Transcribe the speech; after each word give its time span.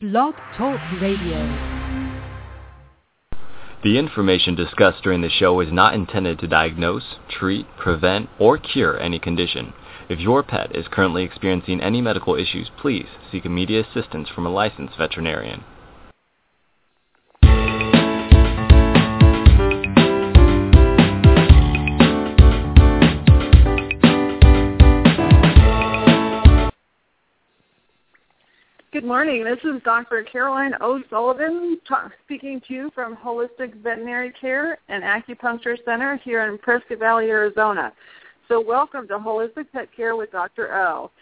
Blog 0.00 0.36
Talk 0.56 0.78
Radio. 1.02 1.38
The 3.82 3.98
information 3.98 4.54
discussed 4.54 5.02
during 5.02 5.22
the 5.22 5.28
show 5.28 5.58
is 5.58 5.72
not 5.72 5.92
intended 5.92 6.38
to 6.38 6.46
diagnose, 6.46 7.16
treat, 7.28 7.66
prevent, 7.76 8.30
or 8.38 8.58
cure 8.58 8.96
any 9.00 9.18
condition. 9.18 9.72
If 10.08 10.20
your 10.20 10.44
pet 10.44 10.70
is 10.72 10.86
currently 10.86 11.24
experiencing 11.24 11.80
any 11.80 12.00
medical 12.00 12.36
issues, 12.36 12.70
please 12.80 13.08
seek 13.32 13.44
immediate 13.44 13.88
assistance 13.88 14.28
from 14.28 14.46
a 14.46 14.50
licensed 14.50 14.96
veterinarian. 14.96 15.64
Good 28.98 29.06
morning. 29.06 29.44
This 29.44 29.60
is 29.62 29.80
Dr. 29.84 30.24
Caroline 30.24 30.72
O'Sullivan 30.80 31.78
speaking 32.24 32.60
to 32.66 32.74
you 32.74 32.90
from 32.96 33.14
Holistic 33.14 33.72
Veterinary 33.80 34.32
Care 34.40 34.76
and 34.88 35.04
Acupuncture 35.04 35.76
Center 35.84 36.16
here 36.24 36.44
in 36.50 36.58
Prescott 36.58 36.98
Valley, 36.98 37.26
Arizona. 37.26 37.92
So 38.48 38.60
welcome 38.60 39.06
to 39.06 39.18
Holistic 39.18 39.66
Pet 39.72 39.88
Care 39.96 40.16
with 40.16 40.32
Dr. 40.32 40.74
O. 40.74 41.12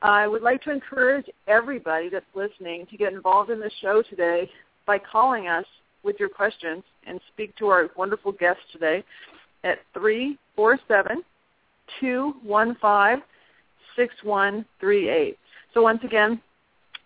I 0.00 0.26
would 0.26 0.40
like 0.40 0.62
to 0.62 0.70
encourage 0.70 1.26
everybody 1.46 2.08
that's 2.08 2.24
listening 2.34 2.86
to 2.86 2.96
get 2.96 3.12
involved 3.12 3.50
in 3.50 3.60
the 3.60 3.70
show 3.82 4.02
today 4.08 4.50
by 4.86 4.98
calling 4.98 5.46
us 5.46 5.66
with 6.04 6.16
your 6.18 6.30
questions 6.30 6.84
and 7.06 7.20
speak 7.34 7.54
to 7.56 7.66
our 7.66 7.90
wonderful 7.98 8.32
guest 8.32 8.60
today 8.72 9.04
at 9.62 9.80
347 9.92 11.22
215 12.00 13.22
6138. 13.94 15.38
So 15.74 15.82
once 15.82 16.00
again, 16.02 16.40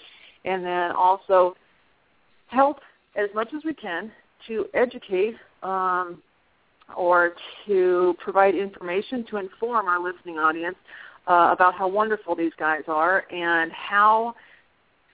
and 0.45 0.65
then 0.65 0.91
also 0.93 1.55
help 2.51 2.79
as 3.17 3.29
much 3.35 3.49
as 3.57 3.65
we 3.65 3.75
can 3.75 4.11
to 4.47 4.67
educate 4.75 5.35
um, 5.63 6.23
or 6.97 7.35
to 7.67 8.15
provide 8.23 8.55
information 8.55 9.25
to 9.31 9.37
inform 9.37 9.87
our 9.87 10.03
listening 10.03 10.39
audience 10.39 10.77
uh, 11.29 11.51
about 11.53 11.75
how 11.75 11.89
wonderful 11.89 12.35
these 12.35 12.53
guys 12.59 12.83
are 12.89 13.25
and 13.31 13.71
how 13.73 14.35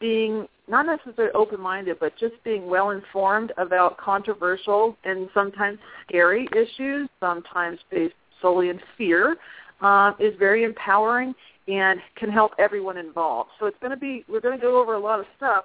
being 0.00 0.46
not 0.68 0.86
necessarily 0.86 1.32
open-minded, 1.34 1.96
but 2.00 2.12
just 2.18 2.34
being 2.44 2.66
well-informed 2.68 3.52
about 3.56 3.96
controversial 3.98 4.96
and 5.04 5.28
sometimes 5.32 5.78
scary 6.08 6.48
issues, 6.52 7.08
sometimes 7.20 7.78
based 7.90 8.14
solely 8.42 8.68
in 8.68 8.80
fear, 8.98 9.36
uh, 9.80 10.12
is 10.18 10.34
very 10.38 10.64
empowering 10.64 11.34
and 11.68 12.00
can 12.16 12.30
help 12.30 12.52
everyone 12.58 12.96
involved. 12.96 13.50
So 13.60 13.66
it's 13.66 13.78
going 13.80 13.92
to 13.92 13.96
be, 13.96 14.24
we're 14.28 14.40
going 14.40 14.58
to 14.58 14.60
go 14.60 14.80
over 14.80 14.94
a 14.94 14.98
lot 14.98 15.20
of 15.20 15.26
stuff, 15.36 15.64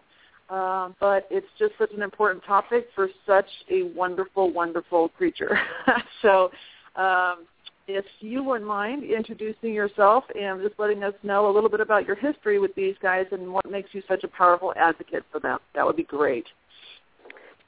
um, 0.51 0.95
but 0.99 1.27
it's 1.31 1.47
just 1.57 1.73
such 1.79 1.91
an 1.93 2.01
important 2.01 2.43
topic 2.43 2.87
for 2.93 3.07
such 3.25 3.47
a 3.69 3.83
wonderful, 3.95 4.51
wonderful 4.51 5.09
creature. 5.09 5.57
so 6.21 6.51
um, 6.97 7.45
if 7.87 8.05
you 8.19 8.43
wouldn't 8.43 8.67
mind 8.67 9.03
introducing 9.03 9.73
yourself 9.73 10.25
and 10.39 10.61
just 10.61 10.77
letting 10.77 11.03
us 11.03 11.13
know 11.23 11.49
a 11.49 11.51
little 11.51 11.69
bit 11.69 11.79
about 11.79 12.05
your 12.05 12.17
history 12.17 12.59
with 12.59 12.75
these 12.75 12.95
guys 13.01 13.25
and 13.31 13.51
what 13.51 13.69
makes 13.69 13.89
you 13.93 14.03
such 14.07 14.25
a 14.25 14.27
powerful 14.27 14.73
advocate 14.75 15.23
for 15.31 15.39
them, 15.39 15.57
that 15.73 15.85
would 15.85 15.95
be 15.95 16.03
great. 16.03 16.45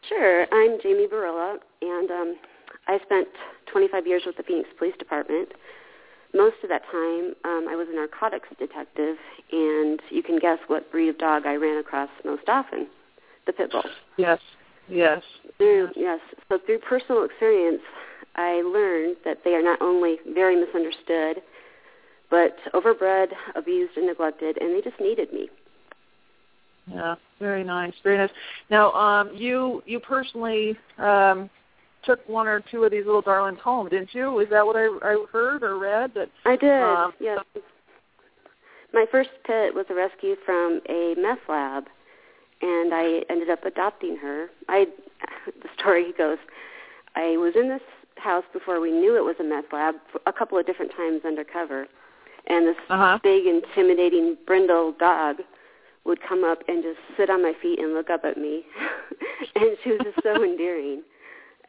Sure. 0.10 0.46
I'm 0.52 0.78
Jamie 0.84 1.08
Barilla, 1.08 1.56
and 1.82 2.12
um, 2.12 2.36
I 2.90 3.00
spent 3.06 3.30
25 3.72 4.06
years 4.06 4.24
with 4.26 4.36
the 4.36 4.44
Phoenix 4.44 4.68
Police 4.78 4.96
Department. 5.00 5.48
Most 6.34 6.56
of 6.64 6.70
that 6.70 6.82
time, 6.92 7.36
um, 7.46 7.68
I 7.70 7.76
was 7.76 7.88
a 7.92 7.96
narcotics 7.96 8.50
detective, 8.58 9.18
and 9.52 10.00
you 10.10 10.24
can 10.24 10.40
guess 10.40 10.58
what 10.68 10.92
breed 10.92 11.10
of 11.10 11.18
dog 11.20 11.46
I 11.46 11.56
ran 11.56 11.78
across 11.78 12.10
most 12.26 12.48
often, 12.48 12.88
the 13.46 13.54
pit 13.54 13.72
bull. 13.72 13.84
Yes, 14.18 14.40
yes. 14.88 15.22
Through, 15.58 15.90
yes. 15.96 16.20
So 16.50 16.58
through 16.66 16.80
personal 16.80 17.24
experience, 17.24 17.82
I 18.36 18.64
learned 18.64 19.18
that 19.26 19.40
they 19.46 19.52
are 19.52 19.62
not 19.62 19.80
only 19.82 20.18
very 20.34 20.56
misunderstood, 20.60 21.44
but 22.32 22.56
overbred, 22.74 23.28
abused, 23.56 23.96
and 23.96 24.08
neglected, 24.08 24.58
and 24.60 24.76
they 24.76 24.82
just 24.82 25.00
needed 25.00 25.32
me. 25.32 25.50
Yeah, 26.88 27.16
very 27.40 27.64
nice, 27.64 27.94
very 28.04 28.18
nice. 28.18 28.32
Now, 28.70 28.92
um, 28.94 29.32
you 29.36 29.84
you 29.86 30.00
personally 30.00 30.78
um, 30.98 31.50
took 32.06 32.28
one 32.28 32.48
or 32.48 32.62
two 32.72 32.84
of 32.84 32.92
these 32.92 33.06
little 33.06 33.22
darlings 33.22 33.60
home, 33.64 33.90
didn't 33.90 34.14
you? 34.14 34.40
Is 34.40 34.50
that 34.50 34.66
what 34.66 34.76
I, 34.76 34.86
I 35.02 35.26
heard 35.32 35.64
or 35.64 35.78
read? 35.78 36.12
That 36.16 36.30
I 36.46 36.56
did. 36.56 36.82
Um, 36.82 37.14
yes. 37.20 37.40
My 38.94 39.06
first 39.12 39.30
pet 39.46 39.74
was 39.74 39.86
a 39.90 39.96
rescue 39.96 40.36
from 40.46 40.82
a 40.88 41.16
meth 41.18 41.40
lab, 41.50 41.86
and 42.62 42.94
I 42.94 43.22
ended 43.30 43.50
up 43.50 43.66
adopting 43.66 44.18
her. 44.18 44.48
I 44.70 44.86
the 45.46 45.70
story 45.80 46.14
goes, 46.18 46.38
I 47.16 47.38
was 47.38 47.54
in 47.56 47.70
this 47.70 47.82
house 48.18 48.44
before 48.54 48.80
we 48.80 48.92
knew 48.92 49.18
it 49.18 49.24
was 49.24 49.36
a 49.40 49.44
meth 49.44 49.72
lab 49.74 49.96
a 50.26 50.34
couple 50.34 50.58
of 50.58 50.66
different 50.66 50.92
times 50.96 51.22
undercover, 51.26 51.88
and 52.48 52.68
this 52.68 52.76
uh-huh. 52.90 53.20
big, 53.24 53.46
intimidating 53.48 54.38
brindle 54.46 54.94
dog 55.00 55.38
would 56.06 56.20
come 56.22 56.44
up 56.44 56.60
and 56.68 56.84
just 56.84 57.00
sit 57.18 57.30
on 57.30 57.42
my 57.42 57.54
feet 57.62 57.80
and 57.80 57.94
look 57.94 58.10
up 58.10 58.26
at 58.26 58.38
me, 58.38 58.64
and 59.56 59.78
she 59.84 59.92
was 59.92 60.02
just 60.04 60.22
so 60.24 60.44
endearing. 60.44 61.02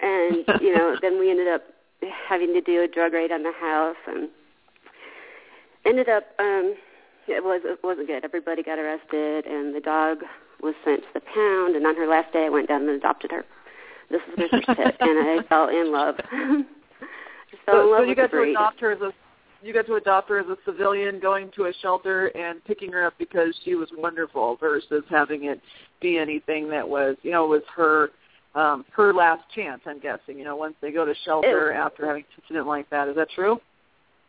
And 0.05 0.45
you 0.61 0.75
know, 0.75 0.97
then 1.01 1.19
we 1.19 1.31
ended 1.31 1.49
up 1.49 1.63
having 2.29 2.53
to 2.53 2.61
do 2.61 2.83
a 2.83 2.89
drug 2.89 3.15
raid 3.15 3.33
on 3.33 3.43
the 3.43 3.53
house, 3.53 3.97
and 4.07 4.29
ended 5.87 6.09
up 6.09 6.25
um, 6.39 6.75
it 7.27 7.43
was 7.43 7.63
it 7.65 7.81
wasn't 7.83 8.07
good. 8.07 8.25
Everybody 8.25 8.63
got 8.63 8.79
arrested, 8.79 9.47
and 9.47 9.75
the 9.75 9.81
dog 9.81 10.19
was 10.63 10.75
sent 10.85 11.01
to 11.01 11.09
the 11.15 11.21
pound. 11.21 11.77
And 11.77 11.87
on 11.87 11.97
her 11.97 12.07
last 12.07 12.33
day, 12.33 12.47
I 12.47 12.49
went 12.51 12.69
down 12.69 12.83
and 12.83 12.91
adopted 12.91 13.31
her. 13.33 13.45
This 14.11 14.21
was 14.29 14.39
my 14.39 14.49
first 14.49 14.67
pet, 14.67 14.97
and 15.01 15.19
I 15.19 15.39
fell 15.49 15.69
in 15.69 15.91
love. 15.91 16.17
I 16.33 16.65
fell 17.65 17.75
so, 17.75 17.81
in 17.83 17.91
love 17.91 17.99
so 18.01 18.03
you 18.03 18.09
with 18.09 18.17
got 18.17 18.31
the 18.31 18.37
breed. 18.37 18.53
to 18.55 18.61
adopt 18.61 18.81
her 18.81 18.93
as 18.93 19.01
a 19.01 19.13
you 19.63 19.73
got 19.73 19.87
to 19.87 19.95
adopt 19.95 20.29
her 20.29 20.39
as 20.39 20.47
a 20.47 20.57
civilian, 20.67 21.19
going 21.19 21.51
to 21.57 21.65
a 21.65 21.73
shelter 21.81 22.27
and 22.37 22.63
picking 22.67 22.93
her 22.93 23.07
up 23.07 23.15
because 23.19 23.59
she 23.65 23.75
was 23.75 23.89
wonderful, 23.97 24.57
versus 24.61 25.03
having 25.09 25.45
it 25.45 25.59
be 26.03 26.19
anything 26.19 26.69
that 26.69 26.87
was, 26.87 27.17
you 27.23 27.31
know, 27.31 27.47
was 27.47 27.63
her 27.75 28.11
um, 28.55 28.85
her 28.93 29.13
last 29.13 29.43
chance. 29.55 29.81
I'm 29.87 30.01
guessing, 30.01 30.39
you 30.39 30.45
know, 30.45 30.57
once 30.57 30.75
they 30.81 30.93
go 30.93 31.05
to 31.05 31.15
shelter 31.25 31.73
it, 31.73 31.77
after 31.77 32.07
having 32.07 32.23
an 32.23 32.43
incident 32.43 32.67
like 32.67 32.89
that. 32.91 33.09
Is 33.09 33.17
that 33.17 33.29
true? 33.35 33.61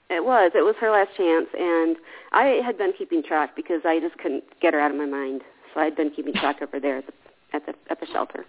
It 0.10 0.24
was. 0.24 0.51
It 0.54 0.62
was 0.62 0.75
her 0.80 0.92
last 0.92 1.10
chance, 1.18 1.48
and 1.57 1.95
I 2.31 2.62
had 2.63 2.77
been 2.77 2.94
keeping 2.95 3.24
track 3.24 3.56
because 3.56 3.81
I 3.86 4.00
just 4.00 4.18
couldn't 4.19 4.44
get 4.62 4.74
her 4.74 4.80
out 4.80 4.92
of 4.92 4.98
my 4.98 5.06
mind. 5.06 5.42
So 5.74 5.80
I'd 5.80 5.95
been 5.95 6.12
keeping 6.12 6.33
track 6.33 6.62
of 6.62 6.69
her 6.72 6.80
there 6.80 6.98
at 6.98 7.07
the 7.07 7.13
at 7.54 7.66
the 7.66 7.74
at 7.89 8.00
the 8.00 8.06
shelter. 8.07 8.45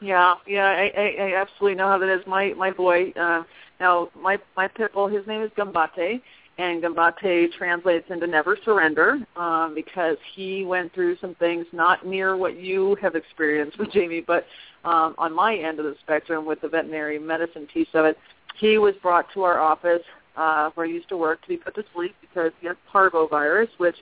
Yeah, 0.00 0.34
yeah, 0.46 0.66
I, 0.66 0.92
I, 0.96 1.16
I 1.20 1.40
absolutely 1.40 1.74
know 1.76 1.88
how 1.88 1.98
that 1.98 2.08
is. 2.08 2.22
My 2.26 2.54
my 2.56 2.70
boy, 2.70 3.12
uh, 3.20 3.42
now 3.78 4.08
my 4.18 4.38
my 4.56 4.68
pit 4.68 4.92
bull, 4.94 5.08
his 5.08 5.26
name 5.26 5.42
is 5.42 5.50
Gambate, 5.56 6.22
and 6.58 6.82
Gambate 6.82 7.52
translates 7.52 8.10
into 8.10 8.26
never 8.26 8.58
surrender 8.64 9.20
um, 9.36 9.74
because 9.74 10.16
he 10.34 10.64
went 10.64 10.92
through 10.92 11.16
some 11.18 11.36
things 11.36 11.64
not 11.72 12.04
near 12.04 12.36
what 12.36 12.58
you 12.58 12.96
have 13.00 13.14
experienced 13.14 13.78
with 13.78 13.90
Jamie, 13.92 14.20
but 14.20 14.44
um, 14.84 15.14
on 15.18 15.32
my 15.32 15.56
end 15.56 15.78
of 15.78 15.84
the 15.84 15.94
spectrum 16.02 16.44
with 16.44 16.60
the 16.60 16.68
veterinary 16.68 17.18
medicine 17.18 17.66
piece 17.72 17.88
of 17.94 18.04
it. 18.04 18.18
He 18.58 18.76
was 18.78 18.94
brought 19.02 19.26
to 19.34 19.42
our 19.44 19.60
office 19.60 20.02
uh, 20.36 20.70
where 20.74 20.86
he 20.86 20.94
used 20.94 21.08
to 21.10 21.16
work 21.16 21.40
to 21.42 21.48
be 21.48 21.56
put 21.56 21.76
to 21.76 21.84
sleep 21.94 22.14
because 22.20 22.50
he 22.60 22.66
has 22.66 22.76
parvovirus, 22.92 23.68
which 23.78 23.96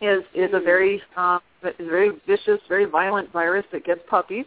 is 0.00 0.22
is 0.34 0.50
a 0.52 0.60
very 0.60 1.02
um, 1.16 1.40
very 1.78 2.10
vicious, 2.26 2.60
very 2.68 2.86
violent 2.86 3.30
virus 3.32 3.64
that 3.72 3.84
gets 3.84 4.00
puppies. 4.08 4.46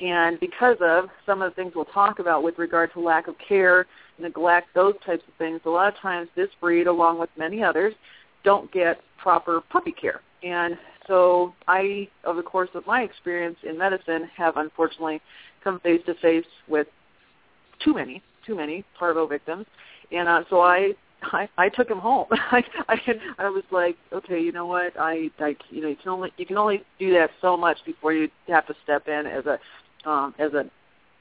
And 0.00 0.38
because 0.40 0.76
of 0.80 1.06
some 1.24 1.40
of 1.40 1.50
the 1.50 1.54
things 1.54 1.72
we'll 1.74 1.86
talk 1.86 2.18
about 2.18 2.42
with 2.42 2.58
regard 2.58 2.92
to 2.92 3.00
lack 3.00 3.28
of 3.28 3.34
care, 3.46 3.86
neglect, 4.18 4.68
those 4.74 4.94
types 5.04 5.22
of 5.26 5.34
things, 5.38 5.60
a 5.64 5.70
lot 5.70 5.92
of 5.92 5.98
times 6.00 6.28
this 6.36 6.48
breed, 6.60 6.86
along 6.86 7.18
with 7.18 7.30
many 7.38 7.62
others, 7.62 7.94
don't 8.44 8.70
get 8.72 9.00
proper 9.18 9.62
puppy 9.72 9.92
care. 9.92 10.20
And 10.42 10.76
so 11.06 11.54
I, 11.66 12.08
over 12.24 12.42
the 12.42 12.48
course 12.48 12.68
of 12.74 12.86
my 12.86 13.02
experience 13.02 13.56
in 13.62 13.78
medicine, 13.78 14.28
have 14.36 14.56
unfortunately 14.58 15.20
come 15.64 15.80
face 15.80 16.02
to 16.06 16.14
face 16.16 16.44
with 16.68 16.86
too 17.82 17.94
many, 17.94 18.22
too 18.46 18.54
many 18.54 18.84
parvo 18.98 19.26
victims. 19.26 19.66
And 20.12 20.28
uh, 20.28 20.44
so 20.50 20.60
I 20.60 20.92
I, 21.22 21.48
I 21.56 21.68
took 21.68 21.90
him 21.90 21.98
home. 21.98 22.26
I, 22.30 22.62
I 22.88 22.98
I 23.38 23.48
was 23.48 23.64
like, 23.70 23.96
okay, 24.12 24.40
you 24.40 24.52
know 24.52 24.66
what? 24.66 24.92
I 24.98 25.30
like 25.40 25.58
you 25.70 25.82
know 25.82 25.88
you 25.88 25.96
can 25.96 26.10
only 26.10 26.32
you 26.36 26.46
can 26.46 26.58
only 26.58 26.82
do 26.98 27.12
that 27.14 27.30
so 27.40 27.56
much 27.56 27.78
before 27.84 28.12
you 28.12 28.28
have 28.48 28.66
to 28.66 28.74
step 28.84 29.08
in 29.08 29.26
as 29.26 29.46
a 29.46 29.58
um 30.06 30.34
as 30.38 30.52
a 30.54 30.64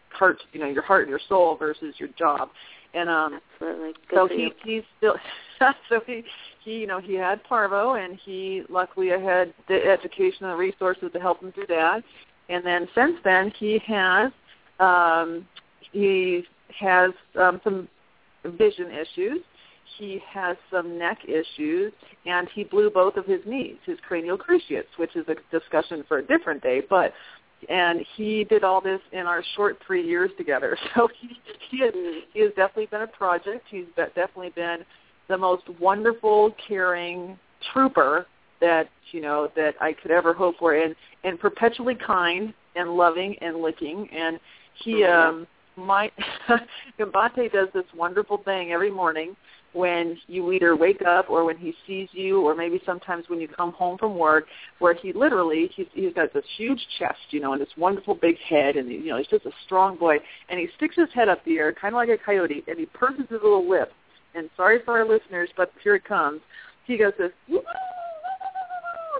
heart 0.09 0.37
you 0.53 0.59
know 0.59 0.67
your 0.67 0.83
heart 0.83 1.01
and 1.01 1.09
your 1.09 1.19
soul 1.27 1.55
versus 1.55 1.95
your 1.97 2.09
job. 2.17 2.49
And 2.93 3.09
um 3.09 3.41
Absolutely. 3.55 3.93
Good 4.09 4.15
so 4.15 4.27
he 4.27 4.51
he's 4.63 4.83
still 4.97 5.15
so 5.89 6.01
he 6.05 6.23
he 6.63 6.79
you 6.79 6.87
know 6.87 6.99
he 6.99 7.15
had 7.15 7.43
parvo 7.43 7.95
and 7.95 8.17
he 8.23 8.63
luckily 8.69 9.09
had 9.09 9.53
the 9.67 9.85
education 9.85 10.45
and 10.45 10.51
the 10.51 10.57
resources 10.57 11.09
to 11.13 11.19
help 11.19 11.41
him 11.41 11.51
through 11.51 11.67
that. 11.67 12.03
And 12.49 12.65
then 12.65 12.87
since 12.95 13.17
then 13.23 13.51
he 13.57 13.79
has 13.87 14.31
um 14.79 15.47
he 15.91 16.43
has 16.79 17.11
um 17.35 17.59
some 17.63 17.87
vision 18.45 18.91
issues 18.91 19.39
he 19.97 20.21
has 20.27 20.57
some 20.71 20.97
neck 20.97 21.19
issues, 21.27 21.93
and 22.25 22.47
he 22.53 22.63
blew 22.63 22.89
both 22.89 23.15
of 23.17 23.25
his 23.25 23.39
knees, 23.45 23.77
his 23.85 23.97
cranial 24.05 24.37
cruciates, 24.37 24.89
which 24.97 25.15
is 25.15 25.25
a 25.27 25.35
discussion 25.57 26.03
for 26.07 26.17
a 26.17 26.25
different 26.25 26.61
day. 26.61 26.81
But 26.89 27.13
and 27.69 28.05
he 28.15 28.43
did 28.43 28.63
all 28.63 28.81
this 28.81 28.99
in 29.11 29.21
our 29.21 29.43
short 29.55 29.77
three 29.85 30.05
years 30.05 30.31
together. 30.37 30.77
So 30.95 31.09
he 31.19 31.29
he 31.69 31.79
has 31.81 31.93
he 32.33 32.39
has 32.41 32.49
definitely 32.55 32.87
been 32.87 33.01
a 33.01 33.07
project. 33.07 33.65
He's 33.69 33.85
definitely 33.95 34.51
been 34.55 34.79
the 35.27 35.37
most 35.37 35.63
wonderful, 35.79 36.55
caring 36.67 37.37
trooper 37.73 38.27
that 38.61 38.89
you 39.11 39.21
know 39.21 39.49
that 39.55 39.75
I 39.81 39.93
could 39.93 40.11
ever 40.11 40.33
hope 40.33 40.57
for, 40.57 40.73
and 40.73 40.95
and 41.23 41.39
perpetually 41.39 41.95
kind 41.95 42.53
and 42.75 42.95
loving 42.95 43.35
and 43.41 43.57
licking. 43.57 44.07
And 44.11 44.39
he 44.83 45.03
um 45.03 45.47
my 45.75 46.11
Gambate 46.99 47.51
does 47.51 47.67
this 47.73 47.85
wonderful 47.95 48.37
thing 48.39 48.71
every 48.71 48.91
morning 48.91 49.35
when 49.75 50.17
you 50.27 50.53
either 50.53 50.73
wake 50.73 51.01
up 51.05 51.29
or 51.29 51.43
when 51.43 51.57
he 51.57 51.73
sees 51.85 52.07
you 52.13 52.41
or 52.41 52.55
maybe 52.55 52.81
sometimes 52.85 53.25
when 53.27 53.41
you 53.41 53.47
come 53.47 53.73
home 53.73 53.97
from 53.97 54.17
work 54.17 54.45
where 54.79 54.93
he 54.93 55.11
literally 55.11 55.69
he's 55.75 55.85
he's 55.93 56.13
got 56.13 56.33
this 56.33 56.45
huge 56.57 56.79
chest 56.97 57.19
you 57.31 57.41
know 57.41 57.51
and 57.51 57.61
this 57.61 57.67
wonderful 57.77 58.15
big 58.15 58.37
head 58.49 58.77
and 58.77 58.89
you 58.89 59.07
know 59.07 59.17
he's 59.17 59.27
just 59.27 59.45
a 59.45 59.51
strong 59.65 59.97
boy 59.97 60.15
and 60.49 60.59
he 60.59 60.67
sticks 60.77 60.95
his 60.95 61.09
head 61.13 61.27
up 61.27 61.43
the 61.43 61.57
air 61.57 61.73
kind 61.73 61.93
of 61.93 61.97
like 61.97 62.07
a 62.07 62.17
coyote 62.17 62.63
and 62.67 62.79
he 62.79 62.85
purses 62.87 63.25
his 63.29 63.39
little 63.43 63.69
lip. 63.69 63.91
And 64.33 64.49
sorry 64.55 64.79
for 64.85 64.97
our 64.97 65.05
listeners 65.05 65.49
but 65.57 65.71
here 65.83 65.95
it 65.95 66.05
comes. 66.05 66.39
He 66.85 66.97
goes 66.97 67.13
this 67.17 67.31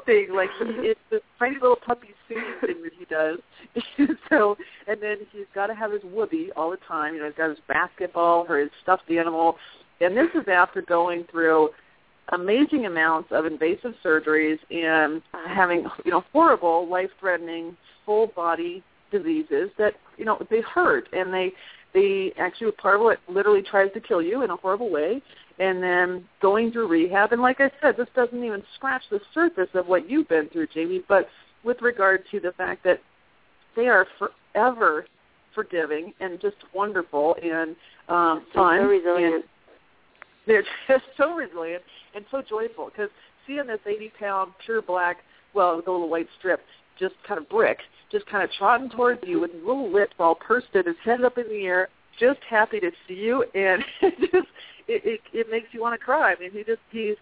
thing 0.05 0.27
like 0.33 0.49
he, 0.57 0.65
it's 0.87 0.99
this 1.11 1.21
tiny 1.37 1.55
little 1.55 1.77
puppy 1.85 2.09
singing 2.29 2.43
thing 2.61 2.81
that 2.81 2.93
he 2.97 3.05
does. 3.05 3.39
So 4.29 4.55
and 4.87 5.01
then 5.01 5.17
he's 5.31 5.45
got 5.53 5.67
to 5.67 5.75
have 5.75 5.91
his 5.91 6.01
whoopee 6.03 6.51
all 6.55 6.71
the 6.71 6.77
time 6.87 7.13
you 7.13 7.19
know 7.19 7.27
he's 7.27 7.37
got 7.37 7.49
his 7.49 7.59
basketball 7.67 8.45
or 8.47 8.59
his 8.59 8.69
stuffed 8.81 9.09
animal 9.11 9.57
and 10.01 10.15
this 10.15 10.29
is 10.35 10.47
after 10.47 10.81
going 10.81 11.25
through 11.31 11.69
amazing 12.29 12.85
amounts 12.85 13.29
of 13.31 13.45
invasive 13.45 13.93
surgeries 14.03 14.57
and 14.71 15.21
having, 15.47 15.85
you 16.03 16.11
know, 16.11 16.23
horrible, 16.33 16.87
life-threatening, 16.89 17.77
full-body 18.05 18.83
diseases 19.11 19.69
that, 19.77 19.93
you 20.17 20.25
know, 20.25 20.39
they 20.49 20.61
hurt. 20.61 21.07
And 21.13 21.33
they 21.33 21.51
they 21.93 22.33
actually 22.37 22.71
part 22.73 22.99
of 22.99 23.07
it 23.11 23.19
literally 23.29 23.61
tries 23.61 23.91
to 23.93 24.01
kill 24.01 24.21
you 24.21 24.43
in 24.43 24.49
a 24.49 24.55
horrible 24.57 24.91
way 24.91 25.21
and 25.59 25.81
then 25.81 26.25
going 26.41 26.71
through 26.71 26.87
rehab. 26.87 27.31
And 27.31 27.41
like 27.41 27.61
I 27.61 27.71
said, 27.81 27.95
this 27.97 28.09
doesn't 28.13 28.43
even 28.43 28.61
scratch 28.75 29.03
the 29.09 29.21
surface 29.33 29.69
of 29.73 29.87
what 29.87 30.09
you've 30.09 30.27
been 30.27 30.49
through, 30.49 30.67
Jamie, 30.73 31.03
but 31.07 31.29
with 31.63 31.81
regard 31.81 32.23
to 32.31 32.41
the 32.41 32.51
fact 32.51 32.83
that 32.83 32.99
they 33.77 33.87
are 33.87 34.05
forever 34.19 35.05
forgiving 35.53 36.13
and 36.19 36.41
just 36.41 36.57
wonderful 36.73 37.37
and 37.41 37.77
um 38.09 38.45
fun 38.53 38.79
so 38.81 38.87
resilient. 38.87 39.45
And 40.45 40.55
they're 40.55 40.63
just 40.87 41.05
so 41.17 41.33
resilient 41.33 41.83
and 42.15 42.25
so 42.31 42.41
joyful 42.41 42.85
because 42.85 43.09
seeing 43.47 43.67
this 43.67 43.79
80 43.85 44.11
pound 44.19 44.51
pure 44.65 44.81
black, 44.81 45.17
well, 45.53 45.77
with 45.77 45.87
a 45.87 45.91
little 45.91 46.09
white 46.09 46.27
strip, 46.37 46.61
just 46.99 47.15
kind 47.27 47.39
of 47.39 47.49
brick, 47.49 47.79
just 48.11 48.25
kind 48.27 48.43
of 48.43 48.49
trotting 48.57 48.89
towards 48.89 49.21
you 49.23 49.39
with 49.39 49.51
little 49.53 49.91
lips 49.91 50.13
all 50.19 50.35
pursed 50.35 50.67
in, 50.73 50.85
his 50.85 50.95
head 51.03 51.23
up 51.23 51.37
in 51.37 51.47
the 51.49 51.65
air, 51.65 51.89
just 52.19 52.39
happy 52.49 52.79
to 52.79 52.91
see 53.07 53.15
you, 53.15 53.43
and 53.53 53.83
it 54.01 54.19
just 54.31 54.47
it, 54.87 55.01
it 55.05 55.21
it 55.33 55.51
makes 55.51 55.67
you 55.71 55.81
want 55.81 55.99
to 55.99 56.03
cry. 56.03 56.33
I 56.33 56.39
mean, 56.39 56.51
he 56.51 56.63
just 56.63 56.81
he's 56.91 57.15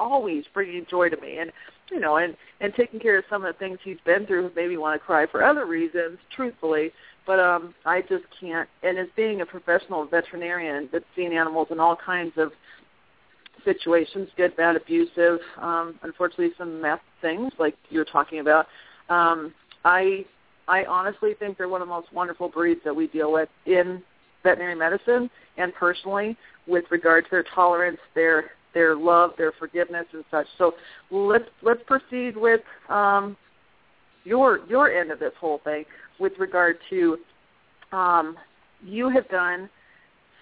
always 0.00 0.44
bringing 0.52 0.86
joy 0.90 1.08
to 1.08 1.20
me, 1.20 1.38
and 1.38 1.52
you 1.90 2.00
know, 2.00 2.16
and 2.16 2.36
and 2.60 2.74
taking 2.74 3.00
care 3.00 3.18
of 3.18 3.24
some 3.28 3.44
of 3.44 3.54
the 3.54 3.58
things 3.58 3.78
he's 3.84 3.98
been 4.04 4.26
through 4.26 4.50
made 4.56 4.70
me 4.70 4.76
want 4.76 5.00
to 5.00 5.04
cry 5.04 5.26
for 5.26 5.44
other 5.44 5.66
reasons, 5.66 6.18
truthfully. 6.34 6.92
But 7.26 7.38
um, 7.38 7.74
I 7.84 8.00
just 8.02 8.24
can't. 8.40 8.68
And 8.82 8.98
as 8.98 9.06
being 9.14 9.40
a 9.40 9.46
professional 9.46 10.04
veterinarian 10.06 10.88
that's 10.92 11.04
seen 11.14 11.32
animals 11.32 11.68
in 11.70 11.78
all 11.78 11.96
kinds 11.96 12.32
of 12.36 12.52
situations, 13.64 14.28
good, 14.36 14.56
bad, 14.56 14.76
abusive, 14.76 15.38
um, 15.58 15.98
unfortunately 16.02 16.50
some 16.56 16.80
meth 16.80 17.00
things 17.20 17.52
like 17.58 17.76
you're 17.90 18.06
talking 18.06 18.40
about, 18.40 18.66
um, 19.10 19.52
I 19.84 20.24
I 20.68 20.84
honestly 20.84 21.34
think 21.38 21.58
they're 21.58 21.68
one 21.68 21.82
of 21.82 21.88
the 21.88 21.94
most 21.94 22.12
wonderful 22.12 22.48
breeds 22.48 22.80
that 22.84 22.94
we 22.94 23.08
deal 23.08 23.32
with 23.32 23.48
in 23.66 24.02
veterinary 24.42 24.74
medicine 24.74 25.28
and 25.56 25.74
personally 25.74 26.36
with 26.66 26.84
regard 26.90 27.24
to 27.24 27.30
their 27.30 27.44
tolerance, 27.54 27.98
their 28.14 28.52
their 28.74 28.96
love, 28.96 29.32
their 29.36 29.52
forgiveness 29.52 30.06
and 30.12 30.24
such. 30.30 30.46
So 30.58 30.74
let's 31.10 31.44
let's 31.62 31.82
proceed 31.86 32.36
with 32.36 32.60
um, 32.88 33.36
your 34.24 34.60
your 34.68 34.92
end 34.92 35.10
of 35.10 35.18
this 35.18 35.32
whole 35.40 35.60
thing 35.64 35.84
with 36.18 36.32
regard 36.38 36.78
to 36.90 37.18
um, 37.92 38.36
you 38.84 39.08
have 39.08 39.28
done 39.28 39.68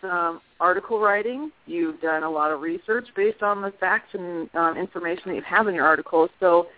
some 0.00 0.40
article 0.60 1.00
writing. 1.00 1.50
You've 1.66 2.00
done 2.00 2.22
a 2.22 2.30
lot 2.30 2.50
of 2.50 2.60
research 2.60 3.08
based 3.16 3.42
on 3.42 3.62
the 3.62 3.72
facts 3.80 4.14
and 4.14 4.48
um, 4.54 4.76
information 4.76 5.22
that 5.26 5.34
you 5.36 5.42
have 5.42 5.66
in 5.66 5.74
your 5.74 5.86
articles. 5.86 6.30
So 6.40 6.68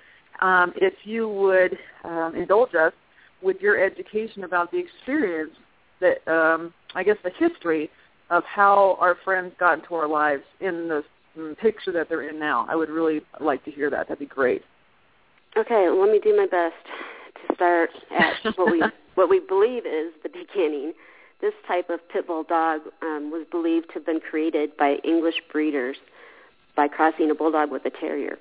um, 0.41 0.73
if 0.77 0.95
you 1.05 1.29
would 1.29 1.77
um, 2.05 2.35
indulge 2.35 2.75
us 2.75 2.93
with 3.43 3.59
your 3.61 3.83
education 3.83 4.45
about 4.45 4.71
the 4.71 4.79
experience 4.79 5.53
that, 6.01 6.27
um, 6.33 6.73
I 6.95 7.03
guess 7.03 7.17
the 7.23 7.31
history 7.39 7.91
of 8.31 8.43
how 8.45 8.97
our 9.01 9.17
friends 9.25 9.53
got 9.59 9.81
into 9.81 9.95
our 9.95 10.09
lives 10.09 10.43
in 10.61 10.89
the 10.89 11.03
picture 11.61 11.93
that 11.93 12.09
they're 12.09 12.29
in 12.29 12.39
now. 12.39 12.67
I 12.69 12.77
would 12.77 12.91
really 12.91 13.23
like 13.41 13.65
to 13.65 13.71
hear 13.71 13.91
that. 13.91 14.09
That'd 14.09 14.19
be 14.19 14.27
great. 14.27 14.63
Okay, 15.57 15.87
well, 15.87 16.01
let 16.01 16.11
me 16.11 16.21
do 16.23 16.37
my 16.37 16.47
best 16.47 16.75
to 17.49 17.55
start 17.55 17.91
at 18.17 18.57
what 18.57 18.71
we 18.71 18.83
what 19.15 19.29
we 19.29 19.41
believe 19.41 19.85
is 19.87 20.13
the 20.23 20.29
beginning. 20.29 20.93
This 21.41 21.55
type 21.67 21.89
of 21.89 22.01
pit 22.09 22.27
bull 22.27 22.45
dog 22.45 22.83
um, 23.03 23.31
was 23.31 23.47
believed 23.51 23.89
to 23.89 23.95
have 23.95 24.07
been 24.07 24.21
created 24.21 24.77
by 24.77 24.97
English 25.05 25.37
breeders 25.51 25.97
by 26.77 26.87
crossing 26.87 27.31
a 27.31 27.35
bulldog 27.35 27.71
with 27.71 27.85
a 27.87 27.91
terrier. 27.91 28.39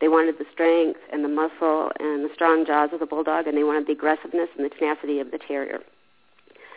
They 0.00 0.08
wanted 0.08 0.36
the 0.38 0.46
strength 0.52 1.00
and 1.12 1.22
the 1.22 1.28
muscle 1.28 1.90
and 2.00 2.24
the 2.24 2.30
strong 2.34 2.64
jaws 2.66 2.90
of 2.92 3.00
the 3.00 3.06
bulldog, 3.06 3.46
and 3.46 3.56
they 3.56 3.64
wanted 3.64 3.86
the 3.86 3.92
aggressiveness 3.92 4.48
and 4.56 4.64
the 4.64 4.70
tenacity 4.70 5.20
of 5.20 5.30
the 5.30 5.38
terrier. 5.38 5.80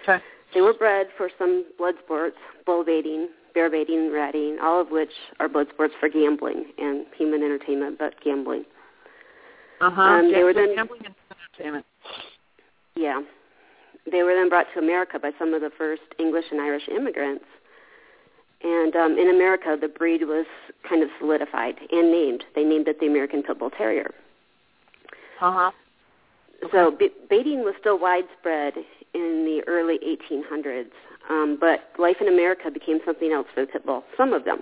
Okay. 0.03 0.23
They 0.53 0.61
were 0.61 0.73
bred 0.73 1.07
for 1.17 1.29
some 1.37 1.65
blood 1.77 1.95
sports, 2.03 2.37
bull 2.65 2.83
baiting, 2.83 3.29
bear 3.53 3.69
baiting, 3.69 4.11
ratting, 4.11 4.57
all 4.61 4.81
of 4.81 4.89
which 4.89 5.11
are 5.39 5.47
blood 5.47 5.67
sports 5.73 5.93
for 5.99 6.09
gambling 6.09 6.65
and 6.77 7.05
human 7.17 7.43
entertainment, 7.43 7.97
but 7.99 8.13
gambling. 8.23 8.65
Uh-huh. 9.81 10.01
Um, 10.01 10.31
they 10.31 10.43
were 10.43 10.53
then- 10.53 10.75
gambling 10.75 11.01
and 11.05 11.15
entertainment. 11.31 11.85
Yeah. 12.95 13.21
They 14.11 14.23
were 14.23 14.33
then 14.33 14.49
brought 14.49 14.67
to 14.73 14.79
America 14.79 15.17
by 15.19 15.31
some 15.39 15.53
of 15.53 15.61
the 15.61 15.71
first 15.77 16.01
English 16.19 16.45
and 16.51 16.59
Irish 16.59 16.87
immigrants. 16.89 17.45
And 18.63 18.95
um, 18.95 19.17
in 19.17 19.29
America, 19.29 19.77
the 19.79 19.87
breed 19.87 20.23
was 20.23 20.45
kind 20.87 21.03
of 21.03 21.09
solidified 21.19 21.75
and 21.91 22.11
named. 22.11 22.43
They 22.55 22.63
named 22.63 22.87
it 22.87 22.99
the 22.99 23.07
American 23.07 23.43
Pit 23.43 23.59
Bull 23.59 23.69
Terrier. 23.69 24.11
Uh-huh. 25.41 25.71
So 26.71 26.91
b- 26.91 27.09
baiting 27.29 27.59
was 27.59 27.73
still 27.79 27.99
widespread 27.99 28.73
in 29.13 29.43
the 29.45 29.61
early 29.67 29.99
1800s, 29.99 30.91
um, 31.29 31.57
but 31.59 31.89
life 31.99 32.17
in 32.21 32.27
America 32.27 32.69
became 32.71 32.99
something 33.05 33.31
else 33.31 33.47
for 33.53 33.61
the 33.61 33.67
pit 33.67 33.85
bull. 33.85 34.03
Some 34.17 34.33
of 34.33 34.45
them. 34.45 34.61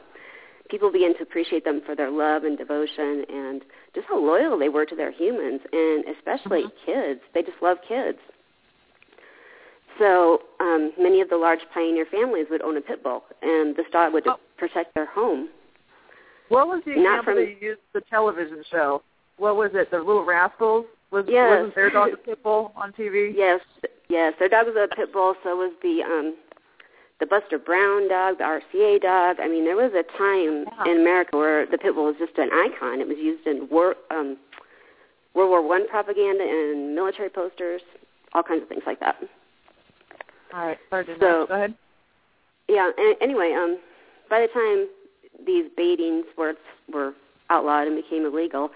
People 0.70 0.92
began 0.92 1.14
to 1.18 1.24
appreciate 1.24 1.66
them 1.66 1.82
for 1.86 1.96
their 1.96 2.10
love 2.10 2.44
and 2.46 2.58
devotion 2.58 3.26
and 3.30 3.62
just 3.94 4.08
how 4.08 4.18
loyal 4.18 4.58
they 4.58 4.70
were 4.70 4.86
to 4.86 4.96
their 4.96 5.12
humans, 5.12 5.60
and 5.74 6.06
especially 6.16 6.64
kids. 6.86 7.20
They 7.34 7.42
just 7.42 7.62
love 7.62 7.78
kids. 7.88 8.18
So 10.00 10.40
um, 10.60 10.94
many 10.98 11.22
of 11.22 11.30
the 11.30 11.36
large 11.38 11.60
pioneer 11.74 12.06
families 12.10 12.46
would 12.50 12.62
own 12.62 12.78
a 12.78 12.82
pit 12.82 13.04
bull, 13.04 13.24
and 13.42 13.76
this 13.76 13.86
dog 13.92 14.14
would 14.14 14.26
Oh. 14.28 14.38
protect 14.58 14.94
their 14.96 15.06
home. 15.08 15.50
What 16.50 16.68
was 16.68 16.82
the 16.86 16.92
Not 16.92 17.00
example 17.20 17.24
from- 17.24 17.36
that 17.36 17.50
you 17.50 17.58
used 17.70 17.82
the 17.94 18.02
television 18.02 18.64
show? 18.70 19.02
What 19.38 19.56
was 19.58 19.72
it? 19.74 19.90
The 19.92 19.98
Little 19.98 20.24
Rascals? 20.24 20.86
Was 21.12 21.26
Yes. 21.28 21.50
wasn't 21.50 21.76
their 21.76 21.90
dog 21.90 22.14
a 22.14 22.18
pit 22.18 22.42
bull 22.42 22.72
on 22.76 22.94
TV? 22.94 23.32
Yes, 23.36 23.60
yes. 24.08 24.34
Their 24.40 24.48
dog 24.48 24.68
was 24.68 24.76
a 24.78 24.88
pit 24.96 25.12
bull. 25.12 25.36
So 25.44 25.58
was 25.58 25.74
the 25.82 26.04
um, 26.04 26.36
the 27.22 27.28
Buster 27.28 27.60
Brown 27.60 28.10
dog, 28.10 28.40
the 28.40 28.44
RCA 28.44 29.00
dog. 29.00 29.38
I 29.40 29.48
mean, 29.48 29.64
there 29.64 29.76
was 29.78 29.94
a 29.94 30.02
time 30.18 30.66
Yeah. 30.66 30.92
in 30.92 31.00
America 31.02 31.38
where 31.38 31.68
the 31.68 31.78
pit 31.78 31.94
bull 31.94 32.06
was 32.06 32.16
just 32.18 32.38
an 32.40 32.50
icon. 32.52 33.00
It 33.00 33.08
was 33.08 33.18
used 33.20 33.46
in 33.46 33.70
war, 33.70 33.96
um, 34.10 34.38
World 35.36 35.52
War 35.52 35.62
One 35.62 35.88
propaganda 35.88 36.44
and 36.44 36.96
military 36.96 37.30
posters, 37.30 37.82
all 38.34 38.42
kinds 38.44 38.64
of 38.64 38.68
things 38.70 38.84
like 38.88 39.00
that. 39.00 39.24
All 40.54 40.66
right. 40.66 40.80
To 40.90 41.20
So- 41.20 41.46
Go 41.46 41.54
ahead. 41.54 41.76
Yeah. 42.68 42.92
Anyway, 43.22 43.54
um, 43.54 43.78
by 44.28 44.42
the 44.42 44.48
time 44.48 44.88
these 45.46 45.70
baiting 45.78 46.24
sports 46.32 46.60
were 46.92 47.14
outlawed 47.52 47.86
and 47.88 47.96
became 47.96 48.26
illegal, 48.26 48.72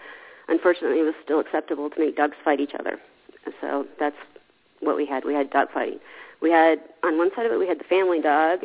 unfortunately, 0.50 1.00
it 1.00 1.04
was 1.04 1.16
still 1.24 1.40
acceptable 1.40 1.90
to 1.90 2.00
make 2.00 2.16
dogs 2.16 2.38
fight 2.44 2.60
each 2.60 2.76
other. 2.76 3.00
So 3.60 3.88
that's 3.98 4.16
what 4.82 4.96
we 4.96 5.06
had. 5.06 5.26
We 5.26 5.34
had 5.34 5.50
dog 5.50 5.72
fighting. 5.72 6.00
We 6.42 6.52
had 6.52 6.80
on 7.04 7.18
one 7.18 7.30
side 7.36 7.46
of 7.46 7.52
it, 7.52 7.60
we 7.60 7.68
had 7.68 7.80
the 7.80 7.86
family 7.86 8.22
dog, 8.22 8.60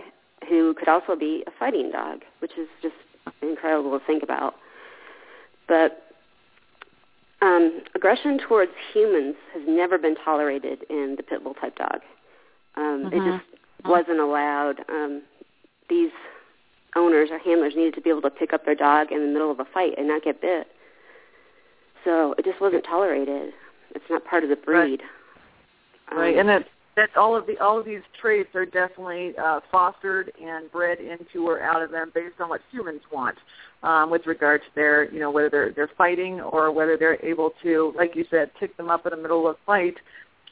who 0.49 0.75
could 0.75 0.89
also 0.89 1.17
be 1.17 1.45
a 1.47 1.51
fighting 1.59 1.91
dog, 1.91 2.23
which 2.41 2.53
is 2.59 2.69
just 2.83 2.95
incredible 3.43 3.99
to 3.99 4.05
think 4.07 4.23
about. 4.23 4.55
But 5.69 6.03
um, 7.43 7.83
aggression 7.95 8.39
towards 8.39 8.73
humans 8.93 9.37
has 9.55 9.63
never 9.67 9.99
been 9.99 10.15
tolerated 10.17 10.85
in 10.91 11.15
the 11.17 11.23
pit 11.23 11.43
bull 11.43 11.55
type 11.55 11.77
dog. 11.77 12.01
Um, 12.77 13.09
It 13.13 13.23
Mhm. 13.23 13.25
just 13.39 13.45
wasn't 13.87 14.21
allowed. 14.21 14.85
Um, 14.89 15.23
these 15.89 16.11
owners 16.97 17.31
or 17.31 17.39
handlers 17.39 17.75
needed 17.77 17.95
to 17.95 18.01
be 18.01 18.11
able 18.11 18.23
to 18.23 18.31
pick 18.31 18.53
up 18.53 18.65
their 18.65 18.75
dog 18.75 19.13
in 19.13 19.21
the 19.21 19.29
middle 19.33 19.51
of 19.51 19.61
a 19.61 19.65
fight 19.65 19.95
and 19.97 20.09
not 20.09 20.23
get 20.23 20.41
bit. 20.41 20.67
So 22.05 22.35
it 22.39 22.45
just 22.45 22.61
wasn't 22.61 22.85
tolerated. 22.85 23.55
It's 23.95 24.09
not 24.11 24.25
part 24.25 24.43
of 24.43 24.51
the 24.51 24.57
breed. 24.57 25.03
Right, 26.13 26.35
Um, 26.35 26.41
and 26.41 26.49
that 26.49 26.69
that 27.01 27.17
all 27.17 27.35
of 27.35 27.47
the 27.47 27.59
all 27.59 27.79
of 27.79 27.87
these 27.87 28.03
traits 28.21 28.55
are 28.55 28.67
definitely 28.67 29.33
uh, 29.43 29.61
fostered 29.71 30.33
and 30.43 30.71
bred 30.71 30.99
into 30.99 31.49
or 31.49 31.63
out 31.63 31.83
of 31.83 31.91
them 31.91 32.13
based 32.15 32.35
on 32.41 32.51
what 32.51 32.61
humans 32.71 33.01
want, 33.11 33.39
um, 33.83 34.11
with 34.11 34.27
regard 34.27 34.61
to 34.61 34.67
their 34.75 35.11
you 35.11 35.19
know 35.19 35.31
whether 35.31 35.49
they're 35.49 35.73
they're 35.73 35.91
fighting 35.97 36.41
or 36.41 36.71
whether 36.71 36.99
they're 36.99 37.25
able 37.25 37.53
to, 37.63 37.95
like 37.97 38.15
you 38.15 38.25
said, 38.31 38.51
pick 38.61 38.77
them 38.77 38.91
up 38.91 39.07
in 39.07 39.11
the 39.11 39.17
middle 39.17 39.49
of 39.49 39.57
a 39.57 39.59
fight 39.65 39.95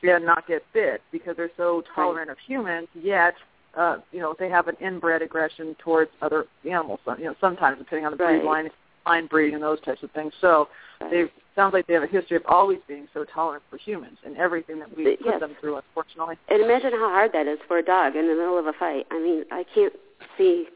and 0.03 0.25
not 0.25 0.47
get 0.47 0.63
bit 0.73 1.03
because 1.13 1.37
they're 1.37 1.51
so 1.57 1.83
tolerant 1.95 2.31
of 2.31 2.39
humans. 2.47 2.89
Yet, 2.95 3.35
uh, 3.77 3.99
you 4.13 4.21
know, 4.21 4.35
they 4.39 4.49
have 4.49 4.69
an 4.69 4.77
inbred 4.81 5.23
aggression 5.23 5.77
towards 5.85 6.11
other 6.23 6.47
animals. 6.65 7.01
You 7.19 7.25
know, 7.25 7.35
sometimes 7.41 7.79
depending 7.79 8.07
on 8.07 8.13
the 8.13 8.17
breed 8.17 8.37
Right. 8.37 8.45
line, 8.45 8.71
line 9.05 9.27
breeding 9.27 9.55
and 9.55 9.63
those 9.63 9.81
types 9.81 10.03
of 10.03 10.11
things. 10.13 10.33
So 10.41 10.69
they 11.11 11.31
sounds 11.55 11.73
like 11.73 11.87
they 11.87 11.95
have 11.95 12.03
a 12.03 12.07
history 12.07 12.37
of 12.37 12.43
always 12.47 12.79
being 12.87 13.09
so 13.13 13.25
tolerant 13.25 13.63
for 13.71 13.77
humans 13.79 14.17
and 14.25 14.37
everything 14.37 14.79
that 14.79 14.97
we 14.97 15.05
Yes. 15.05 15.19
put 15.23 15.41
them 15.41 15.55
through, 15.61 15.77
unfortunately. 15.77 16.37
And 16.49 16.63
imagine 16.63 16.93
how 16.93 17.09
hard 17.11 17.33
that 17.33 17.47
is 17.47 17.59
for 17.67 17.79
a 17.79 17.83
dog 17.83 18.15
in 18.17 18.27
the 18.29 18.35
middle 18.35 18.59
of 18.59 18.67
a 18.67 18.73
fight. 18.75 19.07
I 19.11 19.19
mean, 19.19 19.45
I 19.51 19.65
can't 19.75 19.93
see 20.37 20.69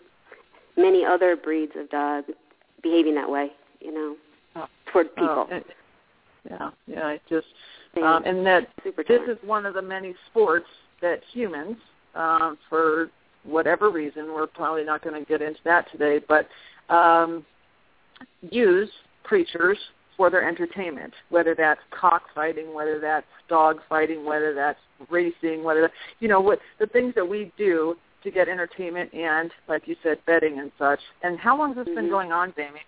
many 0.77 1.05
other 1.05 1.37
breeds 1.37 1.73
of 1.77 1.89
dog 1.91 2.25
behaving 2.83 3.15
that 3.15 3.31
way, 3.31 3.53
you 3.81 3.93
know, 3.93 4.17
Oh. 4.57 4.69
toward 4.87 5.15
people. 5.15 5.49
Uh, 5.51 5.57
it- 5.57 5.67
yeah, 6.51 6.71
yeah. 6.87 7.09
It 7.11 7.23
just 7.29 7.47
um, 8.03 8.25
and 8.25 8.45
that 8.47 8.69
super 8.83 9.05
this 9.05 9.21
is 9.29 9.39
one 9.45 9.67
of 9.67 9.75
the 9.75 9.83
many 9.83 10.15
sports 10.31 10.67
that 11.01 11.23
humans, 11.33 11.77
um, 12.15 12.59
for 12.69 13.11
whatever 13.45 13.91
reason, 13.91 14.33
we're 14.33 14.47
probably 14.47 14.83
not 14.85 15.03
going 15.03 15.15
to 15.21 15.29
get 15.29 15.43
into 15.43 15.61
that 15.65 15.91
today, 15.93 16.19
but 16.27 16.49
um, 16.89 17.45
use 18.51 18.91
creatures 19.25 19.79
for 20.23 20.31
their 20.31 20.49
entertainment, 20.49 21.13
whether 21.31 21.53
that's 21.53 21.81
cockfighting, 21.91 22.73
whether 22.73 23.01
that's 23.01 23.27
dog 23.49 23.81
fighting, 23.89 24.25
whether 24.25 24.55
that's 24.55 24.79
racing, 25.11 25.65
whether 25.65 25.81
that, 25.81 25.91
you 26.21 26.29
know 26.29 26.41
what 26.41 26.61
the 26.79 26.87
things 26.87 27.13
that 27.17 27.29
we 27.29 27.51
do 27.59 27.97
to 28.23 28.31
get 28.31 28.49
entertainment 28.49 29.13
and, 29.13 29.51
like 29.67 29.89
you 29.89 29.97
said, 30.01 30.19
betting 30.25 30.61
and 30.61 30.71
such. 30.79 31.01
And 31.25 31.41
how 31.41 31.59
long 31.59 31.75
has 31.75 31.85
this 31.85 31.93
been 31.97 32.07
Mhm. 32.07 32.11
going 32.11 32.31
on, 32.31 32.55
Jamie? 32.55 32.85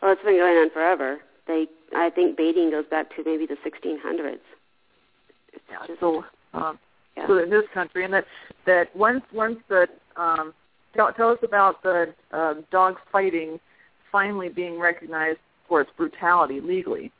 Well, 0.00 0.12
it's 0.12 0.22
been 0.22 0.36
going 0.36 0.56
on 0.58 0.70
forever. 0.70 1.18
They, 1.46 1.66
I 1.92 2.10
think, 2.10 2.36
baiting 2.36 2.70
goes 2.70 2.86
back 2.86 3.12
to 3.16 3.24
maybe 3.24 3.44
the 3.44 3.56
1600s. 3.64 4.38
It's 5.54 5.64
Yeah, 5.68 5.86
just, 5.88 5.98
so 5.98 6.24
um, 6.54 6.78
yeah. 7.16 7.26
so 7.26 7.38
in 7.38 7.50
this 7.50 7.66
country, 7.74 8.04
and 8.04 8.14
that 8.14 8.26
that 8.64 8.94
once 8.94 9.24
once 9.32 9.58
the 9.66 9.88
um, 10.14 10.54
tell, 10.94 11.12
tell 11.12 11.30
us 11.30 11.42
about 11.42 11.82
the 11.82 12.14
uh, 12.30 12.54
dog 12.70 13.00
fighting 13.10 13.58
finally 14.12 14.48
being 14.48 14.78
recognized 14.78 15.40
for 15.68 15.80
its 15.80 15.90
brutality 15.96 16.60
legally. 16.60 17.10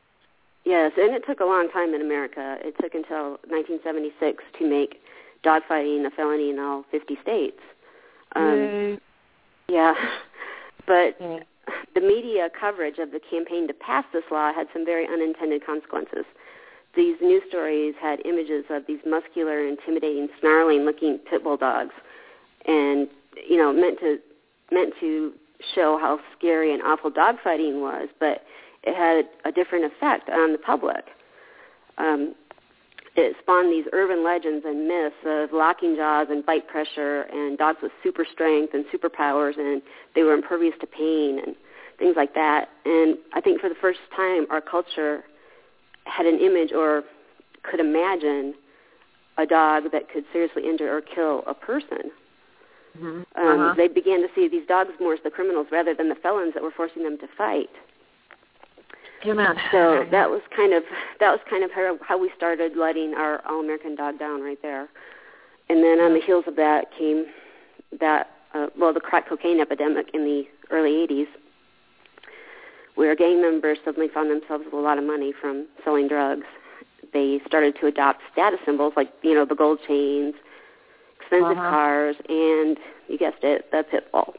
Yes, 0.65 0.93
and 0.97 1.15
it 1.15 1.25
took 1.27 1.41
a 1.41 1.45
long 1.45 1.69
time 1.71 1.95
in 1.95 2.01
America. 2.01 2.59
It 2.61 2.75
took 2.81 2.95
until 2.95 3.39
1976 3.47 4.43
to 4.59 4.69
make 4.69 5.01
dogfighting 5.45 6.05
a 6.07 6.11
felony 6.11 6.51
in 6.51 6.59
all 6.59 6.85
50 6.91 7.17
states. 7.23 7.61
Um, 8.35 8.99
yeah, 9.69 9.95
but 10.87 11.17
Yeah. 11.21 11.41
the 11.95 12.01
media 12.01 12.49
coverage 12.59 12.99
of 12.99 13.13
the 13.13 13.21
campaign 13.21 13.69
to 13.69 13.75
pass 13.75 14.05
this 14.13 14.25
law 14.31 14.53
had 14.53 14.67
some 14.73 14.85
very 14.85 15.07
unintended 15.07 15.65
consequences. 15.65 16.25
These 16.97 17.17
news 17.21 17.43
stories 17.49 17.95
had 18.01 18.25
images 18.25 18.65
of 18.71 18.87
these 18.87 19.01
muscular, 19.07 19.67
intimidating, 19.67 20.29
snarling-looking 20.41 21.19
pit 21.31 21.45
bull 21.45 21.59
dogs, 21.59 21.95
and 22.67 23.09
you 23.49 23.57
know, 23.57 23.73
meant 23.73 24.01
to 24.01 24.19
meant 24.73 24.95
to 25.01 25.33
show 25.75 25.99
how 25.99 26.19
scary 26.37 26.73
and 26.73 26.83
awful 26.83 27.11
dogfighting 27.11 27.81
was, 27.81 28.09
but 28.21 28.43
it 28.83 28.95
had 28.95 29.27
a 29.45 29.53
different 29.53 29.85
effect 29.85 30.29
on 30.29 30.53
the 30.53 30.59
public. 30.59 31.05
Um, 31.99 32.35
it 33.17 33.35
spawned 33.41 33.73
these 33.73 33.87
urban 33.93 34.23
legends 34.23 34.65
and 34.67 34.87
myths 34.87 35.17
of 35.25 35.53
locking 35.53 35.97
jaws 35.97 36.27
and 36.31 36.45
bite 36.45 36.69
pressure 36.69 37.23
and 37.33 37.57
dogs 37.57 37.79
with 37.83 37.91
super 38.03 38.27
strength 38.31 38.75
and 38.75 38.85
superpowers 38.93 39.59
and 39.59 39.81
they 40.15 40.23
were 40.23 40.35
impervious 40.35 40.75
to 40.81 40.87
pain 40.87 41.41
and 41.45 41.57
things 41.99 42.15
like 42.15 42.35
that. 42.35 42.69
And 42.85 43.17
I 43.33 43.41
think 43.41 43.61
for 43.61 43.71
the 43.71 43.75
first 43.81 44.01
time 44.15 44.47
our 44.51 44.61
culture 44.61 45.25
had 46.05 46.27
an 46.27 46.39
image 46.39 46.73
or 46.73 47.05
could 47.63 47.81
imagine 47.81 48.55
a 49.39 49.47
dog 49.47 49.85
that 49.93 50.11
could 50.11 50.25
seriously 50.33 50.69
injure 50.69 50.95
or 50.95 51.01
kill 51.01 51.43
a 51.47 51.55
person. 51.55 52.11
Mhm. 52.97 53.27
Um, 53.35 53.61
Uh-huh. 53.61 53.75
They 53.77 53.89
began 53.89 54.23
to 54.23 54.29
see 54.35 54.49
these 54.49 54.67
dogs 54.67 54.91
more 55.01 55.15
as 55.15 55.21
the 55.23 55.31
criminals 55.31 55.71
rather 55.71 55.95
than 55.95 56.09
the 56.09 56.15
felons 56.15 56.55
that 56.55 56.63
were 56.63 56.71
forcing 56.71 57.03
them 57.03 57.19
to 57.19 57.27
fight. 57.29 57.71
Amen. 59.25 59.59
So 59.73 60.05
that 60.11 60.31
was 60.31 60.43
kind 60.55 60.73
of 60.73 60.85
that 61.21 61.31
was 61.31 61.41
kind 61.49 61.65
of 61.65 61.73
how, 61.73 61.99
how 62.03 62.19
we 62.19 62.31
started 62.37 62.77
letting 62.77 63.15
our 63.15 63.41
all 63.47 63.61
American 63.61 63.95
dog 63.97 64.19
down 64.19 64.43
right 64.43 64.61
there. 64.63 64.89
And 65.69 65.83
then 65.83 65.99
on 66.01 66.13
the 66.15 66.21
heels 66.21 66.45
of 66.47 66.55
that 66.57 66.93
came 66.97 67.27
that 67.99 68.31
uh, 68.55 68.69
well 68.79 68.93
the 68.93 69.01
crack 69.01 69.29
cocaine 69.29 69.59
epidemic 69.61 70.11
in 70.15 70.25
the 70.25 70.45
early 70.71 70.93
80s, 71.07 71.27
where 72.95 73.15
gang 73.17 73.41
members 73.43 73.79
suddenly 73.85 74.09
found 74.09 74.31
themselves 74.31 74.65
with 74.65 74.75
a 74.75 74.77
lot 74.77 74.99
of 74.99 75.05
money 75.05 75.33
from 75.33 75.67
selling 75.83 76.09
drugs. 76.09 76.47
They 77.13 77.41
started 77.47 77.75
to 77.81 77.87
adopt 77.87 78.21
status 78.33 78.61
symbols 78.65 78.93
like 78.97 79.11
you 79.23 79.35
know 79.35 79.45
the 79.45 79.55
gold 79.55 79.81
chains, 79.89 80.35
expensive 81.27 81.59
Uh-huh. 81.59 81.71
cars, 81.71 82.17
and 82.29 82.77
you 83.09 83.19
guessed 83.19 83.43
it, 83.43 83.71
the 83.71 83.85
pit 83.91 84.11
bull. 84.13 84.35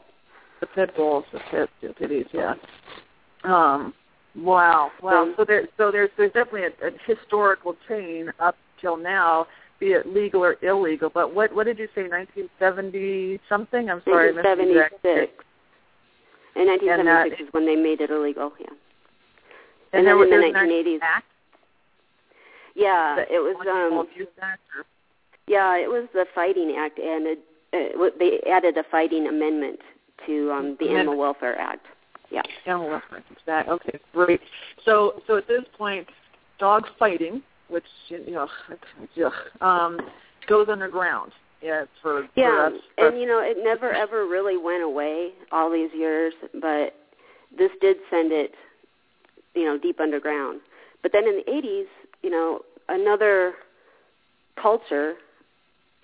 the 0.60 0.66
pit 0.66 0.94
bulls, 0.96 1.24
the 1.32 1.40
pit 1.50 1.70
the 1.82 1.92
pitties, 1.94 2.26
yeah. 2.32 2.54
Um, 3.44 3.94
wow, 4.36 4.90
wow. 5.02 5.22
Um, 5.22 5.34
so 5.36 5.44
there, 5.44 5.68
so 5.76 5.90
there's 5.92 6.10
there's 6.16 6.32
definitely 6.32 6.64
a, 6.64 6.86
a 6.88 6.90
historical 7.06 7.76
chain 7.88 8.32
up 8.40 8.56
till 8.80 8.96
now 8.96 9.46
be 9.78 9.92
it 9.92 10.06
legal 10.12 10.42
or 10.44 10.56
illegal. 10.62 11.10
But 11.12 11.32
what 11.34 11.54
what 11.54 11.64
did 11.66 11.78
you 11.78 11.86
say? 11.94 12.02
1970 12.08 13.38
something? 13.48 13.88
I'm 13.90 14.02
sorry, 14.04 14.32
1976. 14.34 15.44
In 16.56 16.66
1976 16.66 17.40
is 17.48 17.54
when 17.54 17.64
they 17.66 17.76
made 17.76 18.00
it 18.00 18.10
illegal. 18.10 18.52
Yeah. 18.58 18.66
And, 19.92 20.06
and 20.06 20.20
then 20.20 20.32
in 20.32 20.52
the 20.52 20.58
1980s. 20.58 20.98
Act? 21.02 21.24
Yeah, 22.74 23.14
The 23.16 23.22
it 23.34 23.38
was. 23.38 23.54
Um 23.60 24.06
Act 24.42 24.60
or- 24.76 24.84
Yeah, 25.48 25.76
it 25.76 25.88
was 25.88 26.08
the 26.12 26.26
Fighting 26.34 26.76
Act, 26.78 26.98
and 26.98 27.26
it, 27.26 27.38
uh, 27.72 28.10
they 28.18 28.40
added 28.50 28.76
a 28.76 28.84
fighting 28.90 29.26
amendment 29.26 29.80
to 30.26 30.50
um, 30.52 30.76
the 30.80 30.88
Animal 30.90 31.16
Welfare 31.16 31.58
Act. 31.58 31.86
Yeah. 32.30 32.42
Animal 32.66 32.88
welfare 32.90 33.24
that 33.46 33.68
okay 33.70 33.98
great 34.12 34.40
so 34.84 35.22
so 35.26 35.36
at 35.38 35.48
this 35.48 35.62
point 35.78 36.06
dog 36.58 36.84
fighting 36.98 37.42
which 37.68 37.84
you 38.08 38.30
know 38.30 38.48
um 39.66 39.98
goes 40.46 40.68
underground 40.68 41.32
yeah 41.62 41.84
for 42.02 42.28
for 42.34 42.40
Yeah, 42.40 42.66
us 42.66 42.72
for 42.98 43.08
and 43.08 43.18
you 43.18 43.26
know, 43.26 43.40
it 43.40 43.56
never 43.62 43.92
ever 43.92 44.26
really 44.26 44.58
went 44.58 44.82
away 44.82 45.30
all 45.52 45.70
these 45.70 45.90
years, 45.96 46.34
but 46.60 46.94
this 47.56 47.70
did 47.80 47.96
send 48.10 48.30
it, 48.32 48.52
you 49.54 49.64
know, 49.64 49.78
deep 49.78 50.00
underground. 50.00 50.60
But 51.02 51.12
then 51.12 51.24
in 51.24 51.36
the 51.44 51.50
80s, 51.50 51.86
you 52.22 52.30
know, 52.30 52.60
another 52.88 53.54
culture, 54.60 55.14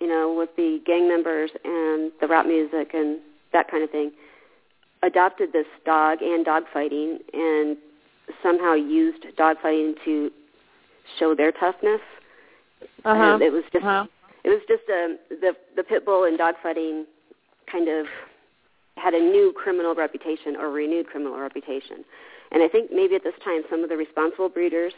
you 0.00 0.08
know, 0.08 0.32
with 0.36 0.50
the 0.56 0.80
gang 0.84 1.08
members 1.08 1.50
and 1.64 2.10
the 2.20 2.26
rap 2.26 2.46
music 2.46 2.90
and 2.94 3.18
that 3.52 3.70
kind 3.70 3.82
of 3.82 3.90
thing, 3.90 4.12
adopted 5.02 5.52
this 5.52 5.66
dog 5.84 6.20
and 6.22 6.44
dog 6.44 6.64
fighting 6.72 7.18
and 7.32 7.76
somehow 8.42 8.74
used 8.74 9.24
dog 9.36 9.56
fighting 9.62 9.94
to 10.04 10.30
show 11.18 11.34
their 11.34 11.52
toughness. 11.52 12.00
uh-huh. 13.04 13.34
And 13.34 13.42
it 13.42 13.52
was 13.52 13.64
just 13.72 13.84
uh-huh. 13.84 14.06
it 14.44 14.48
was 14.48 14.60
just 14.68 14.82
um, 14.90 15.18
the 15.28 15.52
the 15.76 15.82
pit 15.82 16.04
bull 16.04 16.24
and 16.24 16.36
dog 16.38 16.54
fighting 16.62 17.06
kind 17.70 17.88
of 17.88 18.06
had 18.96 19.12
a 19.14 19.18
new 19.18 19.52
criminal 19.56 19.94
reputation 19.94 20.56
or 20.56 20.70
renewed 20.70 21.06
criminal 21.06 21.38
reputation. 21.38 22.04
And 22.52 22.62
I 22.62 22.68
think 22.68 22.90
maybe 22.92 23.14
at 23.16 23.24
this 23.24 23.34
time 23.44 23.62
some 23.70 23.82
of 23.82 23.88
the 23.88 23.96
responsible 23.96 24.48
breeders 24.48 24.92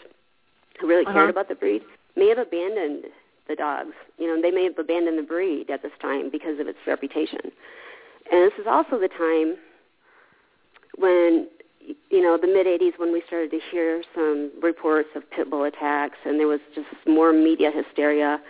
who 0.81 0.87
really 0.87 1.05
Uh-huh. 1.07 1.15
cared 1.15 1.31
about 1.31 1.49
the 1.49 1.55
breed 1.55 1.83
may 2.17 2.29
have 2.29 2.39
abandoned 2.39 3.05
the 3.49 3.57
dogs. 3.57 3.93
You 4.19 4.27
know, 4.27 4.41
they 4.41 4.51
may 4.51 4.65
have 4.65 4.79
abandoned 4.79 5.19
the 5.19 5.23
breed 5.23 5.71
at 5.71 5.83
this 5.83 5.93
time 6.01 6.31
because 6.31 6.59
of 6.59 6.67
its 6.67 6.79
reputation. 6.87 7.41
And 8.31 8.43
this 8.43 8.59
is 8.59 8.67
also 8.69 8.99
the 8.99 9.09
time 9.09 9.57
when 10.99 11.49
you 12.11 12.21
know 12.21 12.37
the 12.37 12.49
mid 12.49 12.67
80s 12.67 12.99
when 12.99 13.13
we 13.13 13.23
started 13.29 13.51
to 13.53 13.61
hear 13.71 14.03
some 14.15 14.51
reports 14.61 15.11
of 15.15 15.29
pit 15.31 15.49
bull 15.49 15.63
attacks 15.65 16.19
and 16.25 16.41
there 16.41 16.49
was 16.49 16.59
just 16.75 16.89
more 17.07 17.33
media 17.33 17.71
hysteria 17.71 18.41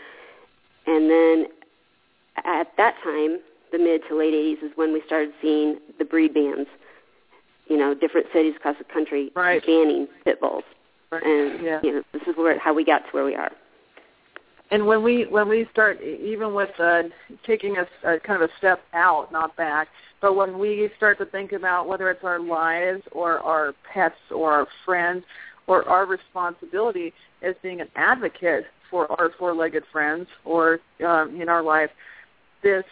and 0.86 1.10
then 1.10 1.46
at 2.44 2.68
that 2.76 2.94
time, 3.02 3.38
the 3.72 3.78
mid 3.78 4.02
to 4.08 4.16
late 4.16 4.34
80s 4.34 4.64
is 4.64 4.72
when 4.76 4.92
we 4.92 5.02
started 5.06 5.32
seeing 5.40 5.78
the 5.98 6.04
breed 6.04 6.34
bans. 6.34 6.66
You 7.68 7.76
know, 7.76 7.94
different 7.94 8.28
cities 8.32 8.54
across 8.56 8.76
the 8.78 8.84
country 8.84 9.32
Right. 9.34 9.64
banning 9.66 10.06
pit 10.24 10.40
bulls, 10.40 10.62
Right. 11.10 11.22
and 11.24 11.60
yeah 11.64 11.80
you 11.82 11.92
know, 11.94 12.02
this 12.12 12.22
is 12.28 12.36
where 12.36 12.56
how 12.58 12.72
we 12.72 12.84
got 12.84 12.98
to 13.06 13.10
where 13.10 13.24
we 13.24 13.34
are. 13.34 13.50
And 14.70 14.86
when 14.86 15.02
we 15.02 15.24
when 15.26 15.48
we 15.48 15.66
start 15.70 16.00
even 16.02 16.54
with 16.54 16.70
uh, 16.80 17.02
taking 17.46 17.76
a, 17.76 17.86
a 18.08 18.20
kind 18.20 18.42
of 18.42 18.48
a 18.50 18.52
step 18.58 18.80
out 18.92 19.30
not 19.32 19.56
back 19.56 19.88
but 20.20 20.34
when 20.34 20.58
we 20.58 20.90
start 20.96 21.18
to 21.18 21.26
think 21.26 21.52
about 21.52 21.86
whether 21.86 22.10
it's 22.10 22.24
our 22.24 22.40
lives 22.40 23.02
or 23.12 23.38
our 23.40 23.74
pets 23.92 24.16
or 24.30 24.52
our 24.52 24.66
friends 24.84 25.24
or 25.66 25.88
our 25.88 26.06
responsibility 26.06 27.12
as 27.42 27.54
being 27.62 27.80
an 27.80 27.88
advocate 27.96 28.64
for 28.90 29.10
our 29.20 29.30
four-legged 29.38 29.82
friends 29.92 30.26
or 30.44 30.80
um, 31.06 31.40
in 31.40 31.48
our 31.48 31.62
life 31.62 31.90
this 32.62 32.84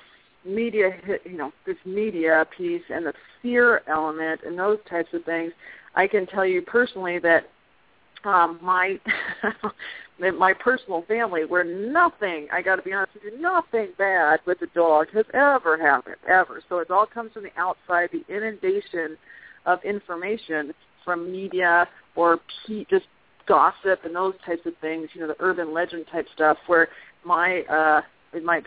media 0.45 0.97
you 1.25 1.37
know 1.37 1.53
this 1.67 1.77
media 1.85 2.47
piece 2.57 2.83
and 2.91 3.07
the 3.07 3.15
fear 3.41 3.83
element 3.89 4.41
and 4.47 4.59
those 4.59 4.79
types 4.89 5.09
of 5.13 5.25
things 5.25 5.53
i 5.95 6.07
can 6.07 6.27
tell 6.27 6.45
you 6.45 6.61
personally 6.63 7.19
that 7.19 7.49
um 8.25 8.59
my 8.63 8.99
my 10.19 10.53
personal 10.53 11.03
family 11.09 11.45
where 11.45 11.65
nothing 11.65 12.47
i 12.53 12.63
got 12.63 12.77
to 12.77 12.83
be 12.83 12.93
honest 12.93 13.15
with 13.15 13.25
you 13.25 13.41
nothing 13.41 13.89
bad 13.99 14.39
with 14.47 14.59
the 14.61 14.69
dog 14.75 15.09
has 15.13 15.25
ever 15.35 15.77
happened 15.77 16.17
ever. 16.29 16.63
So 16.69 16.79
it 16.79 16.91
all 16.91 17.07
comes 17.07 17.33
from 17.33 17.43
the 17.43 17.51
outside 17.57 18.11
the 18.13 18.25
inundation 18.35 19.17
of 19.67 19.83
information 19.85 20.73
from 21.05 21.31
media 21.31 21.89
or 22.15 22.39
pe- 22.67 22.85
just 22.85 23.07
gossip 23.47 24.05
and 24.05 24.15
those 24.15 24.35
types 24.47 24.65
of 24.67 24.73
things 24.81 25.09
you 25.13 25.21
know 25.21 25.27
the 25.27 25.37
urban 25.41 25.75
legend 25.75 26.07
type 26.11 26.27
stuff 26.35 26.57
where 26.67 26.89
my 27.25 27.63
uh 27.63 28.01
my 28.43 28.63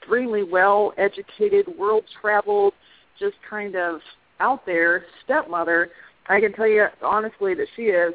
extremely 0.00 0.42
well 0.44 0.92
educated 0.96 1.66
world 1.78 2.04
traveled 2.20 2.72
just 3.18 3.34
kind 3.48 3.74
of 3.74 4.00
out 4.38 4.64
there 4.64 5.04
stepmother 5.24 5.90
i 6.28 6.38
can 6.38 6.52
tell 6.52 6.68
you 6.68 6.86
honestly 7.02 7.54
that 7.54 7.66
she 7.74 7.82
is 7.82 8.14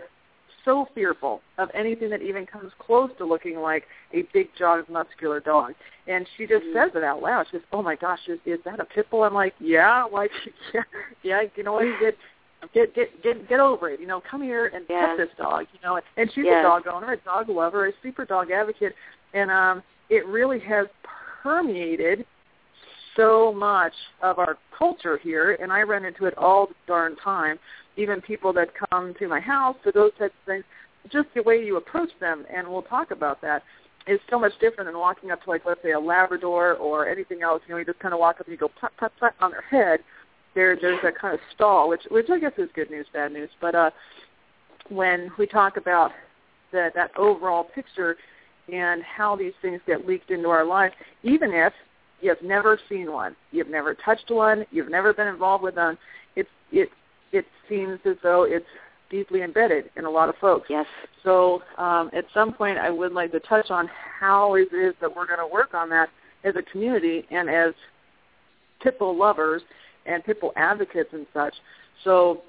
so 0.67 0.85
fearful 0.93 1.41
of 1.57 1.69
anything 1.73 2.09
that 2.09 2.21
even 2.21 2.45
comes 2.45 2.71
close 2.77 3.09
to 3.17 3.25
looking 3.25 3.57
like 3.57 3.85
a 4.13 4.23
big 4.33 4.49
jawed 4.59 4.87
muscular 4.89 5.39
dog. 5.39 5.73
And 6.07 6.27
she 6.35 6.45
just 6.45 6.65
Mhm. 6.65 6.73
says 6.73 6.95
it 6.95 7.03
out 7.03 7.21
loud. 7.21 7.47
She 7.47 7.53
says 7.53 7.65
oh 7.71 7.81
my 7.81 7.95
gosh 7.95 8.27
is, 8.27 8.39
is 8.45 8.61
that 8.65 8.79
a 8.81 8.85
pit 8.85 9.09
bull? 9.09 9.23
I'm 9.23 9.33
like 9.33 9.55
yeah 9.59 10.03
like 10.03 10.29
yeah 10.73 10.83
yeah 11.23 11.43
you 11.55 11.63
know 11.63 11.73
what 11.73 11.85
get 12.01 12.17
get 12.73 12.93
get 12.93 13.23
get 13.23 13.47
get 13.47 13.59
over 13.61 13.89
it. 13.89 14.01
You 14.01 14.07
know 14.07 14.21
come 14.29 14.41
here 14.41 14.67
and 14.67 14.85
pet 14.87 15.17
this 15.17 15.29
dog 15.37 15.67
you 15.71 15.79
know. 15.83 15.99
And 16.17 16.29
she's 16.33 16.43
a 16.59 16.61
dog 16.63 16.85
owner 16.87 17.13
a 17.13 17.17
dog 17.17 17.47
lover 17.49 17.87
a 17.87 17.93
super 18.03 18.25
dog 18.25 18.51
advocate. 18.51 18.93
And 19.33 19.49
um 19.49 19.81
it 20.09 20.25
really 20.27 20.59
has 20.59 20.87
permeated 21.41 22.25
so 23.17 23.51
much 23.53 23.93
of 24.21 24.39
our 24.39 24.57
culture 24.77 25.17
here 25.17 25.57
and 25.61 25.73
I 25.73 25.81
run 25.81 26.05
into 26.05 26.25
it 26.25 26.37
all 26.37 26.67
the 26.67 26.75
darn 26.87 27.17
time. 27.17 27.59
Even 27.97 28.21
people 28.21 28.53
that 28.53 28.69
come 28.89 29.13
to 29.19 29.27
my 29.27 29.39
house 29.39 29.75
for 29.83 29.91
those 29.91 30.11
types 30.19 30.33
of 30.41 30.45
things, 30.45 30.63
just 31.11 31.27
the 31.35 31.43
way 31.43 31.63
you 31.63 31.75
approach 31.77 32.11
them 32.21 32.45
and 32.53 32.67
we'll 32.67 32.83
talk 32.83 33.11
about 33.11 33.41
that 33.41 33.63
is 34.07 34.19
so 34.29 34.39
much 34.39 34.53
different 34.61 34.87
than 34.87 34.97
walking 34.97 35.31
up 35.31 35.43
to 35.43 35.49
like 35.49 35.63
let's 35.65 35.81
say 35.83 35.91
a 35.91 35.99
Labrador 35.99 36.75
or 36.75 37.07
anything 37.09 37.41
else. 37.41 37.61
You 37.67 37.73
know, 37.73 37.79
you 37.79 37.85
just 37.85 37.99
kinda 37.99 38.17
walk 38.17 38.39
up 38.39 38.47
and 38.47 38.53
you 38.53 38.57
go 38.57 38.69
put 38.79 38.95
put 38.97 39.11
put 39.19 39.33
on 39.41 39.51
their 39.51 39.61
head. 39.61 39.99
There 40.55 40.77
there's 40.79 41.01
that 41.03 41.17
kind 41.17 41.33
of 41.33 41.39
stall, 41.53 41.89
which 41.89 42.03
which 42.09 42.29
I 42.29 42.39
guess 42.39 42.53
is 42.57 42.69
good 42.73 42.89
news, 42.89 43.07
bad 43.11 43.33
news. 43.33 43.49
But 43.59 43.75
uh 43.75 43.91
when 44.89 45.31
we 45.37 45.45
talk 45.45 45.77
about 45.77 46.11
that 46.71 46.93
that 46.95 47.11
overall 47.17 47.63
picture 47.63 48.15
and 48.71 49.01
how 49.03 49.35
these 49.35 49.53
things 49.61 49.81
get 49.87 50.05
leaked 50.07 50.29
into 50.31 50.49
our 50.49 50.65
life, 50.65 50.91
even 51.23 51.51
if 51.53 51.73
you've 52.21 52.41
never 52.41 52.79
seen 52.89 53.11
one, 53.11 53.35
you've 53.51 53.69
never 53.69 53.93
touched 53.93 54.29
one, 54.29 54.65
you've 54.71 54.89
never 54.89 55.13
been 55.13 55.27
involved 55.27 55.63
with 55.63 55.75
them, 55.75 55.97
it's 56.35 56.49
it 56.71 56.89
it 57.31 57.45
seems 57.69 57.99
as 58.05 58.15
though 58.23 58.43
it's 58.43 58.65
deeply 59.09 59.41
embedded 59.41 59.89
in 59.95 60.05
a 60.05 60.09
lot 60.09 60.29
of 60.29 60.35
folks. 60.35 60.67
Yes. 60.69 60.85
So 61.23 61.61
um, 61.77 62.09
at 62.13 62.25
some 62.33 62.53
point, 62.53 62.77
I 62.77 62.89
would 62.89 63.13
like 63.13 63.31
to 63.31 63.39
touch 63.41 63.69
on 63.69 63.89
how 64.19 64.55
it 64.55 64.73
is 64.73 64.93
that 65.01 65.13
we're 65.15 65.27
going 65.27 65.39
to 65.39 65.47
work 65.47 65.73
on 65.73 65.89
that 65.89 66.09
as 66.43 66.55
a 66.55 66.61
community 66.71 67.25
and 67.31 67.49
as 67.49 67.73
pit 68.81 68.99
bull 68.99 69.17
lovers 69.17 69.61
and 70.05 70.23
pit 70.23 70.39
bull 70.41 70.53
advocates 70.55 71.09
and 71.13 71.25
such. 71.33 71.53
So 72.03 72.43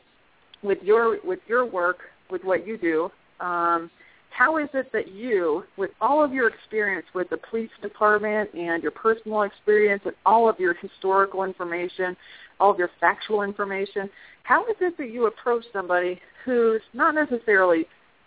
with 0.62 0.78
your 0.82 1.18
with 1.24 1.40
your 1.46 1.64
work, 1.64 1.98
with 2.30 2.42
what 2.44 2.66
you 2.66 2.76
do, 2.76 3.10
um, 3.44 3.90
how 4.30 4.58
is 4.58 4.68
it 4.74 4.92
that 4.92 5.08
you, 5.08 5.64
with 5.76 5.90
all 6.00 6.22
of 6.22 6.32
your 6.32 6.48
experience 6.48 7.06
with 7.14 7.28
the 7.30 7.38
police 7.50 7.70
department 7.82 8.52
and 8.54 8.82
your 8.82 8.92
personal 8.92 9.42
experience 9.42 10.02
and 10.04 10.14
all 10.24 10.48
of 10.48 10.58
your 10.60 10.74
historical 10.74 11.44
information, 11.44 12.16
all 12.60 12.70
of 12.70 12.78
your 12.78 12.90
factual 13.00 13.42
information, 13.42 14.08
how 14.44 14.64
is 14.66 14.76
it 14.80 14.96
that 14.98 15.10
you 15.10 15.26
approach 15.26 15.64
somebody 15.72 16.20
who's 16.44 16.82
not 16.94 17.14
necessarily 17.14 17.86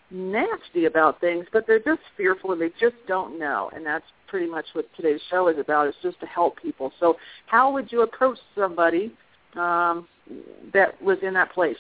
nasty 0.09 0.85
about 0.85 1.21
things, 1.21 1.45
but 1.53 1.65
they're 1.65 1.79
just 1.79 2.01
fearful 2.17 2.51
and 2.51 2.61
they 2.61 2.71
just 2.79 2.95
don't 3.07 3.39
know? 3.39 3.71
And 3.73 3.85
that's 3.85 4.05
pretty 4.27 4.49
much 4.49 4.65
what 4.73 4.85
today's 4.95 5.21
show 5.29 5.47
is 5.47 5.57
about, 5.57 5.87
is 5.87 5.95
just 6.03 6.19
to 6.19 6.25
help 6.25 6.61
people. 6.61 6.91
So 6.99 7.15
how 7.45 7.71
would 7.71 7.91
you 7.91 8.01
approach 8.01 8.37
somebody 8.55 9.13
um, 9.55 10.07
that 10.73 11.01
was 11.01 11.17
in 11.21 11.33
that 11.33 11.51
place 11.53 11.77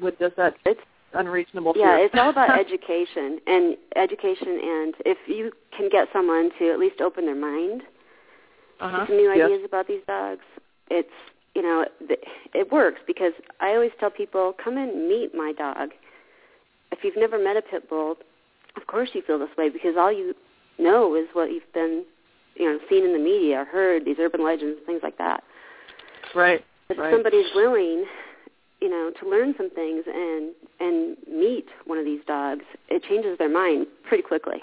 with 0.00 0.18
just 0.18 0.36
that 0.36 0.54
It's 0.64 0.80
unreasonable 1.14 1.72
yeah, 1.76 1.96
fear? 1.96 2.04
it's 2.06 2.14
all 2.16 2.30
about 2.30 2.50
education 2.60 3.38
and 3.46 3.76
education 3.96 4.60
and 4.62 4.94
if 5.06 5.18
you 5.26 5.52
can 5.76 5.88
get 5.88 6.08
someone 6.12 6.50
to 6.58 6.70
at 6.70 6.78
least 6.78 7.00
open 7.00 7.24
their 7.24 7.34
mind 7.34 7.82
uh-huh. 8.80 9.00
to 9.00 9.06
some 9.06 9.16
new 9.16 9.32
yes. 9.32 9.46
ideas 9.46 9.62
about 9.64 9.88
these 9.88 10.02
dogs, 10.06 10.42
it's 10.90 11.08
you 11.54 11.62
know 11.62 11.84
th- 12.06 12.20
it 12.54 12.70
works 12.70 13.00
because 13.06 13.32
I 13.60 13.70
always 13.70 13.90
tell 13.98 14.10
people 14.10 14.54
come 14.62 14.76
and 14.76 15.08
meet 15.08 15.34
my 15.34 15.52
dog. 15.56 15.90
If 16.92 17.00
you've 17.02 17.16
never 17.16 17.42
met 17.42 17.56
a 17.56 17.62
pit 17.62 17.88
bull, 17.88 18.16
of 18.76 18.86
course 18.86 19.10
you 19.14 19.22
feel 19.26 19.38
this 19.38 19.48
way 19.56 19.68
because 19.68 19.94
all 19.98 20.12
you 20.12 20.34
know 20.78 21.14
is 21.14 21.26
what 21.32 21.50
you've 21.50 21.72
been 21.72 22.04
you 22.54 22.66
know 22.66 22.78
seen 22.88 23.04
in 23.04 23.12
the 23.12 23.18
media 23.18 23.60
or 23.60 23.64
heard 23.64 24.04
these 24.04 24.16
urban 24.18 24.44
legends 24.44 24.80
things 24.86 25.00
like 25.02 25.18
that. 25.18 25.42
Right. 26.34 26.64
But 26.88 26.98
Right. 26.98 27.08
if 27.08 27.14
somebody's 27.14 27.54
willing, 27.54 28.06
you 28.80 28.88
know, 28.88 29.10
to 29.20 29.28
learn 29.28 29.54
some 29.56 29.70
things 29.70 30.04
and 30.06 30.52
and 30.80 31.16
meet 31.28 31.66
one 31.86 31.98
of 31.98 32.04
these 32.04 32.20
dogs, 32.26 32.64
it 32.88 33.02
changes 33.04 33.36
their 33.38 33.48
mind 33.48 33.86
pretty 34.08 34.22
quickly. 34.22 34.62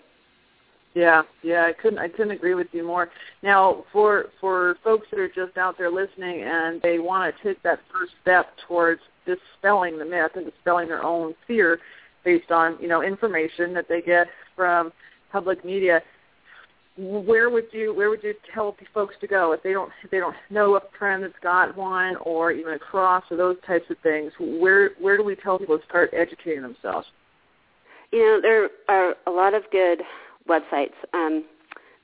Yeah, 0.93 1.23
yeah, 1.43 1.65
I 1.65 1.73
couldn't 1.73 1.99
I 1.99 2.07
couldn't 2.07 2.31
agree 2.31 2.53
with 2.53 2.67
you 2.71 2.85
more. 2.85 3.09
Now, 3.43 3.83
for 3.91 4.27
for 4.39 4.77
folks 4.83 5.07
that 5.11 5.19
are 5.19 5.27
just 5.27 5.57
out 5.57 5.77
there 5.77 5.91
listening 5.91 6.43
and 6.43 6.81
they 6.81 6.99
want 6.99 7.35
to 7.35 7.43
take 7.43 7.61
that 7.63 7.79
first 7.91 8.13
step 8.21 8.47
towards 8.67 9.01
dispelling 9.25 9.97
the 9.99 10.05
myth 10.05 10.31
and 10.35 10.45
dispelling 10.45 10.87
their 10.87 11.03
own 11.03 11.35
fear 11.47 11.79
based 12.23 12.49
on, 12.49 12.77
you 12.81 12.87
know, 12.87 13.03
information 13.03 13.73
that 13.73 13.87
they 13.89 14.01
get 14.01 14.27
from 14.55 14.93
public 15.31 15.65
media, 15.65 16.01
where 16.97 17.49
would 17.49 17.65
you 17.71 17.93
where 17.93 18.09
would 18.09 18.23
you 18.23 18.33
tell 18.53 18.75
folks 18.93 19.15
to 19.19 19.27
go 19.27 19.51
if 19.51 19.61
they 19.63 19.73
don't 19.73 19.91
if 20.03 20.11
they 20.11 20.19
don't 20.19 20.35
know 20.49 20.75
a 20.75 20.81
friend 20.97 21.23
that's 21.23 21.33
got 21.43 21.75
one 21.75 22.15
or 22.21 22.51
even 22.51 22.73
a 22.73 22.79
cross 22.79 23.23
or 23.29 23.37
those 23.37 23.57
types 23.67 23.85
of 23.89 23.97
things? 24.01 24.31
Where 24.39 24.91
where 24.99 25.17
do 25.17 25.23
we 25.23 25.35
tell 25.35 25.59
people 25.59 25.77
to 25.77 25.85
start 25.85 26.11
educating 26.13 26.61
themselves? 26.61 27.07
You 28.11 28.19
know, 28.19 28.39
there 28.41 28.69
are 28.87 29.15
a 29.27 29.31
lot 29.31 29.53
of 29.53 29.63
good 29.71 30.01
websites. 30.47 30.93
Um, 31.13 31.43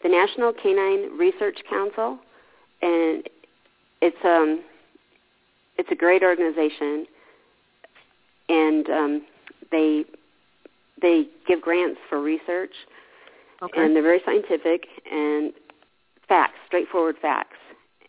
the 0.03 0.09
National 0.09 0.51
Canine 0.51 1.17
Research 1.17 1.59
Council, 1.69 2.19
and 2.81 3.23
it's 4.01 4.17
um, 4.25 4.61
it's 5.77 5.89
a 5.91 5.95
great 5.95 6.21
organization, 6.21 7.05
and 8.49 8.89
um, 8.89 9.25
they 9.71 10.03
they 11.01 11.27
give 11.47 11.61
grants 11.61 11.99
for 12.09 12.21
research, 12.21 12.73
okay. 13.61 13.81
and 13.81 13.95
they're 13.95 14.03
very 14.03 14.21
scientific 14.25 14.87
and 15.11 15.53
facts, 16.27 16.57
straightforward 16.67 17.15
facts. 17.21 17.57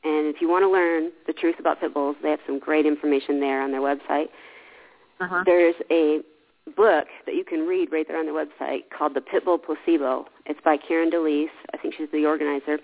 And 0.04 0.26
if 0.34 0.40
you 0.40 0.48
want 0.48 0.64
to 0.64 0.70
learn 0.70 1.12
the 1.26 1.32
truth 1.32 1.56
about 1.58 1.80
pit 1.80 1.94
bulls, 1.94 2.16
they 2.22 2.30
have 2.30 2.40
some 2.46 2.58
great 2.58 2.86
information 2.86 3.40
there 3.40 3.62
on 3.62 3.70
their 3.70 3.80
website. 3.80 4.26
Uh-huh. 5.20 5.42
There's 5.46 5.76
a 5.90 6.20
book 6.76 7.06
that 7.26 7.34
you 7.34 7.44
can 7.44 7.66
read 7.66 7.92
right 7.92 8.06
there 8.06 8.18
on 8.18 8.26
the 8.26 8.32
website 8.32 8.82
called 8.96 9.14
The 9.14 9.20
Pitbull 9.20 9.58
Placebo. 9.62 10.26
It's 10.46 10.60
by 10.64 10.76
Karen 10.76 11.10
DeLise. 11.10 11.46
I 11.72 11.76
think 11.76 11.94
she's 11.96 12.08
the 12.12 12.24
organizer. 12.24 12.78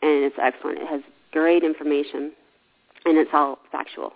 And 0.00 0.24
it's 0.24 0.36
excellent. 0.40 0.78
It 0.78 0.88
has 0.88 1.00
great 1.32 1.64
information, 1.64 2.32
and 3.04 3.18
it's 3.18 3.30
all 3.32 3.58
factual. 3.70 4.12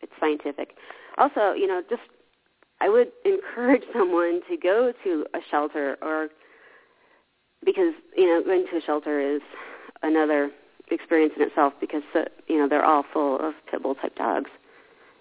It's 0.00 0.12
scientific. 0.18 0.74
Also, 1.18 1.52
you 1.52 1.66
know, 1.66 1.82
just 1.88 2.02
I 2.80 2.88
would 2.88 3.08
encourage 3.24 3.82
someone 3.92 4.40
to 4.48 4.56
go 4.56 4.92
to 5.04 5.26
a 5.34 5.38
shelter 5.50 5.96
or 6.02 6.28
because, 7.64 7.94
you 8.16 8.26
know, 8.26 8.42
going 8.44 8.66
to 8.70 8.78
a 8.78 8.80
shelter 8.82 9.20
is 9.20 9.40
another 10.02 10.50
experience 10.90 11.34
in 11.36 11.42
itself 11.42 11.72
because, 11.80 12.02
uh, 12.14 12.20
you 12.48 12.58
know, 12.58 12.68
they're 12.68 12.84
all 12.84 13.04
full 13.12 13.36
of 13.36 13.54
pit 13.70 13.82
bull 13.82 13.94
type 13.94 14.14
dogs. 14.16 14.50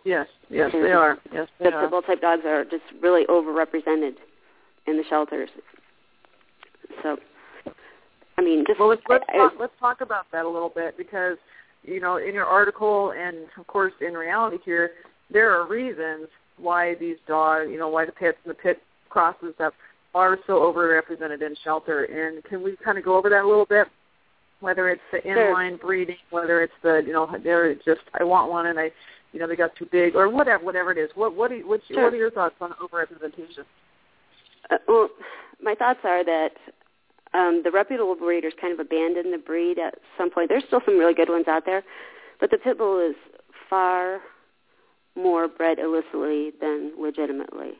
Yes, 0.05 0.27
yes, 0.49 0.71
they 0.71 0.91
are. 0.91 1.17
Yes, 1.33 1.47
they 1.59 1.69
the 1.69 1.75
are. 1.75 1.81
pit 1.81 1.91
bull 1.91 2.01
type 2.01 2.21
dogs 2.21 2.43
are 2.45 2.63
just 2.63 2.83
really 3.01 3.25
overrepresented 3.25 4.13
in 4.87 4.97
the 4.97 5.03
shelters. 5.09 5.49
So, 7.03 7.17
I 8.37 8.41
mean, 8.41 8.63
just 8.65 8.79
Well, 8.79 8.89
let's 8.89 9.01
let's 9.09 9.25
I, 9.29 9.37
talk, 9.37 9.53
let's 9.59 9.73
talk 9.79 10.01
about 10.01 10.25
that 10.31 10.45
a 10.45 10.49
little 10.49 10.71
bit 10.73 10.97
because 10.97 11.37
you 11.83 11.99
know 11.99 12.17
in 12.17 12.33
your 12.33 12.45
article 12.45 13.11
and 13.11 13.37
of 13.57 13.67
course 13.67 13.93
in 14.01 14.13
reality 14.13 14.57
here 14.65 14.91
there 15.31 15.51
are 15.51 15.67
reasons 15.67 16.27
why 16.57 16.95
these 16.95 17.17
dogs, 17.27 17.69
you 17.71 17.77
know, 17.77 17.89
why 17.89 18.05
the 18.05 18.11
pits 18.11 18.37
and 18.43 18.51
the 18.51 18.57
pit 18.57 18.81
crosses 19.09 19.53
stuff 19.55 19.73
are 20.15 20.37
so 20.47 20.53
overrepresented 20.53 21.41
in 21.41 21.55
shelter. 21.63 22.05
And 22.05 22.43
can 22.45 22.63
we 22.63 22.75
kind 22.83 22.97
of 22.97 23.03
go 23.05 23.15
over 23.17 23.29
that 23.29 23.43
a 23.43 23.47
little 23.47 23.65
bit? 23.65 23.87
Whether 24.59 24.89
it's 24.89 25.01
the 25.11 25.21
Sure. 25.23 25.53
inline 25.53 25.79
breeding, 25.79 26.17
whether 26.31 26.61
it's 26.61 26.73
the 26.83 27.01
you 27.05 27.13
know 27.13 27.29
they're 27.43 27.75
just 27.75 28.01
I 28.19 28.23
want 28.23 28.51
one 28.51 28.65
and 28.65 28.79
I 28.79 28.91
you 29.31 29.39
know 29.39 29.47
they 29.47 29.55
got 29.55 29.75
too 29.75 29.87
big 29.91 30.15
or 30.15 30.27
whatever 30.27 30.63
whatever 30.63 30.91
it 30.91 30.97
is. 30.97 31.09
What 31.15 31.35
what 31.35 31.51
you, 31.51 31.67
what's, 31.67 31.85
Sure. 31.87 32.03
what 32.03 32.13
are 32.13 32.17
your 32.17 32.31
thoughts 32.31 32.55
on 32.59 32.71
overrepresentation? 32.73 33.63
Uh, 34.69 34.77
well, 34.87 35.09
my 35.61 35.75
thoughts 35.75 35.99
are 36.03 36.23
that 36.25 36.51
um, 37.33 37.61
the 37.63 37.71
reputable 37.71 38.15
breeders 38.15 38.53
kind 38.59 38.73
of 38.73 38.79
abandoned 38.79 39.33
the 39.33 39.37
breed 39.37 39.79
at 39.79 39.95
some 40.17 40.29
point. 40.29 40.49
There's 40.49 40.63
still 40.67 40.81
some 40.83 40.97
really 40.97 41.13
good 41.13 41.29
ones 41.29 41.47
out 41.47 41.65
there, 41.65 41.83
but 42.39 42.51
the 42.51 42.57
pit 42.57 42.77
bull 42.77 42.99
is 42.99 43.15
far 43.69 44.19
more 45.15 45.47
bred 45.47 45.79
illicitly 45.79 46.51
than 46.59 46.93
legitimately. 46.99 47.73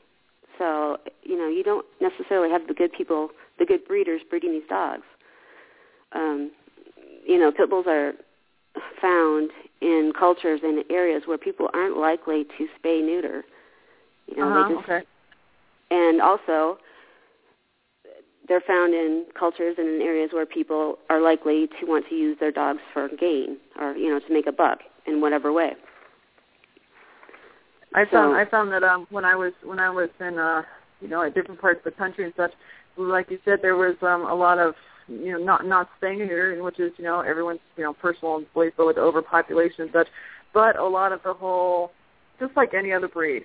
So, 0.60 0.98
you 1.24 1.38
know, 1.38 1.48
you 1.48 1.64
don't 1.64 1.86
necessarily 2.00 2.52
have 2.52 2.68
the 2.68 2.74
good 2.76 2.92
people, 2.92 3.30
the 3.58 3.66
good 3.66 3.86
breeders 3.88 4.22
breeding 4.30 4.52
these 4.52 4.68
dogs. 4.70 5.04
Um, 6.12 6.52
you 7.26 7.40
know, 7.40 7.52
pit 7.52 7.70
bulls 7.70 7.86
are 7.88 8.14
found 9.02 9.50
in 9.82 10.12
cultures 10.18 10.60
and 10.64 10.84
areas 10.92 11.24
where 11.26 11.38
people 11.38 11.70
aren't 11.74 11.98
likely 11.98 12.44
to 12.58 12.68
spay 12.78 13.04
neuter. 13.04 13.44
You 14.28 14.38
know, 14.38 14.50
uh-huh, 14.50 14.68
they 14.68 14.76
just 14.76 14.90
okay. 14.90 15.06
and 15.90 16.22
also 16.22 16.78
they're 18.48 18.62
found 18.62 18.94
in 18.94 19.26
cultures 19.38 19.76
and 19.78 19.88
in 19.88 20.02
areas 20.02 20.32
where 20.34 20.46
people 20.46 20.98
are 21.10 21.22
likely 21.22 21.68
to 21.80 21.86
want 21.86 22.06
to 22.10 22.16
use 22.16 22.38
their 22.40 22.52
dogs 22.52 22.80
for 22.94 23.08
gain 23.10 23.58
or 23.80 23.96
you 23.96 24.10
know 24.10 24.20
to 24.20 24.34
make 24.34 24.48
a 24.48 24.52
buck 24.52 24.80
in 25.08 25.22
whatever 25.22 25.54
way. 25.54 25.72
I 27.94 28.06
found 28.06 28.34
So- 28.34 28.36
I 28.36 28.46
found 28.46 28.72
that 28.72 28.84
um 28.84 29.08
when 29.10 29.26
I 29.26 29.36
was 29.36 29.54
when 29.64 29.80
I 29.80 29.90
was 29.90 30.10
in 30.20 30.38
uh 30.38 30.64
you 31.02 31.08
know 31.08 31.24
at 31.24 31.34
different 31.34 31.60
parts 31.62 31.80
of 31.80 31.86
the 31.86 31.98
country 31.98 32.26
and 32.26 32.34
such, 32.36 32.52
like 32.98 33.30
you 33.32 33.40
said, 33.46 33.60
there 33.62 33.76
was 33.78 33.96
um 34.02 34.26
a 34.26 34.34
lot 34.36 34.60
of 34.60 34.76
you 35.08 35.32
know 35.32 35.40
not 35.40 35.66
not 35.66 35.90
staying 35.98 36.20
here, 36.20 36.62
which 36.64 36.80
is 36.80 36.92
you 36.98 37.04
know 37.04 37.22
everyone's 37.22 37.60
you 37.78 37.84
know 37.84 37.94
personal 37.94 38.44
belief 38.54 38.74
with 38.78 38.98
overpopulation 38.98 39.84
and 39.84 39.92
such, 39.94 40.08
but 40.54 40.78
a 40.78 40.86
lot 40.88 41.12
of 41.12 41.22
the 41.24 41.34
whole 41.34 41.92
just 42.40 42.56
like 42.56 42.74
any 42.74 42.92
other 42.94 43.08
breed. 43.08 43.44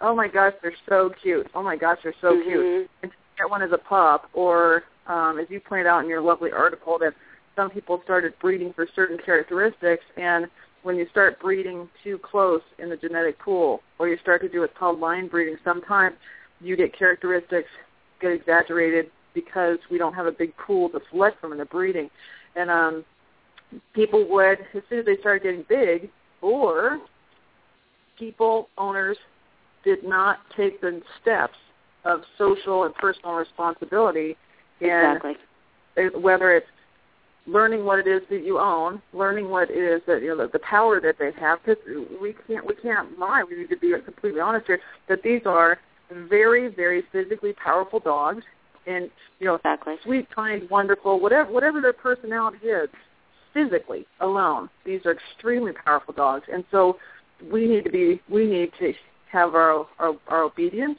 Oh 0.00 0.14
my 0.14 0.28
gosh, 0.28 0.54
they're 0.62 0.72
so 0.88 1.10
cute. 1.22 1.46
Oh 1.54 1.62
my 1.62 1.76
gosh, 1.76 1.98
they're 2.02 2.14
so 2.20 2.40
cute. 2.42 2.64
Mhm. 2.64 2.88
And 3.02 3.10
to 3.12 3.16
get 3.38 3.50
one 3.50 3.62
as 3.62 3.72
a 3.72 3.78
pup, 3.78 4.28
or 4.32 4.84
um, 5.06 5.38
as 5.38 5.46
you 5.50 5.60
pointed 5.60 5.86
out 5.86 6.02
in 6.02 6.08
your 6.08 6.20
lovely 6.20 6.52
article, 6.52 6.98
that 7.00 7.14
some 7.56 7.70
people 7.70 8.00
started 8.04 8.32
breeding 8.40 8.72
for 8.72 8.86
certain 8.94 9.18
characteristics, 9.18 10.04
and 10.16 10.48
when 10.82 10.96
you 10.96 11.06
start 11.10 11.40
breeding 11.40 11.88
too 12.02 12.18
close 12.18 12.62
in 12.78 12.88
the 12.88 12.96
genetic 12.96 13.38
pool, 13.38 13.80
or 13.98 14.08
you 14.08 14.16
start 14.22 14.40
to 14.42 14.48
do 14.48 14.60
what's 14.60 14.76
called 14.78 14.98
line 14.98 15.28
breeding, 15.28 15.56
sometimes 15.64 16.16
you 16.60 16.76
get 16.76 16.96
characteristics 16.96 17.68
get 18.20 18.32
exaggerated 18.32 19.10
because 19.34 19.78
we 19.90 19.98
don't 19.98 20.14
have 20.14 20.26
a 20.26 20.32
big 20.32 20.52
pool 20.56 20.88
to 20.90 21.00
select 21.10 21.40
from 21.40 21.52
in 21.52 21.58
the 21.58 21.64
breeding. 21.64 22.10
And 22.56 22.70
um, 22.70 23.04
people 23.94 24.28
would, 24.28 24.58
as 24.74 24.82
soon 24.88 25.00
as 25.00 25.06
they 25.06 25.16
started 25.18 25.42
getting 25.42 25.64
big, 25.68 26.10
or 26.42 26.98
people, 28.18 28.68
owners, 28.76 29.16
did 29.84 30.04
not 30.04 30.38
take 30.56 30.80
the 30.80 31.00
steps 31.20 31.56
of 32.04 32.20
social 32.36 32.84
and 32.84 32.94
personal 32.94 33.34
responsibility 33.34 34.36
Exactly. 34.80 35.36
whether 36.20 36.52
it's 36.52 36.66
learning 37.50 37.84
what 37.84 37.98
it 37.98 38.06
is 38.06 38.22
that 38.30 38.44
you 38.44 38.58
own, 38.58 39.02
learning 39.12 39.50
what 39.50 39.70
it 39.70 39.76
is 39.76 40.00
that 40.06 40.22
you 40.22 40.28
know 40.28 40.46
the, 40.46 40.52
the 40.52 40.58
power 40.60 41.00
that 41.00 41.16
they 41.18 41.32
have. 41.40 41.58
Because 41.64 41.82
we 42.20 42.34
can't 42.46 42.66
we 42.66 42.74
can't 42.76 43.18
lie. 43.18 43.42
We 43.48 43.56
need 43.56 43.70
to 43.70 43.76
be 43.76 43.92
completely 44.04 44.40
honest 44.40 44.66
here 44.66 44.80
that 45.08 45.22
these 45.22 45.42
are 45.46 45.78
very 46.28 46.68
very 46.68 47.02
physically 47.12 47.52
powerful 47.52 48.00
dogs, 48.00 48.44
and 48.86 49.10
you 49.38 49.46
know 49.46 49.56
Exactly. 49.56 49.96
sweet, 50.04 50.28
kind, 50.34 50.68
wonderful, 50.70 51.20
whatever 51.20 51.50
whatever 51.52 51.80
their 51.80 51.92
personality 51.92 52.66
is, 52.66 52.88
physically 53.52 54.06
alone, 54.20 54.68
these 54.84 55.00
are 55.04 55.12
extremely 55.12 55.72
powerful 55.72 56.14
dogs, 56.14 56.44
and 56.52 56.64
so 56.70 56.96
we 57.50 57.66
need 57.66 57.84
to 57.84 57.90
be 57.90 58.20
we 58.28 58.46
need 58.46 58.70
to 58.78 58.92
have 59.32 59.54
our 59.54 59.86
our, 59.98 60.14
our 60.28 60.42
obedience, 60.44 60.98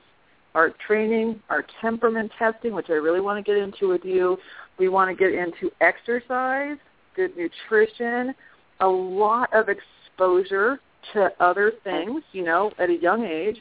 our 0.55 0.71
training, 0.85 1.41
our 1.49 1.65
temperament 1.81 2.31
testing, 2.37 2.73
which 2.73 2.89
I 2.89 2.93
really 2.93 3.21
want 3.21 3.43
to 3.43 3.49
get 3.49 3.61
into 3.61 3.87
with 3.89 4.03
you. 4.03 4.37
We 4.77 4.89
want 4.89 5.09
to 5.09 5.15
get 5.15 5.33
into 5.33 5.71
exercise, 5.81 6.77
good 7.15 7.31
nutrition, 7.37 8.33
a 8.79 8.87
lot 8.87 9.53
of 9.53 9.67
exposure 9.69 10.79
to 11.13 11.31
other 11.39 11.73
things, 11.83 12.23
you 12.31 12.43
know, 12.43 12.71
at 12.79 12.89
a 12.89 12.95
young 12.95 13.25
age 13.25 13.57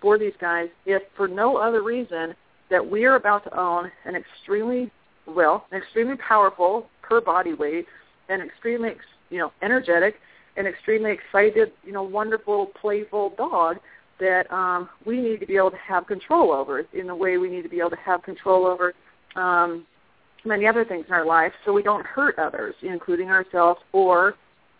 for 0.00 0.18
these 0.18 0.32
guys, 0.40 0.68
if 0.86 1.02
for 1.16 1.28
no 1.28 1.56
other 1.56 1.82
reason 1.82 2.34
that 2.70 2.88
we 2.88 3.04
are 3.04 3.16
about 3.16 3.44
to 3.44 3.58
own 3.58 3.90
an 4.04 4.14
extremely 4.16 4.90
well, 5.26 5.66
an 5.70 5.78
extremely 5.78 6.16
powerful 6.16 6.86
per 7.02 7.20
body 7.20 7.52
weight, 7.52 7.86
an 8.28 8.40
extremely 8.40 8.92
you 9.28 9.38
know 9.38 9.52
energetic, 9.62 10.16
and 10.56 10.66
extremely 10.66 11.12
excited, 11.12 11.72
you 11.84 11.92
know, 11.92 12.02
wonderful, 12.02 12.66
playful 12.80 13.34
dog 13.36 13.76
that 14.20 14.50
um, 14.52 14.88
we 15.04 15.20
need 15.20 15.40
to 15.40 15.46
be 15.46 15.56
able 15.56 15.70
to 15.70 15.76
have 15.78 16.06
control 16.06 16.52
over 16.52 16.84
in 16.92 17.06
the 17.06 17.14
way 17.14 17.38
we 17.38 17.48
need 17.48 17.62
to 17.62 17.68
be 17.68 17.80
able 17.80 17.90
to 17.90 17.96
have 17.96 18.22
control 18.22 18.66
over 18.66 18.94
um, 19.36 19.86
many 20.44 20.66
other 20.66 20.84
things 20.84 21.04
in 21.08 21.14
our 21.14 21.26
life 21.26 21.52
so 21.64 21.72
we 21.72 21.82
don't 21.82 22.06
hurt 22.06 22.38
others, 22.38 22.74
including 22.82 23.30
ourselves 23.30 23.80
or 23.92 24.34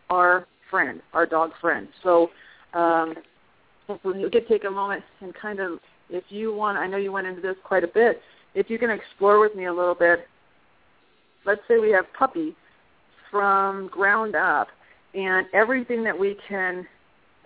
our 0.08 0.46
friend, 0.70 1.00
our 1.12 1.26
dog 1.26 1.50
friend. 1.60 1.88
So 2.02 2.30
um, 2.74 3.14
if 3.88 4.04
we 4.04 4.28
could 4.30 4.46
take 4.48 4.64
a 4.64 4.70
moment 4.70 5.02
and 5.20 5.34
kind 5.34 5.60
of, 5.60 5.80
if 6.08 6.24
you 6.28 6.54
want, 6.54 6.78
I 6.78 6.86
know 6.86 6.96
you 6.96 7.12
went 7.12 7.26
into 7.26 7.40
this 7.40 7.56
quite 7.64 7.84
a 7.84 7.88
bit, 7.88 8.20
if 8.54 8.68
you 8.68 8.78
can 8.78 8.90
explore 8.90 9.40
with 9.40 9.54
me 9.54 9.66
a 9.66 9.72
little 9.72 9.94
bit, 9.94 10.26
let's 11.44 11.60
say 11.68 11.78
we 11.78 11.90
have 11.90 12.04
puppy 12.18 12.54
from 13.30 13.88
ground 13.88 14.34
up 14.34 14.68
and 15.14 15.46
everything 15.52 16.02
that 16.04 16.18
we 16.18 16.36
can 16.48 16.86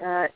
uh, 0.05 0.27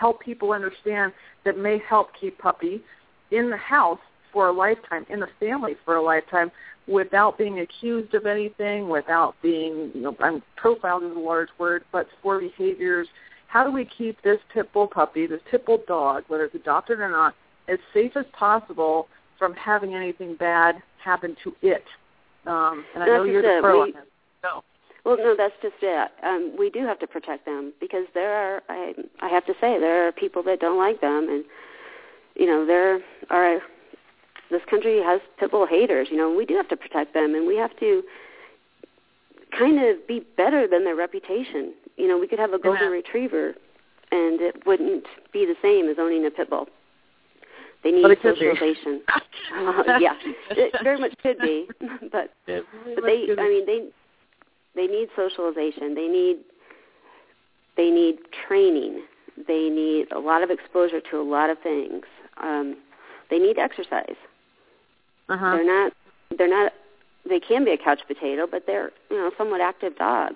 help 0.00 0.20
people 0.20 0.52
understand 0.52 1.12
that 1.44 1.58
may 1.58 1.78
help 1.88 2.08
keep 2.18 2.38
puppy 2.38 2.82
in 3.30 3.50
the 3.50 3.56
house 3.56 3.98
for 4.32 4.48
a 4.48 4.52
lifetime, 4.52 5.04
in 5.10 5.20
the 5.20 5.28
family 5.38 5.76
for 5.84 5.96
a 5.96 6.02
lifetime, 6.02 6.50
without 6.86 7.36
being 7.36 7.60
accused 7.60 8.14
of 8.14 8.26
anything, 8.26 8.88
without 8.88 9.34
being, 9.42 9.90
you 9.94 10.00
know, 10.00 10.16
I'm 10.20 10.42
profiled 10.56 11.04
is 11.04 11.14
a 11.14 11.18
large 11.18 11.48
word, 11.58 11.84
but 11.92 12.06
for 12.22 12.40
behaviors. 12.40 13.06
How 13.48 13.64
do 13.64 13.70
we 13.70 13.84
keep 13.84 14.22
this 14.22 14.38
pit 14.54 14.72
bull 14.72 14.86
puppy, 14.86 15.26
this 15.26 15.40
pit 15.50 15.66
bull 15.66 15.82
dog, 15.86 16.24
whether 16.28 16.44
it's 16.44 16.54
adopted 16.54 17.00
or 17.00 17.10
not, 17.10 17.34
as 17.68 17.78
safe 17.92 18.12
as 18.16 18.24
possible 18.32 19.08
from 19.38 19.54
having 19.54 19.94
anything 19.94 20.36
bad 20.36 20.76
happen 21.02 21.36
to 21.44 21.54
it? 21.62 21.84
Um, 22.46 22.84
and 22.94 23.02
I 23.02 23.06
know 23.06 23.24
you're 23.24 23.42
the 23.42 23.60
pro 23.60 23.82
on 23.82 23.92
this. 23.92 24.02
No. 25.04 25.16
Well, 25.16 25.18
no, 25.18 25.34
that's 25.36 25.54
just 25.62 25.74
it. 25.82 26.10
Um, 26.22 26.54
we 26.58 26.70
do 26.70 26.84
have 26.86 26.98
to 27.00 27.06
protect 27.06 27.46
them 27.46 27.72
because 27.80 28.06
there 28.14 28.34
are, 28.34 28.62
I, 28.68 28.92
I 29.20 29.28
have 29.28 29.46
to 29.46 29.54
say, 29.60 29.78
there 29.78 30.06
are 30.06 30.12
people 30.12 30.42
that 30.44 30.60
don't 30.60 30.78
like 30.78 31.00
them, 31.00 31.28
and 31.28 31.44
you 32.34 32.46
know, 32.46 32.66
there 32.66 33.00
are. 33.30 33.60
This 34.50 34.62
country 34.68 35.00
has 35.00 35.20
pit 35.38 35.52
bull 35.52 35.66
haters. 35.66 36.08
You 36.10 36.16
know, 36.16 36.34
we 36.34 36.44
do 36.44 36.56
have 36.56 36.68
to 36.68 36.76
protect 36.76 37.14
them, 37.14 37.34
and 37.36 37.46
we 37.46 37.56
have 37.56 37.70
to 37.78 38.02
kind 39.56 39.82
of 39.84 40.06
be 40.08 40.24
better 40.36 40.66
than 40.66 40.84
their 40.84 40.96
reputation. 40.96 41.72
You 41.96 42.08
know, 42.08 42.18
we 42.18 42.26
could 42.26 42.38
have 42.38 42.52
a 42.52 42.58
golden 42.58 42.82
Amen. 42.82 42.92
retriever, 42.92 43.54
and 44.10 44.40
it 44.40 44.66
wouldn't 44.66 45.04
be 45.32 45.46
the 45.46 45.54
same 45.62 45.88
as 45.88 45.96
owning 46.00 46.26
a 46.26 46.30
pit 46.30 46.50
bull. 46.50 46.66
They 47.82 47.92
need 47.92 48.02
But 48.02 48.10
it 48.10 48.22
could 48.22 48.34
be. 48.34 48.40
socialization. 48.40 49.02
uh, 49.08 49.98
yeah, 50.00 50.14
it 50.50 50.74
very 50.82 50.98
much 50.98 51.14
could 51.22 51.38
be, 51.38 51.68
but 52.12 52.30
It 52.46 52.64
but 52.94 53.04
they 53.04 53.26
I 53.38 53.48
mean 53.48 53.66
they 53.66 53.88
they 54.74 54.86
need 54.86 55.08
socialization. 55.16 55.94
They 55.94 56.08
need 56.08 56.38
they 57.76 57.90
need 57.90 58.18
training. 58.46 59.02
They 59.46 59.68
need 59.70 60.12
a 60.12 60.18
lot 60.18 60.42
of 60.42 60.50
exposure 60.50 61.00
to 61.10 61.20
a 61.20 61.22
lot 61.22 61.50
of 61.50 61.58
things. 61.62 62.04
Um, 62.42 62.76
they 63.30 63.38
need 63.38 63.58
exercise. 63.58 64.16
uh-huh. 65.28 65.56
They're 65.56 65.64
not 65.64 65.92
they're 66.36 66.48
not 66.48 66.72
they 67.28 67.40
can 67.40 67.64
be 67.64 67.72
a 67.72 67.78
couch 67.78 68.00
potato, 68.06 68.46
but 68.50 68.64
they're 68.66 68.90
you 69.10 69.16
know 69.16 69.30
somewhat 69.36 69.60
active 69.60 69.96
dog. 69.96 70.34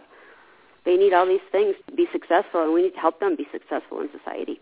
They 0.84 0.96
need 0.96 1.14
all 1.14 1.26
these 1.26 1.40
things 1.50 1.74
to 1.88 1.96
be 1.96 2.06
successful, 2.12 2.62
and 2.62 2.72
we 2.72 2.82
need 2.82 2.94
to 2.94 3.00
help 3.00 3.20
them 3.20 3.36
be 3.36 3.46
successful 3.52 4.00
in 4.00 4.08
society. 4.16 4.60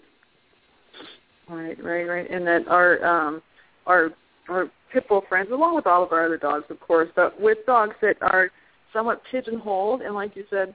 Right, 1.48 1.82
right, 1.82 2.04
right. 2.04 2.30
And 2.30 2.46
that 2.46 2.68
our 2.68 3.04
um 3.04 3.42
our 3.86 4.10
our 4.48 4.70
pit 4.92 5.08
bull 5.08 5.24
friends, 5.28 5.50
along 5.50 5.74
with 5.74 5.86
all 5.86 6.02
of 6.02 6.12
our 6.12 6.24
other 6.24 6.36
dogs, 6.36 6.64
of 6.70 6.80
course, 6.80 7.08
but 7.14 7.40
with 7.40 7.58
dogs 7.66 7.94
that 8.02 8.16
are 8.22 8.50
somewhat 8.92 9.22
pigeonholed, 9.30 10.02
and 10.02 10.14
like 10.14 10.36
you 10.36 10.44
said, 10.50 10.74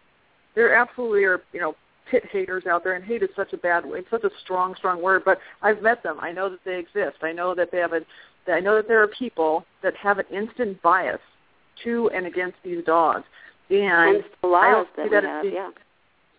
there 0.56 0.74
absolutely 0.76 1.24
are, 1.24 1.42
you 1.54 1.60
know, 1.60 1.76
pit 2.10 2.24
haters 2.32 2.64
out 2.66 2.84
there, 2.84 2.94
and 2.94 3.04
hate 3.04 3.22
is 3.22 3.30
such 3.36 3.54
a 3.54 3.58
bad, 3.58 3.84
it's 3.88 4.10
such 4.10 4.24
a 4.24 4.30
strong, 4.44 4.76
strong 4.76 5.02
word. 5.02 5.24
But 5.26 5.40
I've 5.62 5.82
met 5.82 6.04
them. 6.04 6.18
I 6.20 6.32
know 6.32 6.50
that 6.50 6.60
they 6.66 6.80
exist. 6.80 7.18
I 7.22 7.32
know 7.32 7.54
that 7.56 7.72
they 7.72 7.78
have 7.80 7.94
a, 7.94 8.02
I 8.48 8.60
know 8.60 8.76
that 8.76 8.88
there 8.88 9.04
are 9.04 9.08
people 9.08 9.66
that 9.84 9.94
have 9.98 10.20
an 10.20 10.26
instant 10.32 10.82
bias 10.82 11.20
to 11.84 12.10
and 12.14 12.26
against 12.26 12.58
these 12.64 12.84
dogs, 12.86 13.24
and 13.70 14.24
the 14.42 14.48
I 14.48 14.72
don't 14.72 14.88
see 14.96 15.10
that 15.10 15.26
as 15.26 15.42
being 15.42 15.54
Yeah. 15.54 15.70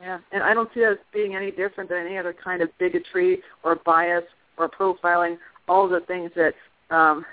yeah, 0.01 0.19
and 0.33 0.43
I 0.43 0.55
don't 0.55 0.71
see 0.73 0.81
that 0.81 0.93
as 0.93 0.99
being 1.12 1.37
any 1.37 1.51
different 1.51 1.91
than 1.91 2.07
any 2.07 2.17
other 2.17 2.33
kind 2.33 2.62
of 2.62 2.71
bigotry 2.79 3.43
or 3.62 3.77
bias 3.77 4.25
or 4.57 4.69
profiling. 4.69 5.37
All 5.69 5.87
the 5.87 6.01
things 6.01 6.31
that 6.35 6.55
um, 6.91 7.27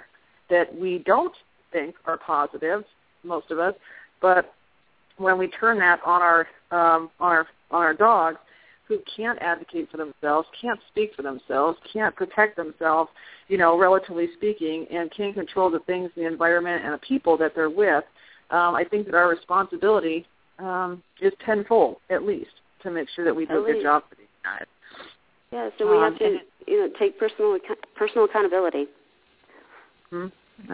that 0.50 0.78
we 0.78 1.00
don't 1.06 1.34
think 1.72 1.96
are 2.06 2.18
positive, 2.18 2.84
most 3.24 3.50
of 3.50 3.60
us, 3.60 3.74
but 4.22 4.54
when 5.18 5.38
we 5.38 5.48
turn 5.48 5.80
that 5.80 6.00
on 6.06 6.22
our 6.22 6.48
um, 6.72 7.10
on 7.20 7.32
our 7.32 7.48
on 7.72 7.82
our 7.82 7.94
dogs, 7.94 8.38
who 8.88 9.00
can't 9.16 9.40
advocate 9.42 9.90
for 9.90 9.98
themselves, 9.98 10.48
can't 10.60 10.80
speak 10.92 11.14
for 11.16 11.22
themselves, 11.22 11.78
can't 11.92 12.16
protect 12.16 12.56
themselves, 12.56 13.10
you 13.48 13.58
know, 13.58 13.78
relatively 13.78 14.30
speaking, 14.36 14.86
and 14.92 15.12
can't 15.12 15.34
control 15.34 15.70
the 15.70 15.80
things, 15.80 16.12
the 16.16 16.26
environment, 16.26 16.84
and 16.84 16.94
the 16.94 16.98
people 17.00 17.38
that 17.38 17.54
they're 17.56 17.70
with, 17.70 18.04
um, 18.52 18.76
I 18.76 18.84
think 18.84 19.06
that 19.08 19.16
our 19.16 19.28
responsibility 19.30 20.26
um, 20.60 21.02
is 21.22 21.34
tenfold 21.46 21.98
at 22.10 22.24
least 22.24 22.52
to 22.84 22.92
make 22.92 23.10
sure 23.16 23.26
that 23.26 23.36
we 23.36 23.46
do 23.46 23.64
a 23.64 23.74
good 23.74 23.82
job 23.82 24.04
for 24.10 24.16
these 24.16 24.28
guys. 24.44 24.66
Yeah. 25.52 25.70
So 25.78 25.90
we 25.90 25.98
Um, 25.98 26.04
have 26.04 26.20
to 26.20 26.40
you 26.68 26.80
know 26.80 26.90
take 27.00 27.18
personal 27.18 27.58
personal 27.96 28.26
accountability 28.26 28.88
Hmm? 30.12 30.28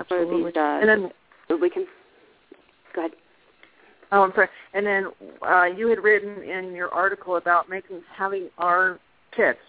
for 0.08 0.26
these 0.26 0.54
dogs. 0.54 0.82
And 0.82 0.90
then, 0.90 1.12
So 1.48 1.56
we 1.56 1.70
can 1.70 1.88
go 2.94 3.02
ahead. 3.02 3.12
Oh, 4.12 4.24
I'm 4.24 4.32
sorry. 4.34 4.50
And 4.74 4.86
then 4.86 5.08
uh, 5.42 5.66
you 5.66 5.88
had 5.88 6.00
written 6.00 6.44
in 6.44 6.74
your 6.76 6.90
article 6.90 7.38
about 7.38 7.70
making 7.70 8.02
having 8.16 8.50
our 8.58 9.00
pits 9.36 9.60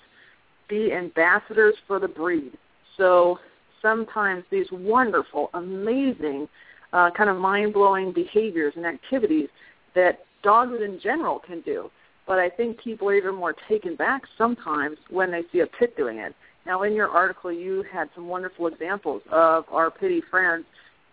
be 0.69 0.93
ambassadors 0.93 1.75
for 1.87 1.99
the 1.99 2.09
breed. 2.09 2.53
So 2.97 3.39
sometimes 3.81 4.45
these 4.51 4.67
wonderful, 4.73 5.51
amazing, 5.55 6.49
uh, 6.93 7.11
kind 7.17 7.31
of 7.31 7.37
mind-blowing 7.37 8.13
behaviors 8.13 8.75
and 8.77 8.87
activities 8.87 9.49
that 9.95 10.21
dogs 10.43 10.73
in 10.83 11.01
general 11.03 11.41
can 11.41 11.61
do. 11.63 11.91
But 12.27 12.39
I 12.39 12.49
think 12.49 12.79
people 12.79 13.09
are 13.09 13.15
even 13.15 13.35
more 13.35 13.55
taken 13.69 13.97
back 13.97 14.23
sometimes 14.39 14.97
when 15.11 15.31
they 15.31 15.43
see 15.53 15.61
a 15.61 15.67
pit 15.67 15.97
doing 15.97 16.19
it. 16.19 16.35
Now, 16.65 16.85
in 16.85 16.93
your 16.93 17.09
article, 17.09 17.51
you 17.51 17.85
had 17.93 18.09
some 18.15 18.29
wonderful 18.29 18.69
examples 18.69 19.23
of 19.33 19.65
our 19.71 19.91
pitty 19.91 20.23
friends 20.31 20.65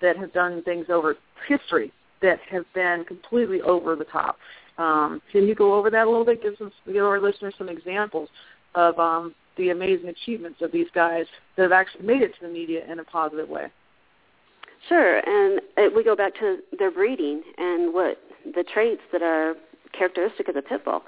that 0.01 0.15
have 0.17 0.31
done 0.31 0.61
things 0.63 0.85
over 0.89 1.17
history 1.47 1.91
that 2.21 2.39
have 2.49 2.65
been 2.73 3.05
completely 3.05 3.61
over 3.61 3.95
the 3.95 4.05
top. 4.05 4.37
Um, 4.77 5.21
can 5.31 5.47
you 5.47 5.55
go 5.55 5.73
over 5.73 5.89
that 5.89 6.07
a 6.07 6.09
little 6.09 6.25
bit? 6.25 6.41
Give 6.41 6.55
some 6.57 6.71
give 6.85 7.03
our 7.03 7.19
listeners 7.19 7.53
some 7.57 7.69
examples 7.69 8.29
of 8.75 8.97
um, 8.97 9.35
the 9.57 9.69
amazing 9.69 10.09
achievements 10.09 10.61
of 10.61 10.71
these 10.71 10.87
guys 10.95 11.25
that 11.55 11.63
have 11.63 11.71
actually 11.71 12.05
made 12.05 12.21
it 12.21 12.33
to 12.39 12.47
the 12.47 12.53
media 12.53 12.89
in 12.89 12.99
a 12.99 13.03
positive 13.03 13.49
way. 13.49 13.67
Sure, 14.87 15.17
and 15.17 15.59
uh, 15.77 15.89
we 15.93 16.03
go 16.03 16.15
back 16.15 16.33
to 16.35 16.59
their 16.77 16.91
breeding 16.91 17.41
and 17.57 17.93
what 17.93 18.17
the 18.45 18.63
traits 18.63 19.01
that 19.11 19.21
are 19.21 19.55
characteristic 19.91 20.47
of 20.47 20.55
the 20.55 20.61
pit 20.61 20.85
bull. 20.85 21.03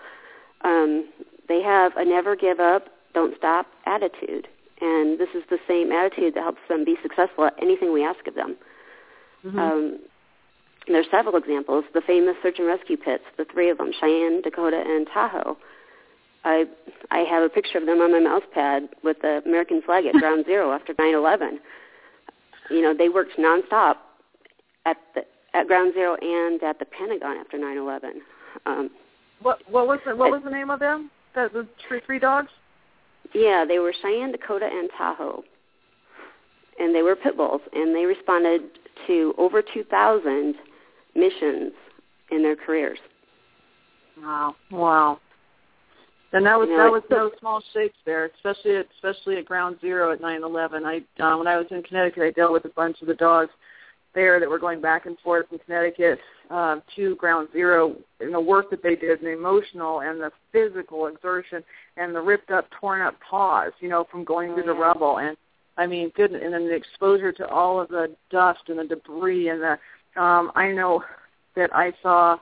Um, 0.63 1.09
they 1.47 1.61
have 1.61 1.93
a 1.95 2.03
never 2.03 2.35
give 2.35 2.59
up, 2.59 2.87
don't 3.13 3.35
stop 3.37 3.67
attitude, 3.85 4.47
and 4.81 5.17
this 5.17 5.29
is 5.33 5.43
the 5.49 5.57
same 5.67 5.91
attitude 5.91 6.33
that 6.35 6.43
helps 6.43 6.59
them 6.67 6.83
be 6.83 6.97
successful 7.01 7.45
at 7.45 7.53
anything 7.61 7.93
we 7.93 8.03
ask 8.03 8.27
of 8.27 8.35
them. 8.35 8.57
Mm-hmm. 9.45 9.59
Um, 9.59 9.99
there's 10.87 11.05
several 11.11 11.35
examples. 11.35 11.85
The 11.93 12.01
famous 12.01 12.35
search 12.41 12.55
and 12.57 12.67
rescue 12.67 12.97
pits, 12.97 13.23
the 13.37 13.45
three 13.45 13.69
of 13.69 13.77
them, 13.77 13.91
Cheyenne, 13.99 14.41
Dakota, 14.41 14.83
and 14.85 15.07
Tahoe. 15.13 15.57
I 16.43 16.65
I 17.11 17.19
have 17.19 17.43
a 17.43 17.49
picture 17.49 17.77
of 17.77 17.85
them 17.85 17.99
on 18.01 18.11
my 18.11 18.19
mouse 18.19 18.43
pad 18.53 18.89
with 19.03 19.17
the 19.21 19.41
American 19.45 19.81
flag 19.81 20.05
at 20.05 20.13
ground 20.19 20.45
zero 20.45 20.71
after 20.71 20.93
9/11. 20.93 21.59
You 22.69 22.81
know, 22.81 22.93
they 22.97 23.09
worked 23.09 23.37
nonstop 23.37 23.95
at 24.85 24.97
the 25.13 25.21
at 25.53 25.67
ground 25.67 25.93
zero 25.93 26.15
and 26.21 26.61
at 26.63 26.79
the 26.79 26.85
Pentagon 26.85 27.37
after 27.37 27.57
9/11. 27.57 28.21
Um, 28.65 28.89
what 29.41 29.59
what 29.69 29.87
was 29.87 29.99
the, 30.05 30.15
what 30.15 30.31
was 30.31 30.41
the 30.43 30.49
name 30.49 30.71
of 30.71 30.79
them? 30.79 31.11
The, 31.35 31.49
the 31.53 31.67
three 31.87 32.01
three 32.05 32.19
dogs. 32.19 32.49
yeah, 33.33 33.63
they 33.67 33.79
were 33.79 33.93
Cheyenne, 34.01 34.31
Dakota, 34.31 34.67
and 34.71 34.89
Tahoe, 34.97 35.43
and 36.79 36.95
they 36.95 37.03
were 37.03 37.15
pit 37.15 37.37
bulls, 37.37 37.61
and 37.73 37.95
they 37.95 38.05
responded 38.05 38.61
to 39.07 39.33
over 39.37 39.61
2,000 39.61 40.55
missions 41.15 41.73
in 42.31 42.41
their 42.41 42.55
careers. 42.55 42.99
Wow, 44.21 44.55
wow. 44.71 45.19
And 46.33 46.45
that 46.45 46.57
was 46.57 46.69
You 46.69 46.77
know, 46.77 46.83
that 46.85 46.91
was 46.91 47.03
no 47.09 47.31
small 47.39 47.61
shakes 47.73 47.97
there, 48.05 48.31
especially 48.37 48.77
at, 48.77 48.87
especially 48.95 49.37
at 49.37 49.45
Ground 49.45 49.77
Zero 49.81 50.13
at 50.13 50.21
9/11. 50.21 50.85
I 50.85 51.23
uh, 51.23 51.37
when 51.37 51.47
I 51.47 51.57
was 51.57 51.67
in 51.71 51.83
Connecticut, 51.83 52.23
I 52.23 52.31
dealt 52.31 52.53
with 52.53 52.65
a 52.65 52.69
bunch 52.69 53.01
of 53.01 53.07
the 53.07 53.15
dogs 53.15 53.51
there 54.13 54.39
that 54.39 54.49
were 54.49 54.59
going 54.59 54.81
back 54.81 55.05
and 55.05 55.17
forth 55.19 55.47
from 55.49 55.59
Connecticut 55.59 56.19
um, 56.49 56.81
to 56.95 57.15
Ground 57.15 57.49
Zero, 57.53 57.95
and 58.19 58.33
the 58.33 58.39
work 58.39 58.69
that 58.69 58.83
they 58.83 58.95
did, 58.95 59.19
and 59.19 59.27
the 59.27 59.31
emotional 59.31 60.01
and 60.01 60.19
the 60.19 60.31
physical 60.51 61.07
exertion, 61.07 61.63
and 61.97 62.15
the 62.15 62.21
ripped 62.21 62.51
up, 62.51 62.67
torn 62.79 63.01
up 63.01 63.15
paws, 63.29 63.71
you 63.79 63.89
know, 63.89 64.05
from 64.09 64.23
going 64.23 64.51
Oh, 64.51 64.55
through 64.55 64.65
the 64.65 64.73
rubble, 64.73 65.19
and 65.19 65.35
I 65.77 65.87
mean, 65.87 66.11
good, 66.15 66.31
and 66.31 66.53
then 66.53 66.67
the 66.67 66.75
exposure 66.75 67.31
to 67.33 67.47
all 67.47 67.79
of 67.79 67.89
the 67.89 68.15
dust 68.29 68.61
and 68.67 68.79
the 68.79 68.83
debris, 68.83 69.49
and 69.49 69.61
the 69.61 69.77
um, 70.15 70.51
I 70.55 70.71
know 70.71 71.03
that 71.55 71.73
I 71.75 71.93
saw, 72.01 72.37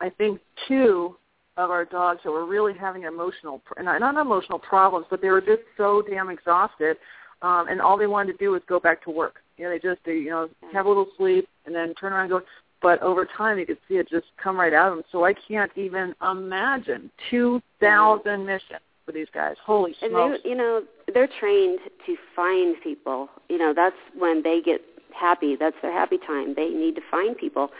I 0.00 0.10
think 0.10 0.40
two 0.68 1.16
of 1.56 1.70
our 1.70 1.84
dogs 1.84 2.20
that 2.24 2.30
were 2.30 2.46
really 2.46 2.72
having 2.78 3.02
emotional, 3.02 3.60
not, 3.80 4.00
not 4.00 4.16
emotional 4.16 4.58
problems, 4.58 5.06
but 5.10 5.20
they 5.20 5.28
were 5.28 5.40
just 5.40 5.62
so 5.76 6.02
damn 6.08 6.30
exhausted, 6.30 6.96
um, 7.42 7.68
and 7.68 7.80
all 7.80 7.98
they 7.98 8.06
wanted 8.06 8.32
to 8.32 8.38
do 8.38 8.50
was 8.52 8.62
go 8.68 8.80
back 8.80 9.02
to 9.04 9.10
work. 9.10 9.36
You 9.58 9.64
know, 9.64 9.70
they 9.70 9.78
just, 9.78 10.00
they, 10.04 10.14
you 10.14 10.30
know, 10.30 10.48
have 10.72 10.86
a 10.86 10.88
little 10.88 11.08
sleep 11.16 11.48
and 11.66 11.74
then 11.74 11.94
turn 11.94 12.12
around 12.12 12.22
and 12.22 12.30
go. 12.30 12.40
But 12.80 13.00
over 13.00 13.26
time, 13.36 13.58
you 13.58 13.66
could 13.66 13.78
see 13.86 13.94
it 13.94 14.08
just 14.08 14.26
come 14.42 14.58
right 14.58 14.72
out 14.72 14.90
of 14.90 14.96
them. 14.96 15.04
So 15.12 15.24
I 15.24 15.34
can't 15.34 15.70
even 15.76 16.14
imagine 16.20 17.10
two 17.30 17.62
thousand 17.78 18.44
missions 18.44 18.80
for 19.04 19.12
these 19.12 19.28
guys. 19.32 19.54
Holy 19.64 19.94
And 20.02 20.10
smokes! 20.10 20.38
they, 20.42 20.50
you 20.50 20.56
know, 20.56 20.82
they're 21.12 21.28
trained 21.38 21.78
to 22.06 22.16
find 22.34 22.74
people. 22.82 23.28
You 23.48 23.58
know, 23.58 23.72
that's 23.74 23.94
when 24.18 24.42
they 24.42 24.60
get 24.64 24.80
happy. 25.18 25.56
That's 25.58 25.76
their 25.82 25.92
happy 25.92 26.18
time. 26.18 26.54
They 26.54 26.68
need 26.68 26.94
to 26.96 27.02
find 27.10 27.36
people, 27.36 27.70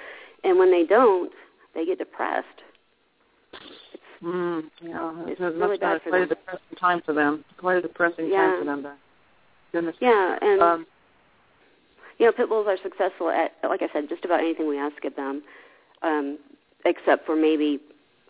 and 0.44 0.58
when 0.58 0.70
they 0.70 0.84
don't, 0.84 1.32
they 1.74 1.84
get 1.86 1.98
depressed. 1.98 2.46
Mm, 4.22 4.64
yeah, 4.80 5.12
It's 5.26 5.40
it 5.40 5.42
must 5.42 5.56
really 5.56 5.78
bad 5.78 6.00
for 6.02 6.10
quite 6.10 6.18
them. 6.20 6.22
a 6.30 6.34
depressing 6.34 6.76
time 6.78 7.02
for 7.04 7.12
them. 7.12 7.44
Quite 7.58 7.78
a 7.78 7.82
depressing 7.82 8.28
Yeah. 8.30 8.36
time 8.50 8.58
for 8.60 8.64
them. 8.64 8.82
Then. 8.82 8.96
Goodness. 9.72 9.96
Yeah, 10.00 10.38
and 10.40 10.62
Um, 10.62 10.86
you 12.18 12.26
know, 12.26 12.32
pit 12.32 12.48
bulls 12.48 12.68
are 12.68 12.76
successful 12.78 13.30
at, 13.30 13.52
like 13.64 13.82
I 13.82 13.88
said, 13.92 14.08
just 14.08 14.24
about 14.24 14.38
anything 14.40 14.68
we 14.68 14.78
ask 14.78 15.04
of 15.04 15.16
them, 15.16 15.42
um, 16.02 16.38
except 16.84 17.26
for 17.26 17.34
maybe 17.34 17.80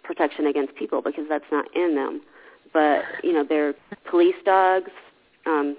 protection 0.02 0.46
against 0.46 0.74
people 0.76 1.02
because 1.02 1.28
that's 1.28 1.50
not 1.52 1.66
in 1.76 1.94
them. 1.94 2.22
But 2.72 3.04
you 3.22 3.32
know, 3.34 3.44
they're 3.44 3.74
police 4.06 4.36
dogs, 4.46 4.90
um, 5.44 5.76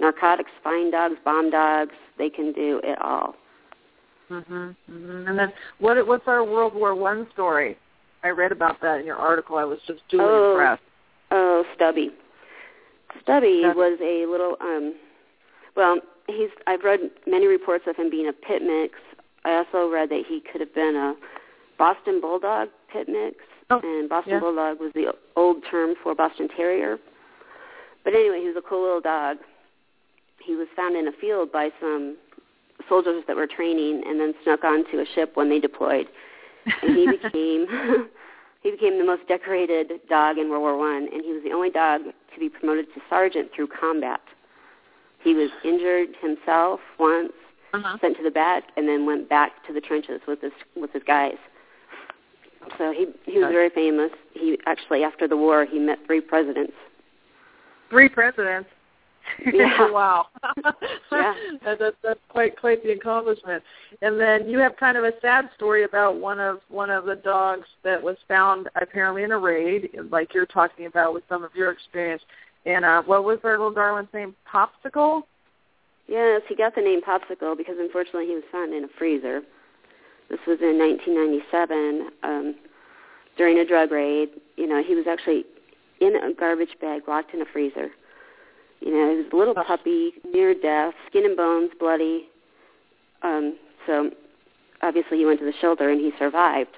narcotics, 0.00 0.50
spine 0.60 0.90
dogs, 0.90 1.16
bomb 1.24 1.50
dogs. 1.50 1.94
They 2.18 2.30
can 2.30 2.52
do 2.52 2.80
it 2.84 2.98
all. 3.00 3.34
Mhm. 4.30 4.76
Mhm. 4.90 5.28
And 5.28 5.38
then 5.38 5.52
what? 5.78 6.06
What's 6.06 6.28
our 6.28 6.44
World 6.44 6.74
War 6.74 6.94
One 6.94 7.30
story? 7.32 7.76
I 8.22 8.28
read 8.30 8.52
about 8.52 8.80
that 8.80 9.00
in 9.00 9.06
your 9.06 9.16
article. 9.16 9.56
I 9.56 9.64
was 9.64 9.78
just 9.86 10.06
duly 10.08 10.24
oh, 10.26 10.50
impressed. 10.52 10.82
Oh, 11.30 11.64
Stubby. 11.74 12.10
Stubby 13.22 13.60
Stubby. 13.62 13.76
was 13.76 13.98
a 14.00 14.26
little. 14.26 14.56
um 14.60 14.94
Well, 15.76 15.98
he's. 16.26 16.50
I've 16.66 16.84
read 16.84 17.10
many 17.26 17.46
reports 17.46 17.84
of 17.86 17.96
him 17.96 18.10
being 18.10 18.28
a 18.28 18.32
pit 18.32 18.62
mix. 18.62 18.98
I 19.44 19.54
also 19.56 19.88
read 19.90 20.10
that 20.10 20.24
he 20.26 20.40
could 20.40 20.60
have 20.60 20.74
been 20.74 20.96
a 20.96 21.14
Boston 21.78 22.20
Bulldog 22.20 22.68
pit 22.92 23.08
mix, 23.08 23.36
Oh, 23.70 23.80
and 23.82 24.08
Boston 24.08 24.34
yeah. 24.34 24.40
Bulldog 24.40 24.80
was 24.80 24.92
the 24.94 25.14
old 25.36 25.64
term 25.70 25.94
for 26.02 26.14
Boston 26.14 26.48
Terrier. 26.54 26.98
But 28.04 28.14
anyway, 28.14 28.40
he 28.40 28.46
was 28.46 28.56
a 28.56 28.62
cool 28.62 28.82
little 28.82 29.00
dog. 29.00 29.38
He 30.48 30.56
was 30.56 30.66
found 30.74 30.96
in 30.96 31.06
a 31.06 31.12
field 31.12 31.52
by 31.52 31.68
some 31.78 32.16
soldiers 32.88 33.22
that 33.26 33.36
were 33.36 33.46
training, 33.46 34.02
and 34.06 34.18
then 34.18 34.32
snuck 34.42 34.64
onto 34.64 34.98
a 34.98 35.04
ship 35.14 35.32
when 35.34 35.50
they 35.50 35.60
deployed. 35.60 36.06
And 36.82 36.96
he 36.96 37.06
became 37.22 37.66
he 38.62 38.70
became 38.70 38.96
the 38.98 39.04
most 39.04 39.28
decorated 39.28 39.92
dog 40.08 40.38
in 40.38 40.48
World 40.48 40.62
War 40.62 40.78
One, 40.78 41.06
and 41.12 41.22
he 41.22 41.32
was 41.34 41.42
the 41.44 41.52
only 41.52 41.68
dog 41.68 42.00
to 42.32 42.40
be 42.40 42.48
promoted 42.48 42.86
to 42.94 43.00
sergeant 43.10 43.50
through 43.54 43.66
combat. 43.78 44.22
He 45.22 45.34
was 45.34 45.50
injured 45.64 46.16
himself 46.22 46.80
once, 46.98 47.32
Uh-huh. 47.74 47.98
sent 48.00 48.16
to 48.16 48.22
the 48.22 48.30
back, 48.30 48.62
and 48.78 48.88
then 48.88 49.04
went 49.04 49.28
back 49.28 49.66
to 49.66 49.74
the 49.74 49.82
trenches 49.82 50.22
with 50.26 50.40
his 50.40 50.52
with 50.74 50.92
his 50.94 51.02
guys. 51.02 51.36
So 52.78 52.90
he 52.90 53.08
he 53.30 53.38
was 53.38 53.52
very 53.52 53.68
famous. 53.68 54.12
He 54.32 54.58
actually 54.64 55.04
after 55.04 55.28
the 55.28 55.36
war 55.36 55.66
he 55.66 55.78
met 55.78 55.98
three 56.06 56.22
presidents. 56.22 56.72
Three 57.90 58.08
presidents. 58.08 58.70
Yeah. 59.52 59.90
wow. 59.90 60.26
Yeah. 61.12 61.34
that, 61.64 61.78
that, 61.78 61.94
that's 62.02 62.20
quite 62.28 62.58
quite 62.58 62.82
the 62.82 62.92
accomplishment. 62.92 63.62
And 64.02 64.20
then 64.20 64.48
you 64.48 64.58
have 64.58 64.76
kind 64.76 64.96
of 64.96 65.04
a 65.04 65.12
sad 65.20 65.48
story 65.56 65.84
about 65.84 66.16
one 66.16 66.38
of 66.38 66.60
one 66.68 66.90
of 66.90 67.04
the 67.04 67.16
dogs 67.16 67.66
that 67.84 68.02
was 68.02 68.16
found 68.26 68.68
apparently 68.80 69.22
in 69.22 69.32
a 69.32 69.38
raid, 69.38 69.90
like 70.10 70.34
you're 70.34 70.46
talking 70.46 70.86
about 70.86 71.14
with 71.14 71.24
some 71.28 71.44
of 71.44 71.50
your 71.54 71.70
experience. 71.70 72.22
And 72.66 72.84
uh, 72.84 73.02
what 73.02 73.24
was 73.24 73.38
our 73.44 73.52
little 73.52 73.72
Darwin's 73.72 74.08
name? 74.12 74.34
Popsicle. 74.52 75.22
Yes, 76.06 76.42
he 76.48 76.56
got 76.56 76.74
the 76.74 76.80
name 76.80 77.00
Popsicle 77.02 77.56
because 77.56 77.76
unfortunately 77.78 78.26
he 78.26 78.34
was 78.34 78.44
found 78.50 78.74
in 78.74 78.84
a 78.84 78.88
freezer. 78.98 79.42
This 80.30 80.40
was 80.46 80.58
in 80.60 80.78
1997 80.78 82.10
um, 82.22 82.54
during 83.36 83.58
a 83.58 83.64
drug 83.64 83.90
raid. 83.90 84.30
You 84.56 84.66
know, 84.66 84.82
he 84.82 84.94
was 84.94 85.06
actually 85.08 85.44
in 86.00 86.16
a 86.16 86.34
garbage 86.34 86.76
bag, 86.80 87.02
locked 87.08 87.32
in 87.34 87.40
a 87.40 87.46
freezer. 87.52 87.88
You 88.80 88.92
know, 88.92 89.10
he 89.10 89.16
was 89.16 89.26
a 89.32 89.36
little 89.36 89.54
Oh. 89.56 89.64
puppy, 89.64 90.14
near 90.32 90.54
death, 90.54 90.94
skin 91.08 91.24
and 91.24 91.36
bones, 91.36 91.70
bloody. 91.78 92.28
Um, 93.22 93.56
so 93.86 94.10
obviously 94.82 95.18
he 95.18 95.26
went 95.26 95.40
to 95.40 95.44
the 95.44 95.52
shelter 95.60 95.88
and 95.90 96.00
he 96.00 96.12
survived. 96.18 96.76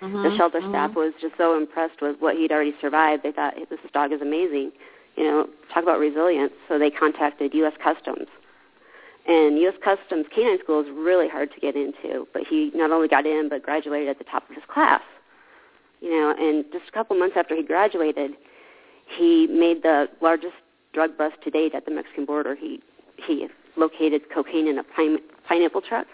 Mm-hmm. 0.00 0.22
The 0.22 0.36
shelter 0.36 0.60
staff 0.60 0.94
was 0.94 1.12
just 1.20 1.36
so 1.36 1.56
impressed 1.56 2.00
with 2.00 2.16
what 2.20 2.36
he'd 2.36 2.52
already 2.52 2.74
survived. 2.80 3.22
They 3.22 3.32
thought 3.32 3.54
this 3.70 3.78
dog 3.92 4.12
is 4.12 4.20
amazing. 4.20 4.72
You 5.16 5.24
know, 5.24 5.48
talk 5.72 5.82
about 5.84 5.98
resilience. 6.00 6.52
So 6.68 6.78
they 6.78 6.90
contacted 6.90 7.54
U.S. 7.54 7.74
Customs, 7.82 8.26
and 9.26 9.56
U.S. 9.60 9.74
Customs 9.82 10.26
canine 10.34 10.58
school 10.62 10.80
is 10.80 10.88
really 10.92 11.28
hard 11.28 11.52
to 11.54 11.60
get 11.60 11.76
into. 11.76 12.26
But 12.32 12.42
he 12.48 12.70
not 12.74 12.90
only 12.90 13.08
got 13.08 13.24
in, 13.24 13.48
but 13.48 13.62
graduated 13.62 14.08
at 14.08 14.18
the 14.18 14.24
top 14.24 14.48
of 14.48 14.54
his 14.54 14.64
class. 14.68 15.02
You 16.00 16.10
know, 16.10 16.34
and 16.38 16.64
just 16.72 16.88
a 16.88 16.92
couple 16.92 17.16
months 17.16 17.36
after 17.38 17.54
he 17.54 17.62
graduated, 17.62 18.32
he 19.16 19.46
made 19.46 19.82
the 19.82 20.08
largest 20.20 20.54
drug 20.94 21.18
bust 21.18 21.34
to 21.44 21.50
date 21.50 21.74
at 21.74 21.84
the 21.84 21.90
Mexican 21.90 22.24
border. 22.24 22.54
He 22.54 22.80
he 23.26 23.46
located 23.76 24.22
cocaine 24.32 24.68
in 24.68 24.78
a 24.78 24.84
pine, 24.84 25.18
pineapple 25.48 25.82
truck, 25.82 26.06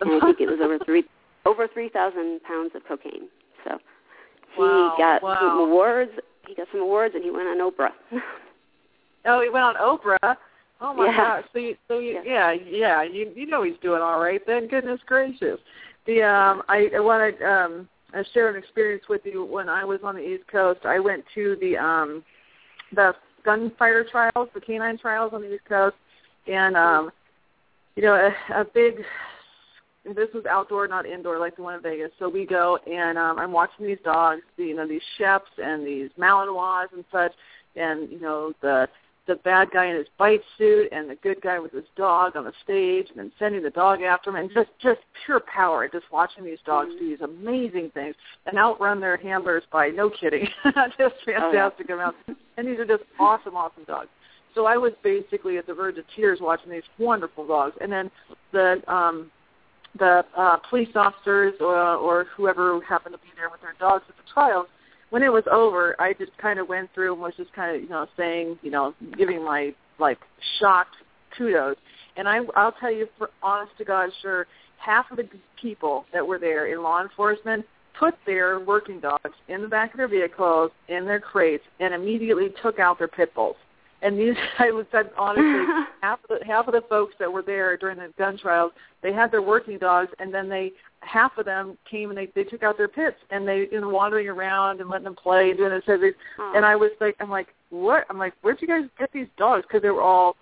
and 0.00 0.10
I 0.10 0.20
think 0.26 0.40
it 0.40 0.46
was 0.46 0.58
over 0.62 0.78
three 0.84 1.04
over 1.46 1.68
three 1.68 1.88
thousand 1.88 2.42
pounds 2.42 2.72
of 2.74 2.82
cocaine. 2.86 3.28
So 3.64 3.78
he 4.56 4.62
Wow, 4.62 4.94
got 4.98 5.22
wow. 5.22 5.36
some 5.40 5.58
awards. 5.60 6.12
He 6.46 6.54
got 6.54 6.66
some 6.72 6.80
awards, 6.80 7.14
and 7.14 7.24
he 7.24 7.30
went 7.30 7.48
on 7.48 7.58
Oprah. 7.58 7.92
Oh, 9.24 9.42
he 9.42 9.50
went 9.50 9.64
on 9.64 9.74
Oprah. 9.74 10.36
Oh 10.80 10.94
my 10.94 11.06
Yeah. 11.06 11.16
gosh! 11.16 11.44
So, 11.52 11.58
you, 11.58 11.76
so 11.88 11.98
you, 11.98 12.22
yeah, 12.24 12.52
yeah, 12.52 13.02
you 13.02 13.32
you 13.34 13.46
know 13.46 13.62
he's 13.64 13.76
doing 13.82 14.00
all 14.00 14.20
right 14.20 14.40
then. 14.46 14.68
Goodness 14.68 15.00
gracious! 15.06 15.58
The 16.06 16.22
um, 16.22 16.62
I, 16.68 16.88
I 16.94 17.00
want 17.00 17.36
to 17.38 17.44
um, 17.44 17.88
I 18.14 18.22
share 18.32 18.48
an 18.48 18.56
experience 18.56 19.04
with 19.08 19.22
you 19.24 19.44
when 19.44 19.68
I 19.68 19.84
was 19.84 20.00
on 20.04 20.14
the 20.14 20.22
East 20.22 20.44
Coast. 20.50 20.80
I 20.84 20.98
went 21.00 21.24
to 21.34 21.56
the 21.60 21.76
um, 21.76 22.24
the 22.94 23.12
gunfighter 23.44 24.04
trials, 24.10 24.48
the 24.54 24.60
canine 24.60 24.98
trials 24.98 25.32
on 25.32 25.42
the 25.42 25.54
East 25.54 25.64
Coast, 25.68 25.96
and 26.46 26.76
um, 26.76 27.10
you 27.96 28.02
know 28.02 28.14
a, 28.14 28.60
a 28.60 28.64
big. 28.64 29.02
This 30.04 30.28
was 30.32 30.46
outdoor, 30.46 30.88
not 30.88 31.04
indoor, 31.04 31.38
like 31.38 31.56
the 31.56 31.62
one 31.62 31.74
in 31.74 31.82
Vegas. 31.82 32.10
So 32.18 32.30
we 32.30 32.46
go, 32.46 32.78
and 32.90 33.18
um, 33.18 33.38
I'm 33.38 33.52
watching 33.52 33.86
these 33.86 33.98
dogs, 34.04 34.40
you 34.56 34.74
know, 34.74 34.88
these 34.88 35.02
Sheps 35.18 35.40
and 35.58 35.86
these 35.86 36.08
Malinois 36.18 36.86
and 36.94 37.04
such, 37.12 37.32
and 37.76 38.10
you 38.10 38.20
know 38.20 38.52
the 38.62 38.88
the 39.28 39.36
bad 39.36 39.70
guy 39.70 39.86
in 39.86 39.96
his 39.96 40.06
bite 40.18 40.40
suit 40.56 40.88
and 40.90 41.08
the 41.08 41.14
good 41.16 41.40
guy 41.42 41.58
with 41.60 41.70
his 41.70 41.84
dog 41.96 42.34
on 42.34 42.44
the 42.44 42.52
stage 42.64 43.06
and 43.10 43.18
then 43.18 43.30
sending 43.38 43.62
the 43.62 43.70
dog 43.70 44.00
after 44.02 44.30
him. 44.30 44.36
And 44.36 44.50
just 44.52 44.70
just 44.82 45.00
pure 45.24 45.40
power 45.40 45.88
just 45.88 46.06
watching 46.10 46.44
these 46.44 46.58
dogs 46.66 46.90
do 46.98 47.08
these 47.08 47.20
amazing 47.20 47.90
things 47.94 48.16
and 48.46 48.58
outrun 48.58 49.00
their 49.00 49.18
handlers 49.18 49.62
by 49.70 49.90
no 49.90 50.10
kidding 50.10 50.48
just 50.98 51.14
fantastic 51.24 51.90
amounts 51.90 52.18
and 52.56 52.66
these 52.66 52.78
are 52.78 52.86
just 52.86 53.04
awesome 53.20 53.54
awesome 53.54 53.84
dogs. 53.84 54.08
So 54.54 54.64
i 54.64 54.76
was 54.76 54.92
basically 55.04 55.58
at 55.58 55.66
the 55.66 55.74
verge 55.74 55.98
of 55.98 56.04
tears 56.16 56.38
watching 56.40 56.72
these 56.72 56.82
wonderful 56.98 57.46
dogs. 57.46 57.76
And 57.80 57.92
then 57.92 58.10
the 58.52 58.82
um 58.92 59.30
the 59.98 60.24
uh 60.36 60.56
police 60.70 60.94
officers 60.96 61.54
or 61.60 61.76
or 61.76 62.26
whoever 62.34 62.80
happened 62.82 63.14
to 63.14 63.18
be 63.18 63.28
there 63.36 63.50
with 63.50 63.60
their 63.60 63.74
dogs 63.78 64.04
at 64.08 64.16
the 64.16 64.32
trials 64.32 64.66
when 65.10 65.22
it 65.22 65.32
was 65.32 65.44
over, 65.50 65.96
I 66.00 66.12
just 66.12 66.36
kind 66.38 66.58
of 66.58 66.68
went 66.68 66.90
through 66.94 67.12
and 67.12 67.22
was 67.22 67.34
just 67.36 67.52
kind 67.52 67.76
of, 67.76 67.82
you 67.82 67.88
know, 67.88 68.06
saying, 68.16 68.58
you 68.62 68.70
know, 68.70 68.94
giving 69.16 69.44
my 69.44 69.74
like 69.98 70.18
shocked 70.58 70.96
kudos. 71.36 71.76
And 72.16 72.28
I, 72.28 72.40
I'll 72.56 72.72
tell 72.72 72.92
you, 72.92 73.08
for 73.16 73.30
honest 73.42 73.72
to 73.78 73.84
God, 73.84 74.10
sure, 74.22 74.46
half 74.78 75.10
of 75.10 75.16
the 75.16 75.28
people 75.60 76.04
that 76.12 76.26
were 76.26 76.38
there 76.38 76.72
in 76.72 76.82
law 76.82 77.02
enforcement 77.02 77.64
put 77.98 78.14
their 78.26 78.60
working 78.60 79.00
dogs 79.00 79.34
in 79.48 79.62
the 79.62 79.68
back 79.68 79.92
of 79.92 79.98
their 79.98 80.08
vehicles, 80.08 80.70
in 80.88 81.04
their 81.04 81.20
crates, 81.20 81.64
and 81.80 81.94
immediately 81.94 82.48
took 82.62 82.78
out 82.78 82.98
their 82.98 83.08
pit 83.08 83.34
bulls. 83.34 83.56
And 84.02 84.18
these, 84.18 84.34
I 84.58 84.70
was 84.70 84.86
say 84.92 85.00
honestly, 85.16 85.64
half 86.02 86.20
of 86.28 86.38
the 86.38 86.44
half 86.44 86.68
of 86.68 86.74
the 86.74 86.82
folks 86.88 87.14
that 87.18 87.32
were 87.32 87.42
there 87.42 87.76
during 87.76 87.98
the 87.98 88.12
gun 88.18 88.38
trials, 88.38 88.72
they 89.02 89.12
had 89.12 89.30
their 89.30 89.42
working 89.42 89.78
dogs, 89.78 90.10
and 90.18 90.32
then 90.32 90.48
they 90.48 90.72
half 91.00 91.36
of 91.38 91.44
them 91.44 91.76
came 91.88 92.10
and 92.10 92.18
they 92.18 92.26
they 92.34 92.44
took 92.44 92.62
out 92.62 92.76
their 92.76 92.88
pits 92.88 93.16
and 93.30 93.46
they 93.46 93.68
you 93.70 93.80
know 93.80 93.88
wandering 93.88 94.28
around 94.28 94.80
and 94.80 94.88
letting 94.90 95.04
them 95.04 95.16
play 95.16 95.50
and 95.50 95.58
doing 95.58 95.70
this 95.70 95.82
and, 95.86 96.02
they, 96.02 96.12
and 96.56 96.64
I 96.64 96.76
was 96.76 96.90
like 97.00 97.16
I'm 97.20 97.30
like 97.30 97.48
what? 97.70 98.04
I'm 98.10 98.18
like 98.18 98.34
where'd 98.42 98.60
you 98.60 98.68
guys 98.68 98.84
get 98.98 99.12
these 99.12 99.28
dogs? 99.36 99.64
Because 99.66 99.82
they 99.82 99.90
were 99.90 100.02
all 100.02 100.36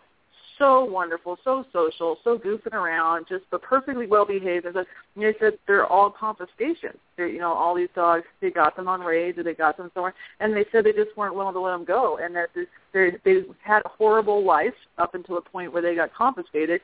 so 0.59 0.85
wonderful 0.85 1.39
so 1.45 1.65
social 1.73 2.17
so 2.25 2.39
goofing 2.39 2.73
around 2.73 3.27
just 3.29 3.45
but 3.51 3.61
perfectly 3.63 4.07
well 4.07 4.25
behaved 4.25 4.65
and 4.65 4.77
and 4.77 4.87
they 5.17 5.35
said 5.39 5.59
they're 5.67 5.87
all 5.87 6.11
confiscation 6.11 6.91
they're 7.17 7.29
you 7.29 7.39
know 7.39 7.53
all 7.53 7.75
these 7.75 7.89
dogs 7.95 8.25
they 8.41 8.51
got 8.51 8.75
them 8.77 8.89
on 8.89 9.01
raids 9.01 9.39
or 9.39 9.43
they 9.43 9.55
got 9.55 9.77
them 9.77 9.91
somewhere 9.93 10.15
and 10.41 10.55
they 10.55 10.65
said 10.73 10.85
they 10.85 10.93
just 10.93 11.17
weren't 11.17 11.35
willing 11.35 11.55
to 11.55 11.61
let 11.61 11.73
them 11.73 11.85
go 11.85 12.19
and 12.19 12.35
that 12.35 12.49
they 12.93 13.13
they 13.25 13.43
had 13.63 13.83
a 13.85 13.89
horrible 13.89 14.45
life 14.45 14.75
up 14.99 15.15
until 15.15 15.39
a 15.39 15.41
point 15.41 15.73
where 15.73 15.83
they 15.83 15.95
got 15.95 16.15
confiscated. 16.15 16.81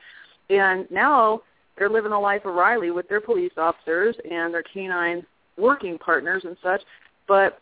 And 0.49 0.89
now 0.91 1.41
they're 1.77 1.89
living 1.89 2.11
the 2.11 2.19
life 2.19 2.45
of 2.45 2.53
Riley 2.53 2.91
with 2.91 3.07
their 3.09 3.21
police 3.21 3.53
officers 3.57 4.15
and 4.29 4.53
their 4.53 4.63
canine 4.63 5.25
working 5.57 5.97
partners 5.97 6.43
and 6.45 6.57
such. 6.61 6.81
But 7.27 7.59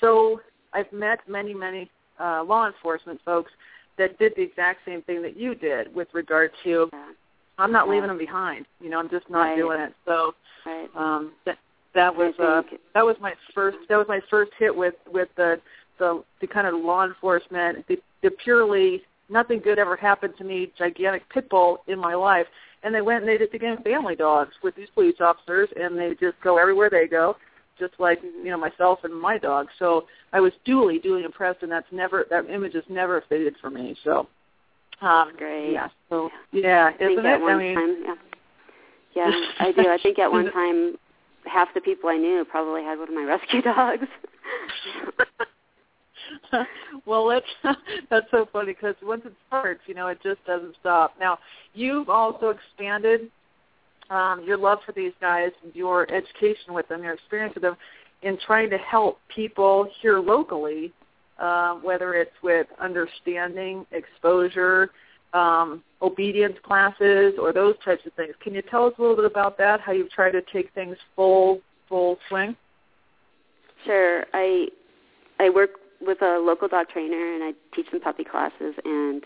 so 0.00 0.40
I've 0.72 0.92
met 0.92 1.20
many, 1.28 1.54
many 1.54 1.90
uh, 2.20 2.44
law 2.44 2.66
enforcement 2.66 3.20
folks 3.24 3.50
that 3.98 4.18
did 4.18 4.32
the 4.36 4.42
exact 4.42 4.80
same 4.84 5.02
thing 5.02 5.22
that 5.22 5.36
you 5.36 5.54
did 5.54 5.94
with 5.94 6.08
regard 6.12 6.50
to 6.64 6.88
Yeah, 6.92 7.12
I'm 7.58 7.72
not 7.72 7.86
Yeah. 7.86 7.94
leaving 7.94 8.08
them 8.08 8.18
behind. 8.18 8.66
You 8.80 8.90
know, 8.90 8.98
I'm 8.98 9.08
just 9.08 9.28
not 9.30 9.44
Right. 9.44 9.56
doing 9.56 9.80
it. 9.80 9.94
So 10.04 10.34
right. 10.66 10.90
um, 10.96 11.32
that 11.44 11.58
that 11.94 12.14
was 12.14 12.38
uh, 12.38 12.62
that 12.94 13.04
was 13.04 13.16
my 13.20 13.34
first 13.54 13.78
that 13.88 13.96
was 13.96 14.08
my 14.08 14.20
first 14.28 14.52
hit 14.58 14.74
with 14.74 14.94
with 15.06 15.28
the 15.36 15.60
the, 15.98 16.24
the 16.40 16.46
kind 16.46 16.66
of 16.66 16.74
law 16.74 17.04
enforcement 17.04 17.86
the, 17.86 17.96
the 18.22 18.30
purely 18.30 19.02
nothing 19.28 19.60
good 19.60 19.78
ever 19.78 19.94
happened 19.96 20.34
to 20.36 20.44
me 20.44 20.72
gigantic 20.76 21.22
pit 21.28 21.48
bull 21.48 21.78
in 21.86 21.98
my 21.98 22.14
life 22.14 22.46
and 22.82 22.92
they 22.92 23.00
went 23.00 23.20
and 23.22 23.28
they 23.28 23.38
just 23.38 23.52
became 23.52 23.76
family 23.82 24.16
dogs 24.16 24.52
with 24.62 24.74
these 24.74 24.88
police 24.92 25.14
officers 25.20 25.68
and 25.76 25.96
they 25.96 26.10
just 26.20 26.34
go 26.42 26.58
everywhere 26.58 26.90
they 26.90 27.06
go 27.06 27.36
just 27.78 27.94
like 27.98 28.20
you 28.22 28.50
know 28.50 28.58
myself 28.58 29.00
and 29.04 29.14
my 29.14 29.38
dog 29.38 29.66
so 29.78 30.04
i 30.32 30.40
was 30.40 30.52
duly 30.64 30.98
duly 30.98 31.24
impressed 31.24 31.62
and 31.62 31.70
that's 31.70 31.86
never 31.92 32.26
that 32.30 32.48
image 32.50 32.74
has 32.74 32.84
never 32.88 33.22
faded 33.28 33.54
for 33.60 33.70
me 33.70 33.96
so 34.04 34.26
Um, 35.00 35.32
Great. 35.36 35.72
Yeah. 35.72 35.88
So 36.08 36.30
yeah, 36.52 36.86
I 36.86 36.96
think 36.96 37.12
isn't 37.12 37.26
it? 37.26 37.40
one 37.40 37.54
I 37.54 37.58
mean, 37.58 37.74
time, 37.74 37.96
yeah. 38.04 38.14
Yeah, 39.16 39.30
I 39.60 39.72
do. 39.72 39.88
I 39.88 39.98
think 40.02 40.18
at 40.18 40.30
one 40.30 40.50
time, 40.50 40.96
half 41.46 41.68
the 41.74 41.80
people 41.80 42.10
I 42.10 42.16
knew 42.16 42.44
probably 42.44 42.82
had 42.82 42.98
one 42.98 43.08
of 43.08 43.14
my 43.14 43.22
rescue 43.34 43.62
dogs. 43.62 44.06
well, 47.06 47.24
let's. 47.26 47.46
That's 48.10 48.26
so 48.30 48.48
funny 48.52 48.72
because 48.72 48.96
once 49.02 49.22
it 49.24 49.32
starts, 49.46 49.80
you 49.86 49.94
know, 49.94 50.08
it 50.08 50.18
just 50.22 50.44
doesn't 50.46 50.74
stop. 50.80 51.14
Now, 51.20 51.38
you've 51.74 52.08
also 52.08 52.48
expanded 52.50 53.30
um, 54.10 54.42
your 54.44 54.56
love 54.56 54.78
for 54.84 54.92
these 54.92 55.12
guys, 55.20 55.50
your 55.72 56.10
education 56.12 56.74
with 56.74 56.88
them, 56.88 57.02
your 57.02 57.14
experience 57.14 57.54
with 57.54 57.62
them, 57.62 57.76
in 58.22 58.38
trying 58.46 58.70
to 58.70 58.78
help 58.78 59.18
people 59.34 59.88
here 60.00 60.18
locally, 60.18 60.92
uh, 61.38 61.74
whether 61.74 62.14
it's 62.14 62.34
with 62.42 62.66
understanding, 62.80 63.86
exposure, 63.92 64.90
um, 65.32 65.82
obedience 66.00 66.56
classes, 66.62 67.34
or 67.40 67.52
those 67.52 67.74
types 67.84 68.06
of 68.06 68.12
things. 68.14 68.34
Can 68.40 68.54
you 68.54 68.62
tell 68.62 68.86
us 68.86 68.94
a 68.98 69.00
little 69.00 69.16
bit 69.16 69.24
about 69.24 69.58
that? 69.58 69.80
How 69.80 69.92
you've 69.92 70.10
tried 70.10 70.30
to 70.32 70.42
take 70.52 70.72
things 70.74 70.96
full 71.16 71.60
full 71.88 72.18
swing? 72.28 72.56
Sure. 73.84 74.24
I 74.32 74.68
I 75.38 75.50
work 75.50 75.70
with 76.00 76.22
a 76.22 76.38
local 76.38 76.68
dog 76.68 76.88
trainer 76.88 77.34
and 77.34 77.42
I 77.42 77.52
teach 77.74 77.86
some 77.90 78.00
puppy 78.00 78.24
classes 78.24 78.74
and 78.84 79.22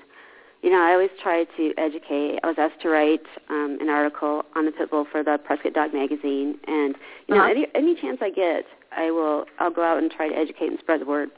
you 0.62 0.70
know, 0.70 0.80
I 0.80 0.92
always 0.92 1.10
try 1.22 1.44
to 1.44 1.72
educate. 1.78 2.40
I 2.42 2.46
was 2.48 2.56
asked 2.58 2.80
to 2.82 2.88
write 2.88 3.22
um, 3.48 3.78
an 3.80 3.88
article 3.88 4.42
on 4.56 4.66
the 4.66 4.72
pit 4.72 4.90
bull 4.90 5.06
for 5.10 5.22
the 5.22 5.38
Prescott 5.44 5.74
Dog 5.74 5.94
magazine, 5.94 6.56
and 6.66 6.96
you 7.28 7.34
know, 7.34 7.42
Uh-huh. 7.42 7.50
any 7.50 7.66
any 7.74 7.94
chance 7.94 8.18
I 8.20 8.30
get, 8.30 8.64
I 8.96 9.10
will. 9.10 9.44
I'll 9.60 9.70
go 9.70 9.82
out 9.82 9.98
and 9.98 10.10
try 10.10 10.28
to 10.28 10.34
educate 10.34 10.68
and 10.68 10.78
spread 10.80 11.00
the 11.00 11.06
word. 11.06 11.30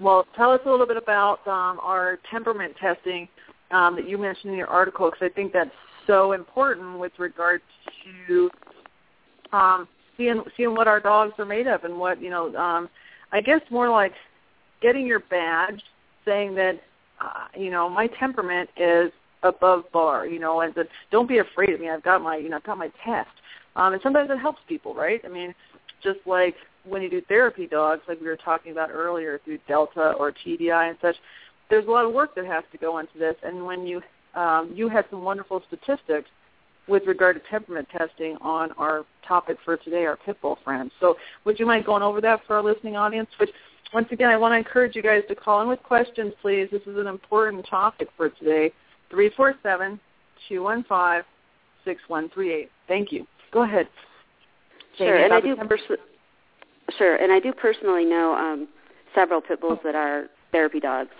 Well, 0.00 0.26
tell 0.36 0.52
us 0.52 0.60
a 0.64 0.70
little 0.70 0.86
bit 0.86 0.96
about 0.96 1.46
um, 1.46 1.78
our 1.82 2.18
temperament 2.30 2.74
testing 2.80 3.28
um, 3.70 3.96
that 3.96 4.08
you 4.08 4.16
mentioned 4.16 4.52
in 4.52 4.58
your 4.58 4.68
article, 4.68 5.10
because 5.10 5.30
I 5.30 5.34
think 5.34 5.52
that's 5.52 5.70
so 6.06 6.32
important 6.32 6.98
with 6.98 7.12
regard 7.18 7.60
to 8.28 8.50
um, 9.52 9.86
seeing 10.16 10.42
seeing 10.56 10.74
what 10.74 10.88
our 10.88 11.00
dogs 11.00 11.34
are 11.38 11.44
made 11.44 11.66
of 11.66 11.84
and 11.84 11.98
what 11.98 12.22
you 12.22 12.30
know. 12.30 12.54
Um, 12.56 12.88
I 13.32 13.40
guess 13.40 13.60
more 13.70 13.88
like 13.88 14.12
getting 14.80 15.06
your 15.06 15.20
badge, 15.20 15.82
saying 16.24 16.54
that 16.56 16.80
uh, 17.20 17.46
you 17.56 17.70
know 17.70 17.88
my 17.88 18.06
temperament 18.06 18.70
is 18.76 19.12
above 19.42 19.84
bar. 19.92 20.26
You 20.26 20.38
know, 20.38 20.60
and 20.60 20.74
that 20.74 20.88
don't 21.10 21.28
be 21.28 21.38
afraid 21.38 21.70
of 21.70 21.80
me. 21.80 21.90
I've 21.90 22.02
got 22.02 22.22
my 22.22 22.36
you 22.36 22.48
know 22.48 22.56
I've 22.56 22.64
got 22.64 22.78
my 22.78 22.90
test. 23.04 23.30
Um, 23.74 23.94
and 23.94 24.02
sometimes 24.02 24.30
it 24.30 24.38
helps 24.38 24.60
people, 24.68 24.94
right? 24.94 25.20
I 25.24 25.28
mean, 25.28 25.54
just 26.02 26.18
like 26.26 26.54
when 26.84 27.00
you 27.02 27.08
do 27.08 27.20
therapy 27.22 27.66
dogs, 27.66 28.02
like 28.06 28.20
we 28.20 28.26
were 28.26 28.36
talking 28.36 28.72
about 28.72 28.90
earlier 28.90 29.40
through 29.44 29.58
Delta 29.66 30.12
or 30.18 30.32
TDI 30.32 30.90
and 30.90 30.98
such, 31.00 31.16
there's 31.70 31.86
a 31.86 31.90
lot 31.90 32.04
of 32.04 32.12
work 32.12 32.34
that 32.34 32.44
has 32.44 32.64
to 32.72 32.78
go 32.78 32.98
into 32.98 33.18
this. 33.18 33.36
And 33.42 33.64
when 33.64 33.86
you 33.86 34.02
um, 34.34 34.72
you 34.74 34.88
had 34.88 35.04
some 35.10 35.22
wonderful 35.22 35.62
statistics 35.68 36.28
with 36.88 37.06
regard 37.06 37.36
to 37.36 37.50
temperament 37.50 37.88
testing 37.96 38.36
on 38.40 38.72
our 38.72 39.04
topic 39.26 39.56
for 39.64 39.76
today, 39.76 40.04
our 40.04 40.16
pit 40.16 40.36
bull 40.42 40.58
friends. 40.64 40.90
So 41.00 41.16
would 41.44 41.60
you 41.60 41.66
mind 41.66 41.84
going 41.84 42.02
over 42.02 42.20
that 42.20 42.40
for 42.46 42.56
our 42.56 42.62
listening 42.62 42.96
audience? 42.96 43.28
Which 43.38 43.50
once 43.92 44.08
again, 44.10 44.30
I 44.30 44.36
want 44.36 44.52
to 44.52 44.56
encourage 44.56 44.96
you 44.96 45.02
guys 45.02 45.22
to 45.28 45.34
call 45.34 45.62
in 45.62 45.68
with 45.68 45.82
questions, 45.82 46.32
please. 46.40 46.68
This 46.70 46.82
is 46.82 46.96
an 46.96 47.06
important 47.06 47.66
topic 47.68 48.08
for 48.16 48.30
today. 48.30 48.72
Three 49.10 49.30
four 49.36 49.54
seven 49.62 50.00
two 50.48 50.62
one 50.62 50.84
five 50.88 51.24
six 51.84 52.00
one 52.08 52.30
three 52.30 52.52
eight. 52.52 52.70
Thank 52.88 53.12
you. 53.12 53.26
Go 53.52 53.62
ahead. 53.62 53.88
Sure, 54.96 55.16
and 55.16 55.32
I 55.32 55.40
do 55.40 55.56
temper- 55.56 55.78
perso- 55.78 56.02
sure, 56.98 57.16
and 57.16 57.32
I 57.32 57.40
do 57.40 57.52
personally 57.52 58.04
know 58.04 58.34
um, 58.34 58.68
several 59.14 59.40
pit 59.40 59.60
bulls 59.60 59.78
that 59.84 59.94
are 59.94 60.26
therapy 60.52 60.80
dogs. 60.80 61.10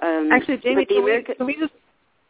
Um, 0.00 0.30
Actually, 0.32 0.58
Jamie, 0.58 0.84
but 0.84 0.88
the 0.88 0.94
can 0.94 1.04
we, 1.04 1.34
can 1.36 1.46
we 1.46 1.56
just? 1.56 1.72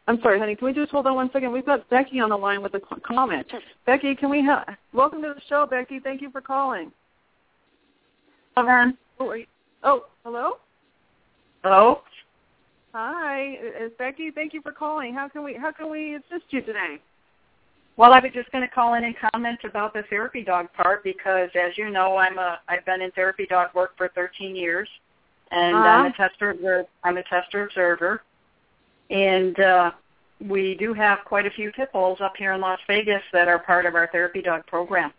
I'm 0.07 0.19
sorry, 0.21 0.37
honey. 0.37 0.55
Can 0.55 0.65
we 0.67 0.73
just 0.73 0.91
hold 0.91 1.07
on 1.07 1.15
one 1.15 1.29
second? 1.31 1.51
We've 1.51 1.65
got 1.65 1.89
Becky 1.89 2.19
on 2.19 2.29
the 2.29 2.37
line 2.37 2.61
with 2.61 2.73
a 2.73 2.81
comment. 3.07 3.47
Sure. 3.49 3.61
Becky, 3.85 4.15
can 4.15 4.29
we 4.29 4.43
have? 4.43 4.67
Welcome 4.93 5.21
to 5.21 5.33
the 5.33 5.41
show, 5.47 5.65
Becky. 5.65 5.99
Thank 5.99 6.21
you 6.21 6.29
for 6.29 6.41
calling. 6.41 6.91
Hello. 8.55 8.91
Oh, 9.19 9.29
are 9.29 9.37
you, 9.37 9.45
oh 9.83 10.05
hello. 10.23 10.53
Hello. 11.63 12.01
Hi, 12.93 13.55
it's 13.59 13.95
Becky. 13.97 14.29
Thank 14.31 14.53
you 14.53 14.61
for 14.61 14.71
calling. 14.71 15.13
How 15.13 15.27
can 15.27 15.43
we 15.43 15.53
how 15.55 15.71
can 15.71 15.89
we 15.89 16.15
assist 16.15 16.45
you 16.51 16.61
today? 16.61 16.97
Well, 17.95 18.11
I 18.11 18.19
was 18.19 18.31
just 18.33 18.51
going 18.51 18.67
to 18.67 18.73
call 18.73 18.95
in 18.95 19.03
and 19.03 19.15
comment 19.33 19.59
about 19.65 19.93
the 19.93 20.01
therapy 20.09 20.43
dog 20.43 20.67
part 20.73 21.03
because, 21.03 21.49
as 21.53 21.77
you 21.77 21.89
know, 21.89 22.17
I'm 22.17 22.37
a 22.39 22.59
I've 22.67 22.85
been 22.85 23.01
in 23.01 23.11
therapy 23.11 23.45
dog 23.47 23.69
work 23.75 23.95
for 23.97 24.09
13 24.15 24.55
years, 24.55 24.89
and 25.51 25.77
I'm 25.77 26.05
a 26.05 26.09
Uh-huh. 26.09 26.27
tester 26.29 26.49
observer. 26.51 26.85
I'm 27.03 27.17
a 27.17 27.23
tester 27.23 27.63
observer, 27.63 28.23
and 29.09 29.59
uh, 29.59 29.91
we 30.41 30.75
do 30.75 30.93
have 30.93 31.19
quite 31.25 31.45
a 31.45 31.51
few 31.51 31.71
pit 31.71 31.91
bulls 31.93 32.19
up 32.19 32.33
here 32.37 32.53
in 32.53 32.61
Las 32.61 32.79
Vegas 32.87 33.21
that 33.31 33.47
are 33.47 33.59
part 33.59 33.85
of 33.85 33.95
our 33.95 34.07
therapy 34.07 34.41
dog 34.41 34.65
program. 34.65 35.13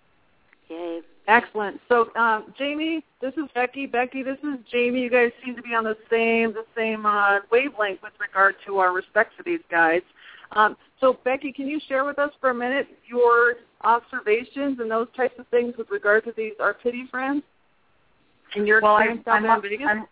Yay. 0.69 1.01
Excellent. 1.27 1.81
So, 1.89 2.15
um, 2.17 2.53
Jamie, 2.59 3.03
this 3.23 3.33
is 3.35 3.45
Becky. 3.55 3.87
Becky, 3.87 4.23
this 4.23 4.39
is 4.43 4.59
Jamie. 4.71 5.03
You 5.03 5.11
guys 5.11 5.31
seem 5.45 5.57
to 5.57 5.63
be 5.63 5.75
on 5.75 5.85
the 5.85 5.97
same 6.11 6.53
the 6.53 6.67
same 6.77 7.07
uh, 7.07 7.39
wavelength 7.51 8.03
with 8.03 8.13
regard 8.21 8.57
to 8.67 8.79
our 8.79 8.93
respect 8.93 9.33
for 9.37 9.43
these 9.43 9.63
guys. 9.71 10.03
Um, 10.53 10.77
so, 11.01 11.19
Becky, 11.25 11.51
can 11.51 11.67
you 11.67 11.81
share 11.89 12.05
with 12.05 12.19
us 12.19 12.31
for 12.41 12.51
a 12.51 12.55
minute 12.55 12.89
your 13.07 13.55
observations 13.83 14.79
and 14.81 14.91
those 14.91 15.09
types 15.17 15.35
of 15.39 15.47
things 15.49 15.75
with 15.79 15.89
regard 15.91 16.25
to 16.25 16.33
these 16.37 16.53
our 16.61 16.75
pitty 16.75 17.07
friends 17.11 17.43
and 18.55 18.67
your 18.67 18.83
well, 18.83 18.99
experience 18.99 19.25
down 19.25 19.37
I'm, 19.37 19.43
there 19.45 19.57
in 19.57 19.63
Vegas? 19.63 19.87
I'm 19.89 20.07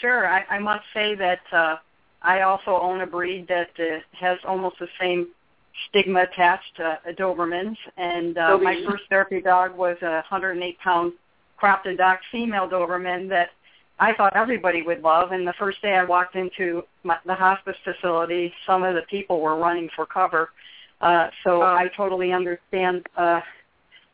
sure. 0.00 0.28
I, 0.28 0.44
I 0.50 0.58
must 0.58 0.84
say 0.92 1.14
that 1.14 1.40
uh, 1.52 1.76
I 2.20 2.42
also 2.42 2.78
own 2.78 3.00
a 3.00 3.06
breed 3.06 3.48
that 3.48 3.70
uh, 3.78 4.00
has 4.12 4.38
almost 4.46 4.76
the 4.78 4.88
same 5.00 5.28
stigma 5.88 6.22
attached 6.22 6.76
to 6.76 6.98
a 7.06 7.12
Dobermans, 7.12 7.76
and 7.96 8.36
uh, 8.38 8.58
my 8.58 8.82
first 8.88 9.04
therapy 9.08 9.40
dog 9.40 9.76
was 9.76 9.96
a 10.02 10.22
108-pound 10.30 11.12
Crofton 11.58 11.96
dog 11.96 12.18
female 12.30 12.68
Doberman 12.68 13.28
that 13.28 13.50
I 13.98 14.14
thought 14.14 14.36
everybody 14.36 14.82
would 14.82 15.02
love. 15.02 15.32
And 15.32 15.46
the 15.46 15.54
first 15.58 15.82
day 15.82 15.94
I 15.94 16.04
walked 16.04 16.36
into 16.36 16.82
my, 17.02 17.16
the 17.26 17.34
hospice 17.34 17.76
facility, 17.82 18.52
some 18.66 18.84
of 18.84 18.94
the 18.94 19.02
people 19.02 19.40
were 19.40 19.56
running 19.56 19.88
for 19.96 20.06
cover. 20.06 20.50
Uh, 21.00 21.28
so 21.44 21.62
Oh. 21.62 21.66
I 21.66 21.88
totally 21.96 22.32
understand 22.32 23.06
uh, 23.16 23.40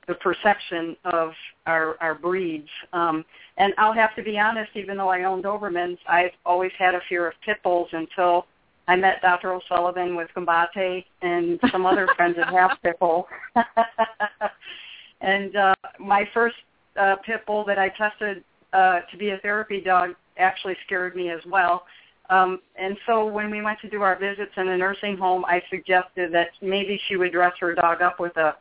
the 0.06 0.14
perception 0.14 0.96
of 1.04 1.32
our, 1.66 1.96
our 2.00 2.14
breeds. 2.14 2.68
Um, 2.92 3.24
and 3.56 3.72
I'll 3.78 3.92
have 3.92 4.14
to 4.16 4.22
be 4.22 4.38
honest, 4.38 4.70
even 4.74 4.96
though 4.96 5.08
I 5.08 5.24
own 5.24 5.42
Dobermans, 5.42 5.98
I've 6.08 6.32
always 6.44 6.72
had 6.78 6.94
a 6.94 7.00
fear 7.08 7.26
of 7.26 7.34
pit 7.44 7.58
bulls 7.62 7.88
until 7.92 8.46
I 8.86 8.96
met 8.96 9.22
Dr. 9.22 9.52
O'Sullivan 9.52 10.14
with 10.14 10.28
Combate 10.34 11.04
and 11.22 11.58
some 11.70 11.86
other 11.86 12.06
friends 12.16 12.36
that 12.36 12.52
have 12.52 12.72
pit 12.82 12.96
bull. 13.00 13.26
and 15.20 15.56
uh, 15.56 15.74
my 15.98 16.28
first 16.34 16.56
uh, 17.00 17.16
pit 17.24 17.44
bull 17.46 17.64
that 17.64 17.78
I 17.78 17.88
tested 17.90 18.44
uh, 18.72 19.00
to 19.10 19.16
be 19.16 19.30
a 19.30 19.38
therapy 19.38 19.80
dog 19.80 20.10
actually 20.36 20.76
scared 20.84 21.16
me 21.16 21.30
as 21.30 21.40
well. 21.46 21.84
Um, 22.30 22.60
and 22.76 22.96
so 23.06 23.26
when 23.26 23.50
we 23.50 23.62
went 23.62 23.80
to 23.80 23.88
do 23.88 24.02
our 24.02 24.18
visits 24.18 24.52
in 24.56 24.66
the 24.66 24.76
nursing 24.76 25.16
home, 25.16 25.44
I 25.46 25.62
suggested 25.70 26.32
that 26.32 26.48
maybe 26.62 27.00
she 27.08 27.16
would 27.16 27.32
dress 27.32 27.52
her 27.60 27.74
dog 27.74 28.02
up 28.02 28.18
with 28.18 28.36
a 28.36 28.56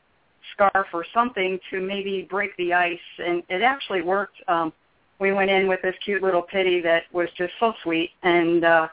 scarf 0.53 0.87
or 0.93 1.05
something 1.13 1.59
to 1.69 1.79
maybe 1.79 2.27
break 2.29 2.55
the 2.57 2.73
ice. 2.73 2.99
And 3.19 3.43
it 3.49 3.61
actually 3.61 4.01
worked. 4.01 4.35
Um, 4.47 4.73
we 5.19 5.31
went 5.31 5.49
in 5.49 5.67
with 5.67 5.81
this 5.81 5.95
cute 6.03 6.21
little 6.21 6.41
pitty 6.41 6.81
that 6.81 7.03
was 7.13 7.29
just 7.37 7.53
so 7.59 7.73
sweet, 7.83 8.11
and 8.23 8.65
uh, 8.65 8.87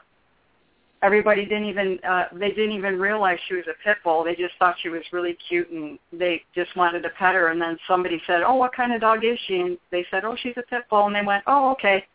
everybody 1.03 1.45
didn't 1.45 1.65
even 1.65 1.99
uh, 2.07 2.25
they 2.33 2.49
didn't 2.49 2.73
even 2.73 2.99
realize 2.99 3.39
she 3.47 3.55
was 3.55 3.65
a 3.67 3.83
pit 3.83 3.97
bull. 4.03 4.23
They 4.23 4.35
just 4.35 4.53
thought 4.59 4.75
she 4.81 4.89
was 4.89 5.01
really 5.11 5.37
cute, 5.47 5.69
and 5.69 5.97
they 6.11 6.43
just 6.53 6.75
wanted 6.75 7.01
to 7.03 7.09
pet 7.09 7.35
her. 7.35 7.49
And 7.49 7.61
then 7.61 7.77
somebody 7.87 8.21
said, 8.27 8.41
"Oh, 8.43 8.55
what 8.55 8.73
kind 8.73 8.93
of 8.93 9.01
dog 9.01 9.23
is 9.23 9.39
she?" 9.47 9.59
And 9.59 9.77
they 9.91 10.05
said, 10.11 10.23
"Oh, 10.25 10.35
she's 10.41 10.57
a 10.57 10.63
pit 10.63 10.83
bull." 10.89 11.07
And 11.07 11.15
they 11.15 11.25
went, 11.25 11.43
"Oh, 11.47 11.71
okay." 11.71 12.05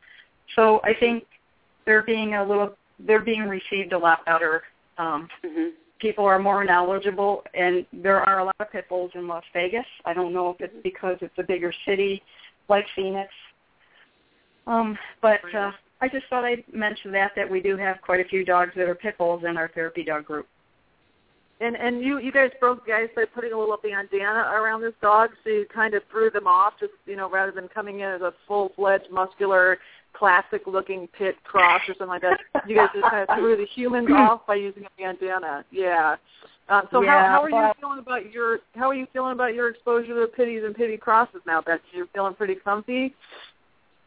So 0.55 0.81
I 0.85 0.95
think 0.95 1.25
they're 1.85 2.03
being 2.03 2.35
a 2.35 2.45
little 2.45 2.77
they're 3.01 3.21
being 3.21 3.43
received 3.43 3.93
a 3.93 3.99
lot 3.99 4.25
better. 4.25 4.63
Um, 4.99 5.29
Mhm. 5.45 5.73
people 5.99 6.25
are 6.25 6.39
more 6.39 6.65
knowledgeable, 6.65 7.45
and 7.55 7.85
there 7.93 8.27
are 8.29 8.39
a 8.41 8.45
lot 8.45 8.55
of 8.61 8.71
pit 8.71 8.89
bulls 8.89 9.11
in 9.15 9.27
Las 9.29 9.45
Vegas. 9.53 9.87
I 10.05 10.15
don't 10.15 10.33
know 10.33 10.51
if 10.51 10.61
it's 10.61 10.83
because 10.83 11.19
it's 11.21 11.37
a 11.39 11.43
bigger 11.43 11.73
city 11.85 12.23
like 12.69 12.87
Phoenix, 12.95 13.33
um, 14.67 14.99
but 15.21 15.55
uh, 15.55 15.73
I 16.01 16.09
just 16.09 16.27
thought 16.29 16.45
I'd 16.45 16.65
mention 16.73 17.11
that 17.13 17.33
that 17.37 17.51
we 17.51 17.61
do 17.61 17.77
have 17.77 18.01
quite 18.03 18.21
a 18.21 18.29
few 18.29 18.45
dogs 18.45 18.73
that 18.77 18.89
are 18.89 18.95
pit 18.95 19.17
bulls 19.19 19.45
in 19.49 19.57
our 19.57 19.69
therapy 19.69 20.05
dog 20.05 20.27
group. 20.27 20.47
And 21.61 21.75
and 21.75 22.03
you 22.03 22.19
you 22.19 22.33
guys 22.33 22.51
broke 22.61 22.85
the 22.85 22.93
ice 22.93 23.09
by 23.17 23.25
putting 23.25 23.53
a 23.53 23.59
little 23.59 23.79
bandana 23.83 24.51
around 24.55 24.83
this 24.83 24.93
dog, 25.01 25.31
so 25.43 25.49
you 25.49 25.67
kind 25.75 25.95
of 25.95 26.03
threw 26.11 26.31
them 26.31 26.47
off, 26.47 26.75
just 26.79 26.93
you 27.07 27.17
know, 27.17 27.31
rather 27.31 27.51
than 27.51 27.67
coming 27.69 28.01
in 28.01 28.11
as 28.11 28.21
a 28.21 28.35
full 28.47 28.73
fledged 28.77 29.11
muscular, 29.11 29.79
classic 30.13 30.63
looking 30.67 31.09
pit 31.17 31.37
cross 31.45 31.81
or 31.89 31.95
something 31.95 32.09
like 32.09 32.23
that. 32.23 32.39
You 32.69 32.77
guys 32.77 32.89
just 32.93 33.11
kind 33.11 33.27
of 33.27 33.39
threw 33.39 33.57
the 33.57 33.67
humans 33.75 34.09
off 34.13 34.47
by 34.47 34.57
using 34.57 34.85
a 34.85 34.89
bandana. 34.99 35.65
Yeah. 35.71 36.17
Um, 36.69 36.83
so 36.91 37.03
Yeah, 37.03 37.29
how 37.29 37.29
how 37.29 37.43
are 37.43 37.69
you 37.69 37.73
feeling 37.81 37.99
about 38.01 38.33
your 38.33 38.59
how 38.75 38.91
are 38.91 38.95
you 38.95 39.07
feeling 39.13 39.33
about 39.33 39.55
your 39.55 39.69
exposure 39.69 40.21
to 40.21 40.27
pitties 40.27 40.63
and 40.65 40.75
pitty 40.75 40.97
crosses 40.97 41.41
now, 41.47 41.63
Betsy? 41.63 41.85
You're 41.95 42.09
feeling 42.09 42.35
pretty 42.35 42.57
comfy. 42.57 43.15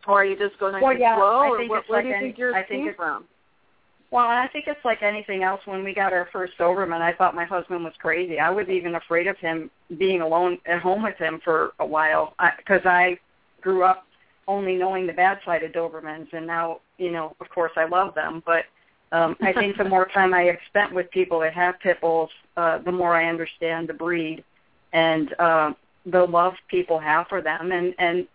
Or 0.10 0.22
are 0.22 0.26
you 0.26 0.36
just 0.36 0.60
going 0.60 0.82
well, 0.82 0.98
yeah, 0.98 1.16
flow? 1.16 1.54
I 1.54 1.58
think 1.60 1.70
what, 1.70 1.88
where 1.88 2.00
like 2.00 2.06
do 2.06 2.10
you 2.10 2.16
any, 2.16 2.26
think 2.26 2.38
yours 2.40 2.56
I 2.58 2.64
think 2.64 2.96
from? 2.96 3.26
Well, 4.10 4.26
I 4.26 4.48
think 4.52 4.66
it's 4.68 4.84
like 4.84 5.04
anything 5.04 5.44
else. 5.44 5.62
When 5.66 5.84
we 5.84 5.94
got 5.94 6.14
our 6.14 6.28
first 6.34 6.54
Doberman, 6.58 7.00
I 7.00 7.14
thought 7.14 7.36
my 7.36 7.46
husband 7.46 7.84
was 7.84 7.94
crazy. 8.00 8.40
I 8.40 8.50
was 8.50 8.68
even 8.70 8.96
afraid 8.96 9.28
of 9.28 9.38
him 9.38 9.70
being 10.00 10.22
alone 10.22 10.58
at 10.66 10.82
home 10.82 11.04
with 11.04 11.16
him 11.18 11.40
for 11.44 11.74
a 11.80 11.86
while 11.86 12.34
because 12.58 12.82
I, 12.86 12.90
I 12.90 13.20
grew 13.62 13.84
up 13.84 14.08
only 14.48 14.78
knowing 14.78 15.06
the 15.06 15.14
bad 15.14 15.42
side 15.46 15.62
of 15.62 15.74
Dobermans, 15.74 16.34
and 16.34 16.48
now, 16.48 16.80
you 16.98 17.12
know, 17.12 17.36
of 17.40 17.48
course, 17.52 17.72
I 17.76 17.86
love 17.86 18.16
them. 18.16 18.42
But 18.48 18.66
um, 19.12 19.38
I 19.42 19.54
think 19.54 19.78
the 19.78 19.84
more 19.84 20.08
time 20.08 20.34
I 20.34 20.42
have 20.46 20.58
spent 20.70 20.92
with 20.92 21.12
people 21.12 21.40
that 21.42 21.54
have 21.54 21.80
pit 21.82 22.02
bulls, 22.02 22.32
uh, 22.58 22.80
the 22.80 22.92
more 22.92 23.16
I 23.16 23.30
understand 23.30 23.88
the 23.88 23.94
breed 23.94 24.44
and 24.92 25.36
uh, 25.38 25.74
the 26.08 26.26
love 26.26 26.56
people 26.68 26.98
have 26.98 27.28
for 27.28 27.44
them. 27.44 27.72
And 27.72 27.94
and 28.00 28.28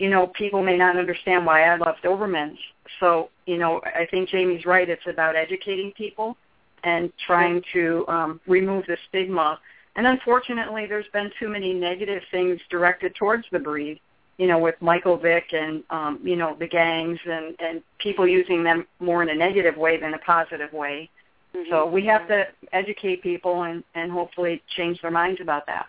you 0.00 0.08
know, 0.08 0.28
people 0.28 0.62
may 0.62 0.78
not 0.78 0.96
understand 0.96 1.44
why 1.44 1.64
I 1.64 1.76
love 1.76 1.96
Dobermans. 2.02 2.56
So, 3.00 3.28
you 3.44 3.58
know, 3.58 3.82
I 3.84 4.06
think 4.10 4.30
Jamie's 4.30 4.64
right. 4.64 4.88
It's 4.88 5.06
about 5.06 5.36
educating 5.36 5.92
people 5.92 6.38
and 6.82 7.12
trying 7.26 7.62
to 7.74 8.06
um, 8.08 8.40
remove 8.46 8.86
the 8.86 8.96
stigma. 9.08 9.60
And 9.96 10.06
unfortunately, 10.06 10.86
there's 10.86 11.06
been 11.12 11.30
too 11.38 11.50
many 11.50 11.74
negative 11.74 12.22
things 12.30 12.58
directed 12.70 13.14
towards 13.14 13.44
the 13.52 13.58
breed. 13.58 14.00
You 14.38 14.46
know, 14.46 14.58
with 14.58 14.76
Michael 14.80 15.18
Vick 15.18 15.52
and 15.52 15.84
um, 15.90 16.18
you 16.24 16.34
know 16.34 16.56
the 16.58 16.66
gangs 16.66 17.18
and 17.26 17.54
and 17.58 17.82
people 17.98 18.26
using 18.26 18.64
them 18.64 18.86
more 18.98 19.22
in 19.22 19.28
a 19.28 19.34
negative 19.34 19.76
way 19.76 20.00
than 20.00 20.14
a 20.14 20.18
positive 20.20 20.72
way. 20.72 21.10
Mm-hmm. 21.54 21.70
So 21.70 21.84
we 21.84 22.06
have 22.06 22.26
to 22.28 22.44
educate 22.72 23.22
people 23.22 23.64
and 23.64 23.84
and 23.94 24.10
hopefully 24.10 24.62
change 24.78 25.02
their 25.02 25.10
minds 25.10 25.42
about 25.42 25.66
that. 25.66 25.88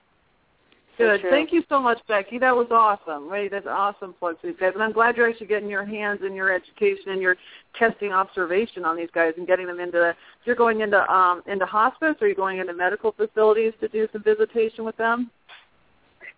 Good. 0.98 1.22
true. 1.22 1.30
Thank 1.30 1.52
you 1.52 1.64
so 1.70 1.80
much, 1.80 2.00
Becky. 2.08 2.38
That 2.38 2.56
was 2.56 2.68
awesome. 2.72 3.30
Right, 3.30 3.50
that's 3.50 3.68
awesome 3.68 4.14
plug 4.14 4.40
for 4.40 4.48
these 4.48 4.56
guys. 4.60 4.72
And 4.74 4.84
I'm 4.84 4.92
glad 4.92 5.18
you're 5.18 5.30
actually 5.30 5.48
getting 5.48 5.70
your 5.70 5.86
hands 5.86 6.20
in 6.26 6.34
your 6.34 6.54
education 6.54 7.12
and 7.12 7.22
your 7.22 7.36
testing 7.78 8.12
observation 8.12 8.86
on 8.86 8.98
these 8.98 9.10
guys 9.14 9.34
and 9.38 9.48
getting 9.48 9.68
them 9.68 9.80
into 9.80 10.16
you're 10.46 10.56
going 10.56 10.82
into 10.82 11.00
um 11.12 11.44
into 11.48 11.66
hospice 11.66 12.16
or 12.22 12.28
you're 12.28 12.36
going 12.36 12.60
into 12.60 12.74
medical 12.74 13.12
facilities 13.12 13.74
to 13.80 13.88
do 13.88 14.08
some 14.12 14.24
visitation 14.24 14.84
with 14.84 14.98
them? 14.98 15.30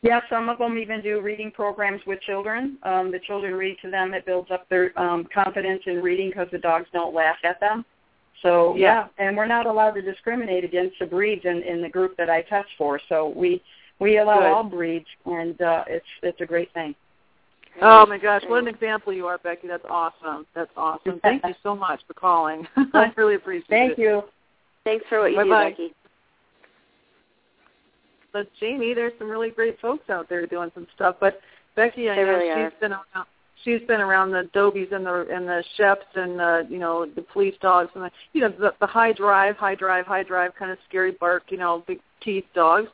Yeah, 0.01 0.19
some 0.29 0.49
of 0.49 0.57
them 0.57 0.77
even 0.77 1.01
do 1.01 1.21
reading 1.21 1.49
programs 1.49 2.01
with 2.05 2.19
children. 2.21 2.77
Um, 2.83 3.09
the 3.09 3.19
children 3.19 3.53
read 3.55 3.77
to 3.83 3.89
them. 3.89 4.13
It 4.13 4.25
builds 4.25 4.51
up 4.51 4.67
their 4.67 4.97
um, 4.99 5.25
confidence 5.33 5.81
in 5.85 6.01
reading 6.01 6.29
because 6.29 6.49
the 6.51 6.57
dogs 6.57 6.87
don't 6.91 7.15
laugh 7.15 7.37
at 7.45 7.59
them. 7.61 7.85
So 8.41 8.75
yeah, 8.75 9.07
and 9.17 9.37
we're 9.37 9.47
not 9.47 9.65
allowed 9.65 9.91
to 9.91 10.01
discriminate 10.01 10.65
against 10.65 10.99
the 10.99 11.05
breeds 11.05 11.45
in, 11.45 11.63
in 11.63 11.81
the 11.81 11.87
group 11.87 12.17
that 12.17 12.29
I 12.29 12.41
test 12.41 12.67
for. 12.77 12.99
So 13.07 13.33
we 13.33 13.63
we 14.03 14.17
allow 14.17 14.39
Good. 14.39 14.51
all 14.51 14.63
breeds, 14.63 15.07
and 15.25 15.59
uh, 15.61 15.83
it's 15.87 16.05
it's 16.21 16.41
a 16.41 16.45
great 16.45 16.71
thing. 16.73 16.93
Oh 17.81 18.05
my 18.05 18.19
gosh, 18.19 18.43
what 18.47 18.59
an 18.59 18.67
example 18.67 19.11
you 19.13 19.25
are, 19.25 19.39
Becky. 19.39 19.67
That's 19.67 19.85
awesome. 19.89 20.45
That's 20.53 20.69
awesome. 20.77 21.19
Thank 21.23 21.43
you 21.43 21.55
so 21.63 21.75
much 21.75 22.01
for 22.05 22.13
calling. 22.13 22.67
I 22.93 23.11
really 23.17 23.35
appreciate 23.35 23.67
Thank 23.69 23.91
it. 23.93 23.95
Thank 23.95 23.99
you. 23.99 24.23
Thanks 24.83 25.05
for 25.09 25.21
what 25.21 25.31
you 25.31 25.37
Bye-bye. 25.37 25.69
do, 25.69 25.71
Becky. 25.71 25.93
But 28.31 28.47
Jamie, 28.59 28.93
there's 28.93 29.13
some 29.17 29.29
really 29.29 29.49
great 29.49 29.79
folks 29.79 30.09
out 30.09 30.27
there 30.29 30.45
doing 30.45 30.71
some 30.75 30.87
stuff. 30.95 31.15
But 31.19 31.39
Becky, 31.75 32.09
I 32.09 32.15
They 32.15 32.23
know 32.23 32.29
really 32.29 32.49
she's 32.49 32.73
are. 32.73 32.79
been 32.79 32.91
around. 32.91 33.27
She's 33.63 33.81
been 33.87 34.01
around 34.01 34.31
the 34.31 34.49
Dobies 34.53 34.91
and 34.91 35.05
the 35.05 35.27
and 35.31 35.47
the 35.47 35.63
Sheps 35.79 36.15
and 36.15 36.37
the 36.37 36.67
you 36.69 36.79
know 36.79 37.05
the 37.15 37.21
police 37.21 37.55
dogs 37.61 37.89
and 37.95 38.03
the 38.03 38.11
you 38.33 38.41
know 38.41 38.49
the, 38.49 38.73
the 38.79 38.87
high 38.87 39.13
drive, 39.13 39.55
high 39.55 39.75
drive, 39.75 40.05
high 40.05 40.23
drive 40.23 40.51
kind 40.55 40.69
of 40.71 40.77
scary 40.89 41.11
bark, 41.11 41.43
you 41.49 41.57
know, 41.57 41.83
big 41.87 41.99
teeth 42.21 42.45
dogs. 42.53 42.89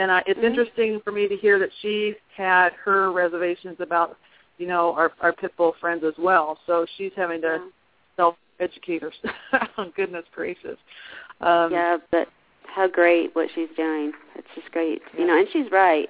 And 0.00 0.10
uh, 0.10 0.22
it's 0.26 0.40
Mhm. 0.40 0.44
interesting 0.44 1.00
for 1.00 1.12
me 1.12 1.28
to 1.28 1.36
hear 1.36 1.58
that 1.58 1.70
she 1.82 2.16
had 2.34 2.72
her 2.72 3.12
reservations 3.12 3.80
about 3.80 4.16
you 4.56 4.66
know 4.66 4.94
our 4.94 5.12
our 5.20 5.32
pit 5.32 5.52
bull 5.58 5.72
friends 5.78 6.04
as 6.04 6.16
well. 6.16 6.58
So 6.66 6.86
she's 6.96 7.12
having 7.14 7.42
to 7.42 7.60
Yeah. 7.60 7.66
self 8.16 8.36
educate 8.60 9.02
herself. 9.02 9.36
Goodness 9.94 10.24
gracious. 10.34 10.78
Um, 11.42 11.70
yeah, 11.72 11.98
but 12.10 12.28
how 12.64 12.86
great 12.86 13.34
what 13.34 13.50
she's 13.54 13.68
doing. 13.76 14.12
It's 14.36 14.48
just 14.54 14.70
great. 14.72 15.02
You 15.18 15.26
know, 15.26 15.36
and 15.38 15.48
she's 15.50 15.70
right. 15.70 16.08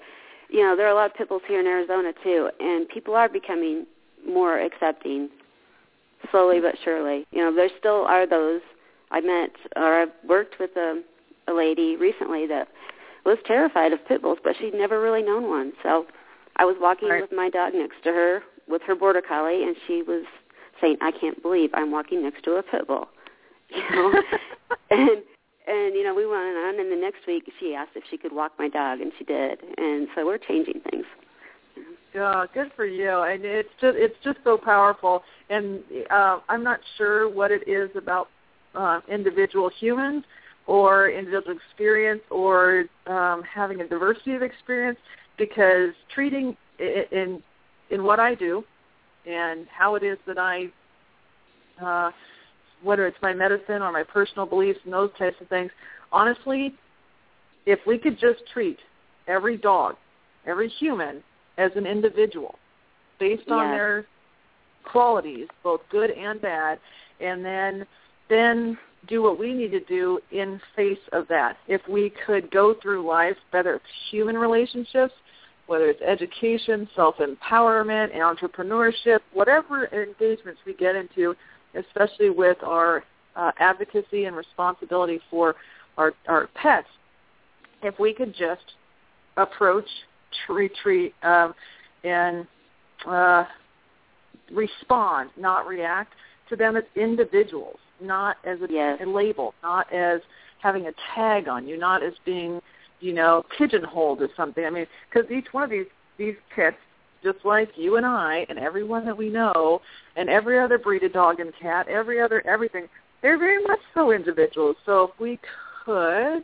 You 0.48 0.62
know, 0.62 0.76
there 0.76 0.86
are 0.86 0.90
a 0.90 0.94
lot 0.94 1.10
of 1.10 1.16
pit 1.16 1.28
bulls 1.28 1.42
here 1.48 1.58
in 1.58 1.66
Arizona 1.66 2.12
too, 2.22 2.48
and 2.60 2.88
people 2.88 3.16
are 3.16 3.28
becoming 3.28 3.86
more 4.24 4.58
accepting, 4.60 5.30
slowly 6.30 6.60
but 6.60 6.76
surely. 6.84 7.26
You 7.32 7.42
know, 7.42 7.52
there 7.54 7.70
still 7.78 8.04
are 8.06 8.24
those. 8.24 8.60
I 9.10 9.20
met 9.20 9.50
or 9.74 10.02
I've 10.02 10.12
worked 10.28 10.60
with 10.60 10.76
a 10.76 11.02
a 11.48 11.52
lady 11.52 11.96
recently 11.96 12.46
that 12.46 12.68
was 13.24 13.38
terrified 13.46 13.92
of 13.92 14.04
pit 14.06 14.22
bulls, 14.22 14.38
but 14.42 14.56
she'd 14.58 14.74
never 14.74 15.00
really 15.00 15.22
known 15.22 15.48
one. 15.48 15.72
So 15.82 16.06
I 16.56 16.64
was 16.64 16.76
walking 16.80 17.08
Right. 17.08 17.20
with 17.20 17.32
my 17.32 17.50
dog 17.50 17.74
next 17.74 18.02
to 18.04 18.12
her 18.12 18.42
with 18.68 18.82
her 18.82 18.94
border 18.94 19.22
collie, 19.22 19.64
and 19.64 19.76
she 19.86 20.02
was 20.02 20.24
saying, 20.80 20.96
"I 21.00 21.10
can't 21.10 21.40
believe 21.42 21.70
I'm 21.74 21.90
walking 21.90 22.22
next 22.22 22.44
to 22.44 22.56
a 22.56 22.62
pit 22.62 22.86
bull." 22.86 23.08
You 23.70 23.82
know, 23.94 24.22
and 24.90 25.22
and 25.66 25.94
you 25.94 26.02
know 26.02 26.14
we 26.14 26.26
went 26.26 26.56
on 26.56 26.80
and 26.80 26.90
the 26.90 26.96
next 26.96 27.26
week 27.26 27.50
she 27.60 27.74
asked 27.74 27.92
if 27.94 28.02
she 28.10 28.16
could 28.16 28.32
walk 28.32 28.52
my 28.58 28.68
dog 28.68 29.00
and 29.00 29.12
she 29.18 29.24
did 29.24 29.60
and 29.78 30.08
so 30.14 30.26
we're 30.26 30.38
changing 30.38 30.80
things 30.90 31.06
Yeah, 32.14 32.44
good 32.52 32.72
for 32.74 32.84
you. 32.84 33.22
And 33.22 33.44
it's 33.44 33.68
just 33.80 33.96
it's 33.96 34.16
just 34.24 34.38
so 34.42 34.58
powerful. 34.58 35.22
And 35.48 35.82
uh, 36.10 36.40
I'm 36.48 36.64
not 36.64 36.80
sure 36.98 37.28
what 37.28 37.52
it 37.52 37.68
is 37.68 37.90
about 37.94 38.28
uh, 38.74 39.00
individual 39.08 39.70
humans 39.78 40.24
or 40.70 41.10
individual 41.10 41.56
experience 41.56 42.22
or 42.30 42.84
um, 43.08 43.42
having 43.42 43.80
a 43.80 43.88
diversity 43.88 44.34
of 44.36 44.42
experience 44.42 44.98
because 45.36 45.90
treating 46.14 46.56
i- 46.78 47.06
in 47.10 47.42
in 47.90 48.04
what 48.04 48.20
I 48.20 48.36
do 48.36 48.62
and 49.26 49.66
how 49.68 49.96
it 49.96 50.04
is 50.04 50.16
that 50.28 50.38
I 50.38 50.70
uh, 51.84 52.12
whether 52.84 53.04
it's 53.08 53.18
my 53.20 53.32
medicine 53.32 53.82
or 53.82 53.90
my 53.90 54.04
personal 54.04 54.46
beliefs 54.46 54.78
and 54.84 54.92
those 54.92 55.10
types 55.18 55.36
of 55.40 55.48
things, 55.48 55.72
honestly, 56.12 56.72
if 57.66 57.80
we 57.84 57.98
could 57.98 58.16
just 58.18 58.40
treat 58.52 58.78
every 59.26 59.56
dog, 59.56 59.96
every 60.46 60.68
human 60.68 61.20
as 61.58 61.72
an 61.74 61.84
individual 61.84 62.54
based 63.18 63.50
on 63.50 63.66
Yes. 63.66 63.74
their 63.74 64.06
qualities, 64.84 65.48
both 65.64 65.80
good 65.90 66.10
and 66.12 66.40
bad, 66.40 66.78
and 67.20 67.44
then 67.44 67.84
then 68.28 68.78
do 69.08 69.22
what 69.22 69.38
we 69.38 69.52
need 69.52 69.70
to 69.70 69.80
do 69.80 70.20
in 70.30 70.60
face 70.76 70.98
of 71.12 71.26
that. 71.28 71.56
If 71.68 71.80
we 71.88 72.12
could 72.26 72.50
go 72.50 72.74
through 72.80 73.06
life, 73.06 73.36
whether 73.50 73.74
it's 73.74 73.84
human 74.10 74.36
relationships, 74.36 75.14
whether 75.66 75.88
it's 75.88 76.02
education, 76.02 76.88
self-empowerment, 76.96 78.14
entrepreneurship, 78.14 79.20
whatever 79.32 79.86
engagements 79.86 80.60
we 80.66 80.74
get 80.74 80.96
into, 80.96 81.34
especially 81.74 82.30
with 82.30 82.58
our 82.62 83.04
uh, 83.36 83.52
advocacy 83.58 84.24
and 84.24 84.34
responsibility 84.34 85.20
for 85.30 85.54
our, 85.96 86.12
our 86.28 86.48
pets, 86.54 86.88
if 87.82 87.98
we 87.98 88.12
could 88.12 88.34
just 88.34 88.64
approach, 89.36 89.86
retreat, 90.48 91.14
um, 91.22 91.54
and 92.04 92.46
uh, 93.06 93.44
respond, 94.50 95.30
not 95.36 95.66
react 95.66 96.12
to 96.50 96.56
them 96.56 96.76
as 96.76 96.84
individuals, 96.96 97.78
not 98.00 98.36
as 98.44 98.60
a, 98.60 98.66
Yes. 98.70 99.00
a 99.02 99.06
label, 99.06 99.54
not 99.62 99.90
as 99.92 100.20
having 100.62 100.86
a 100.86 100.92
tag 101.14 101.48
on 101.48 101.66
you, 101.66 101.78
not 101.78 102.02
as 102.02 102.12
being, 102.24 102.60
you 103.00 103.14
know, 103.14 103.44
pigeonholed 103.56 104.22
as 104.22 104.28
something. 104.36 104.64
I 104.64 104.70
mean, 104.70 104.86
because 105.08 105.30
each 105.30 105.46
one 105.52 105.64
of 105.64 105.70
these 105.70 105.86
these 106.18 106.36
pets, 106.54 106.76
just 107.22 107.38
like 107.44 107.70
you 107.76 107.96
and 107.96 108.04
I 108.04 108.44
and 108.50 108.58
everyone 108.58 109.06
that 109.06 109.16
we 109.16 109.30
know, 109.30 109.80
and 110.16 110.28
every 110.28 110.58
other 110.58 110.78
breed 110.78 111.02
of 111.02 111.14
dog 111.14 111.40
and 111.40 111.52
cat, 111.58 111.88
every 111.88 112.20
other 112.20 112.46
everything, 112.46 112.88
they're 113.22 113.38
very 113.38 113.62
much 113.62 113.80
so 113.94 114.12
individuals. 114.12 114.76
So 114.84 115.04
if 115.04 115.20
we 115.20 115.38
could 115.84 116.42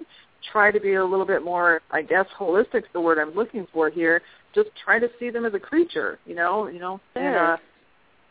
try 0.53 0.71
to 0.71 0.81
be 0.81 0.95
a 0.95 1.05
little 1.05 1.27
bit 1.27 1.45
more, 1.45 1.83
I 1.91 2.03
guess, 2.03 2.27
holistic 2.39 2.85
is 2.85 2.85
the 2.93 3.01
word 3.01 3.19
I'm 3.19 3.35
looking 3.35 3.67
for 3.73 3.91
here. 3.91 4.23
Just 4.55 4.71
try 4.83 4.99
to 4.99 5.09
see 5.19 5.29
them 5.31 5.45
as 5.45 5.55
a 5.55 5.59
creature, 5.59 6.19
you 6.25 6.35
know, 6.35 6.69
you 6.69 6.79
know, 6.79 7.01
uh, 7.17 7.57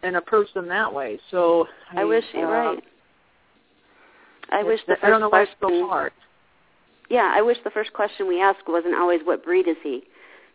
and 0.05 0.15
approach 0.17 0.47
them 0.53 0.67
that 0.67 0.93
way. 0.93 1.19
So 1.31 1.67
i 1.95 2.03
wish 2.05 2.23
you're 2.33 2.47
uh, 2.47 2.51
right 2.73 2.83
i 4.51 4.63
wish 4.63 4.79
the 4.87 4.95
I 5.03 5.09
don't 5.09 5.19
know 5.19 5.29
first 5.29 5.51
why 5.61 5.69
it's 5.69 5.81
so 5.81 5.87
hard. 5.87 6.11
yeah 7.09 7.31
i 7.35 7.41
wish 7.41 7.57
the 7.63 7.69
first 7.71 7.91
question 7.93 8.27
we 8.27 8.41
asked 8.41 8.67
wasn't 8.67 8.95
always 8.95 9.21
what 9.23 9.43
breed 9.43 9.67
is 9.67 9.77
he 9.83 10.03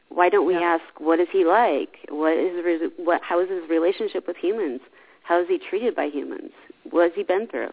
why 0.09 0.29
don't 0.29 0.47
we 0.47 0.55
Yeah. 0.55 0.77
ask 0.79 0.85
what 0.99 1.19
is 1.21 1.29
he 1.33 1.45
like 1.45 1.99
what 2.11 2.37
is 2.37 2.91
what 2.97 3.21
how 3.23 3.41
is 3.41 3.49
his 3.49 3.69
relationship 3.69 4.27
with 4.27 4.37
humans 4.37 4.81
how 5.23 5.41
is 5.41 5.49
he 5.49 5.59
treated 5.59 5.95
by 5.95 6.07
humans 6.07 6.51
what 6.91 7.03
has 7.05 7.13
he 7.15 7.23
been 7.23 7.47
through 7.49 7.71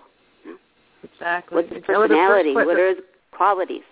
Exactly. 1.03 1.55
what's 1.55 1.69
his 1.69 1.83
first 1.85 1.99
personality 1.99 2.53
what 2.55 2.79
are 2.79 2.89
his 2.89 3.03
qualities 3.31 3.83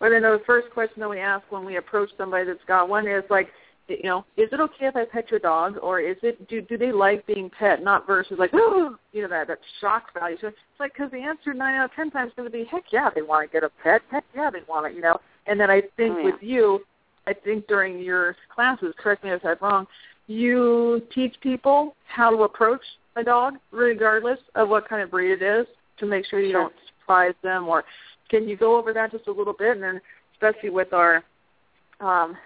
Or 0.00 0.08
then 0.08 0.22
the 0.22 0.40
first 0.46 0.70
question 0.72 1.00
that 1.00 1.10
we 1.10 1.18
ask 1.18 1.44
when 1.50 1.64
we 1.64 1.76
approach 1.76 2.08
somebody 2.16 2.44
that's 2.46 2.64
got 2.66 2.88
one 2.88 3.06
is 3.06 3.22
like, 3.28 3.48
you 3.90 4.08
know, 4.08 4.24
is 4.36 4.48
it 4.52 4.60
okay 4.60 4.86
if 4.86 4.96
I 4.96 5.04
pet 5.04 5.30
your 5.30 5.40
dog, 5.40 5.76
or 5.82 6.00
is 6.00 6.16
it 6.22 6.46
do 6.48 6.60
do 6.60 6.78
they 6.78 6.92
like 6.92 7.26
being 7.26 7.50
pet? 7.50 7.82
Not 7.82 8.06
versus 8.06 8.38
like, 8.38 8.50
oh, 8.54 8.96
you 9.12 9.22
know 9.22 9.28
that 9.28 9.48
that 9.48 9.58
shock 9.80 10.14
value. 10.14 10.36
So 10.40 10.48
it's 10.48 10.56
like 10.78 10.92
because 10.94 11.10
the 11.10 11.18
answer 11.18 11.52
nine 11.52 11.74
out 11.74 11.86
of 11.86 11.94
ten 11.94 12.10
times 12.10 12.30
is 12.30 12.34
going 12.36 12.48
to 12.48 12.52
be, 12.52 12.64
heck 12.64 12.84
yeah, 12.92 13.10
they 13.14 13.22
want 13.22 13.48
to 13.48 13.52
get 13.52 13.64
a 13.64 13.70
pet. 13.82 14.02
Heck 14.10 14.24
yeah, 14.34 14.50
they 14.50 14.60
want 14.68 14.86
it. 14.86 14.94
You 14.94 15.02
know. 15.02 15.18
And 15.46 15.58
then 15.58 15.70
I 15.70 15.82
think 15.96 16.16
Oh, 16.16 16.18
yeah. 16.18 16.24
with 16.24 16.42
you, 16.42 16.80
I 17.26 17.32
think 17.34 17.66
during 17.66 17.98
your 18.00 18.36
classes, 18.54 18.94
correct 18.98 19.24
me 19.24 19.30
if 19.30 19.44
I'm 19.44 19.56
wrong, 19.60 19.86
you 20.26 21.02
teach 21.14 21.34
people 21.40 21.96
how 22.06 22.30
to 22.30 22.42
approach 22.44 22.82
a 23.16 23.24
dog, 23.24 23.54
regardless 23.72 24.38
of 24.54 24.68
what 24.68 24.88
kind 24.88 25.02
of 25.02 25.10
breed 25.10 25.32
it 25.32 25.42
is, 25.42 25.66
to 25.98 26.06
make 26.06 26.24
sure 26.26 26.40
you 26.40 26.52
Sure. 26.52 26.62
don't 26.62 26.74
surprise 27.00 27.34
them? 27.42 27.66
Or 27.68 27.84
can 28.28 28.48
you 28.48 28.56
go 28.56 28.76
over 28.76 28.92
that 28.92 29.10
just 29.10 29.26
a 29.26 29.32
little 29.32 29.52
bit, 29.52 29.72
and 29.72 29.82
then 29.82 30.00
especially 30.34 30.70
with 30.70 30.92
our 30.92 31.24
um, 32.00 32.36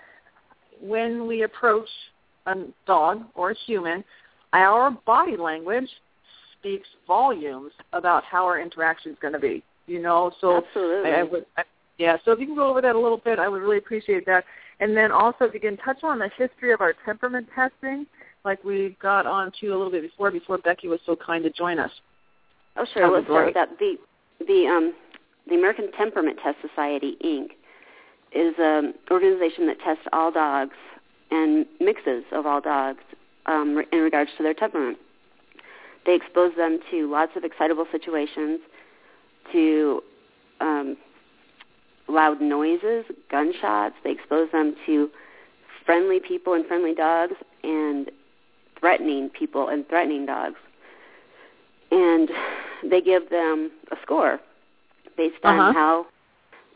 when 0.81 1.27
we 1.27 1.43
approach 1.43 1.89
a 2.47 2.55
dog 2.87 3.22
or 3.35 3.53
a 3.53 3.55
human, 3.66 4.05
our 4.53 4.91
body 5.07 5.37
language 5.37 5.89
speaks 6.59 6.89
volumes 7.07 7.72
about 7.93 8.25
how 8.25 8.45
our 8.45 8.61
interaction 8.61 9.12
is 9.12 9.18
going 9.20 9.35
to 9.35 9.39
be. 9.39 9.62
You 9.87 10.01
know, 10.01 10.33
so 10.41 10.64
Absolutely. 10.64 11.11
I, 11.11 11.20
I 11.20 11.22
would, 11.25 11.47
I, 11.59 11.62
yeah. 11.99 12.16
So 12.25 12.33
if 12.33 12.41
you 12.41 12.47
can 12.47 12.55
go 12.55 12.68
over 12.68 12.81
that 12.81 12.97
a 12.97 12.99
little 12.99 13.18
bit, 13.18 13.39
I 13.39 13.49
would 13.49 13.61
really 13.61 13.79
appreciate 13.79 14.25
that. 14.27 14.45
And 14.81 14.97
then 14.97 15.12
also, 15.12 15.45
if 15.45 15.55
you 15.55 15.61
can 15.61 15.77
touch 15.77 16.03
on 16.03 16.18
the 16.18 16.31
history 16.37 16.72
of 16.72 16.81
our 16.81 16.95
temperament 17.05 17.49
testing, 17.55 18.07
like 18.45 18.62
we 18.64 18.97
got 19.01 19.27
onto 19.27 19.68
a 19.68 19.77
little 19.77 19.91
bit 19.91 20.03
before, 20.03 20.31
before 20.31 20.59
Becky 20.59 20.89
was 20.89 21.01
so 21.07 21.16
kind 21.16 21.45
to 21.45 21.51
join 21.51 21.79
us. 21.79 21.91
Oh, 22.77 22.87
sure. 22.93 23.11
Let's 23.11 23.27
start 23.27 23.47
with 23.47 23.55
that. 23.55 23.79
The 23.79 23.97
the 24.47 24.66
um 24.66 24.95
the 25.49 25.55
American 25.55 25.93
Temperament 25.93 26.39
Test 26.43 26.57
Society 26.66 27.16
Inc. 27.25 27.49
is 28.35 28.55
an 28.59 28.95
organization 29.11 29.66
that 29.66 29.78
tests 29.80 30.05
all 30.12 30.30
dogs 30.30 30.76
and 31.30 31.66
mixes 31.80 32.24
of 32.32 32.47
all 32.47 32.61
dogs 32.61 33.01
um, 33.47 33.82
in 33.93 34.01
regards 34.01 34.30
to 34.37 34.43
their 34.43 34.55
temperament. 34.55 34.99
They 36.07 36.14
expose 36.14 36.55
them 36.57 36.80
to 36.91 37.11
lots 37.11 37.32
of 37.37 37.45
excitable 37.45 37.87
situations, 37.91 38.61
to 39.53 40.03
um, 40.61 40.97
loud 42.09 42.41
noises, 42.41 43.05
gunshots. 43.30 43.95
They 44.05 44.11
expose 44.11 44.51
them 44.53 44.74
to 44.87 45.11
friendly 45.87 46.20
people 46.20 46.53
and 46.55 46.66
friendly 46.66 46.95
dogs, 46.95 47.35
and 47.62 48.11
threatening 48.78 49.30
people 49.30 49.68
and 49.68 49.89
threatening 49.89 50.26
dogs 50.26 50.57
and 51.91 52.28
they 52.91 53.01
give 53.01 53.30
them 53.30 53.70
a 53.93 53.97
score 54.03 54.41
based 55.16 55.43
on 55.45 55.59
Uh-huh. 55.59 55.72
how 55.72 56.07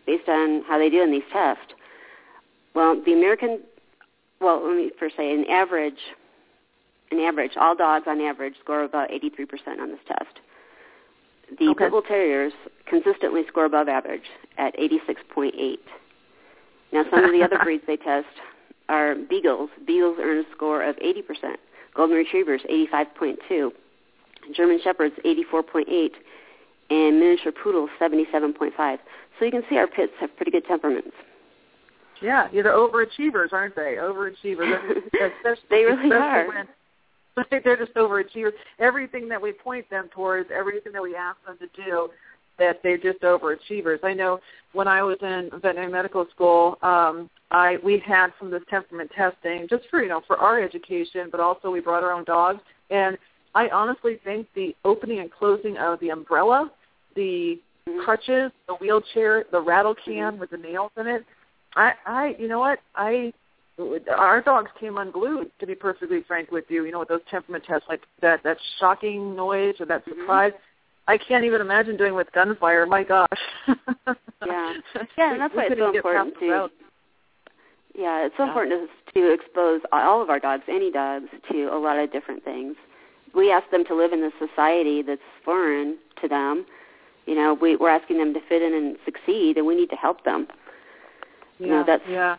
based 0.09 0.28
on 0.28 0.62
how 0.66 0.78
they 0.78 0.88
do 0.88 1.02
in 1.02 1.12
these 1.12 1.28
tests. 1.30 1.74
Well, 2.74 3.00
the 3.04 3.12
American 3.12 3.61
well, 4.40 4.64
let 4.64 4.76
me 4.76 4.90
first 4.98 5.16
say 5.16 5.32
an 5.32 5.44
average 5.50 5.98
an 7.11 7.20
average, 7.20 7.52
all 7.59 7.74
dogs 7.74 8.04
on 8.06 8.20
average 8.20 8.54
score 8.62 8.84
about 8.84 9.11
83% 9.11 9.80
on 9.80 9.88
this 9.90 10.00
test. 10.06 10.40
The 11.59 11.68
Okay. 11.70 11.84
pit 11.84 11.90
bull 11.90 12.02
terriers 12.02 12.52
consistently 12.86 13.44
score 13.48 13.64
above 13.64 13.88
average 13.88 14.28
at 14.59 14.76
86.8. 14.76 15.78
Now, 16.92 17.04
some 17.11 17.24
of 17.24 17.32
the 17.32 17.42
other 17.42 17.59
breeds 17.64 17.82
they 17.86 17.96
test 17.96 18.26
are 18.90 19.14
beagles. 19.14 19.70
Beagles 19.86 20.18
earn 20.20 20.38
a 20.38 20.44
score 20.54 20.82
of 20.82 20.96
80%. 20.96 21.56
Golden 21.94 22.16
retrievers, 22.16 22.61
85.2. 22.70 23.70
German 24.54 24.78
shepherds, 24.84 25.14
84.8. 25.24 26.11
And 26.90 27.20
miniature 27.20 27.52
poodles, 27.52 27.90
77.5. 28.00 28.98
So 29.39 29.45
you 29.45 29.51
can 29.51 29.62
see 29.68 29.76
our 29.76 29.86
pits 29.86 30.12
have 30.20 30.34
pretty 30.36 30.51
good 30.51 30.64
temperaments. 30.66 31.12
Yeah, 32.20 32.49
yeah, 32.53 32.62
they're 32.62 32.72
overachievers, 32.72 33.53
aren't 33.53 33.76
they? 33.76 33.97
Overachievers. 34.01 35.03
they 35.70 35.84
really 35.84 36.12
are. 36.12 36.49
When, 36.49 36.66
they're 37.51 37.76
just 37.76 37.95
overachievers. 37.95 38.53
Everything 38.80 39.28
that 39.28 39.41
we 39.41 39.53
point 39.53 39.89
them 39.91 40.09
towards, 40.12 40.51
everything 40.53 40.93
that 40.93 41.03
we 41.03 41.14
ask 41.14 41.36
them 41.47 41.57
to 41.59 41.84
do, 41.84 42.09
that 42.59 42.80
they're 42.82 42.99
just 42.99 43.20
overachievers. 43.20 44.03
I 44.03 44.12
know 44.12 44.41
when 44.72 44.89
I 44.89 45.03
was 45.03 45.16
in 45.22 45.51
veterinary 45.62 45.91
medical 45.91 46.26
school, 46.34 46.76
um, 46.82 47.30
I 47.51 47.78
we 47.84 48.03
had 48.05 48.32
some 48.39 48.53
of 48.53 48.53
this 48.53 48.68
temperament 48.68 49.11
testing 49.16 49.66
just 49.70 49.84
for 49.91 50.03
you 50.03 50.09
know 50.09 50.22
for 50.26 50.36
our 50.36 50.61
education, 50.61 51.28
but 51.30 51.41
also 51.41 51.70
we 51.70 51.80
brought 51.80 52.03
our 52.03 52.12
own 52.12 52.24
dogs. 52.24 52.61
And 52.91 53.16
I 53.55 53.68
honestly 53.68 54.18
think 54.24 54.49
the 54.55 54.74
opening 54.84 55.20
and 55.20 55.30
closing 55.30 55.76
of 55.76 56.01
the 56.01 56.11
umbrella, 56.11 56.70
the 57.14 57.61
Mhm. 57.89 58.05
crutches, 58.05 58.53
the 58.66 58.74
wheelchair, 58.74 59.45
the 59.51 59.61
rattle 59.61 59.95
can 59.95 60.39
with 60.39 60.51
the 60.51 60.57
nails 60.59 60.93
in 60.97 61.07
it. 61.07 61.24
I, 61.76 61.95
I, 62.07 62.36
you 62.39 62.49
know 62.49 62.59
what? 62.59 62.78
I, 62.95 63.32
our 64.16 64.41
dogs 64.41 64.70
came 64.80 64.99
unglued. 64.99 65.51
To 65.61 65.66
be 65.66 65.74
perfectly 65.74 66.22
frank 66.26 66.51
with 66.51 66.64
you, 66.68 66.84
you 66.84 66.93
know, 66.93 67.01
with 67.01 67.09
those 67.09 67.20
temperament 67.30 67.64
tests, 67.64 67.86
like 67.89 68.03
that, 68.20 68.43
that 68.43 68.57
shocking 68.78 69.36
noise 69.36 69.76
or 69.80 69.86
that 69.86 70.05
Mhm. 70.07 70.20
surprise. 70.20 70.53
I 71.07 71.16
can't 71.16 71.45
even 71.45 71.61
imagine 71.61 71.97
doing 71.97 72.14
with 72.14 72.30
gunfire. 72.32 72.84
My 72.86 73.03
gosh. 73.03 73.28
Yeah. 74.47 74.74
Yeah, 75.16 75.32
and 75.32 75.41
that's 75.41 75.53
We 75.55 75.59
why 75.59 75.66
it's 75.66 75.78
so 75.78 75.91
important 75.95 76.39
to. 76.41 76.70
Yeah, 77.95 78.26
it's 78.26 78.36
so 78.36 78.45
Yeah. 78.45 78.49
important 78.51 78.91
to, 79.14 79.20
to 79.20 79.32
expose 79.32 79.80
all 79.91 80.22
of 80.22 80.30
our 80.30 80.39
dogs, 80.39 80.62
any 80.68 80.91
dogs, 80.91 81.26
to 81.51 81.64
a 81.72 81.78
lot 81.78 81.99
of 81.99 82.12
different 82.12 82.45
things. 82.45 82.76
We 83.34 83.51
ask 83.51 83.68
them 83.70 83.84
to 83.86 83.95
live 83.95 84.12
in 84.12 84.22
a 84.22 84.30
society 84.39 85.03
that's 85.03 85.20
foreign 85.45 85.99
to 86.20 86.28
them. 86.28 86.66
You 87.29 87.35
know, 87.35 87.53
we, 87.53 87.76
we're 87.76 87.91
asking 87.91 88.16
them 88.18 88.33
to 88.33 88.41
fit 88.49 88.62
in 88.62 88.72
and 88.72 88.97
succeed, 89.05 89.59
and 89.59 89.66
we 89.66 89.74
need 89.74 89.91
to 89.91 89.97
help 89.97 90.24
them. 90.24 90.49
Yeah, 91.59 91.66
No, 91.68 91.85
that's- 91.85 92.09
yeah, 92.09 92.37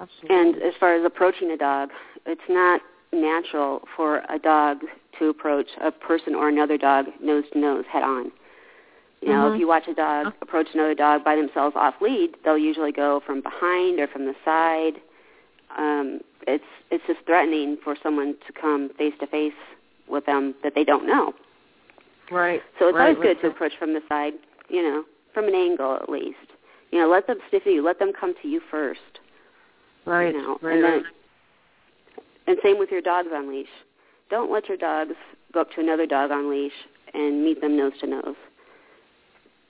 absolutely. 0.00 0.36
And 0.36 0.62
as 0.62 0.72
far 0.80 0.94
as 0.94 1.04
approaching 1.04 1.50
a 1.50 1.56
dog, 1.58 1.90
it's 2.24 2.48
not 2.48 2.80
natural 3.12 3.82
for 3.94 4.22
a 4.30 4.38
dog 4.38 4.78
to 5.18 5.28
approach 5.28 5.66
a 5.82 5.90
person 5.90 6.34
or 6.34 6.48
another 6.48 6.78
dog 6.78 7.06
nose 7.20 7.44
to 7.52 7.58
nose 7.58 7.84
head 7.92 8.02
on. 8.02 8.32
You 9.20 9.28
know, 9.28 9.50
Mhm. 9.50 9.54
if 9.54 9.60
you 9.60 9.68
watch 9.68 9.86
a 9.86 9.92
dog 9.94 10.32
approach 10.40 10.72
another 10.74 10.94
dog 10.94 11.22
by 11.22 11.36
themselves 11.36 11.76
off 11.76 12.00
lead, 12.00 12.34
they'll 12.42 12.56
usually 12.58 12.90
go 12.90 13.20
from 13.20 13.42
behind 13.42 14.00
or 14.00 14.06
from 14.06 14.24
the 14.24 14.34
side. 14.46 14.98
Um, 15.76 16.22
it's 16.46 16.64
it's 16.90 17.04
just 17.06 17.20
threatening 17.26 17.76
for 17.76 17.94
someone 18.02 18.34
to 18.46 18.52
come 18.52 18.88
face 18.96 19.14
to 19.20 19.26
face 19.26 19.54
with 20.08 20.24
them 20.26 20.54
that 20.62 20.74
they 20.74 20.84
don't 20.84 21.06
know. 21.06 21.34
Right. 22.32 22.60
So 22.78 22.88
it's 22.88 22.96
right, 22.96 23.16
always 23.16 23.22
good 23.22 23.40
to 23.42 23.48
approach 23.48 23.72
from 23.78 23.94
the 23.94 24.00
side, 24.08 24.34
you 24.68 24.82
know, 24.82 25.04
from 25.34 25.46
an 25.48 25.54
angle 25.54 25.94
at 26.00 26.08
least. 26.08 26.36
You 26.90 27.00
know, 27.00 27.08
let 27.08 27.26
them 27.26 27.38
sniff 27.50 27.62
you. 27.64 27.82
Let 27.84 27.98
them 27.98 28.12
come 28.18 28.34
to 28.42 28.48
you 28.48 28.60
first. 28.70 29.00
Right, 30.04 30.34
You 30.34 30.42
know, 30.42 30.58
right, 30.60 30.74
and 30.74 30.82
right. 30.82 31.02
then 31.02 31.04
and 32.48 32.58
same 32.62 32.78
with 32.78 32.90
your 32.90 33.00
dogs 33.00 33.28
on 33.32 33.48
leash. 33.48 33.68
Don't 34.30 34.50
let 34.50 34.68
your 34.68 34.76
dogs 34.76 35.12
go 35.52 35.60
up 35.60 35.70
to 35.72 35.80
another 35.80 36.06
dog 36.06 36.30
on 36.30 36.50
leash 36.50 36.72
and 37.14 37.44
meet 37.44 37.60
them 37.60 37.76
nose 37.76 37.92
to 38.00 38.06
nose. 38.06 38.34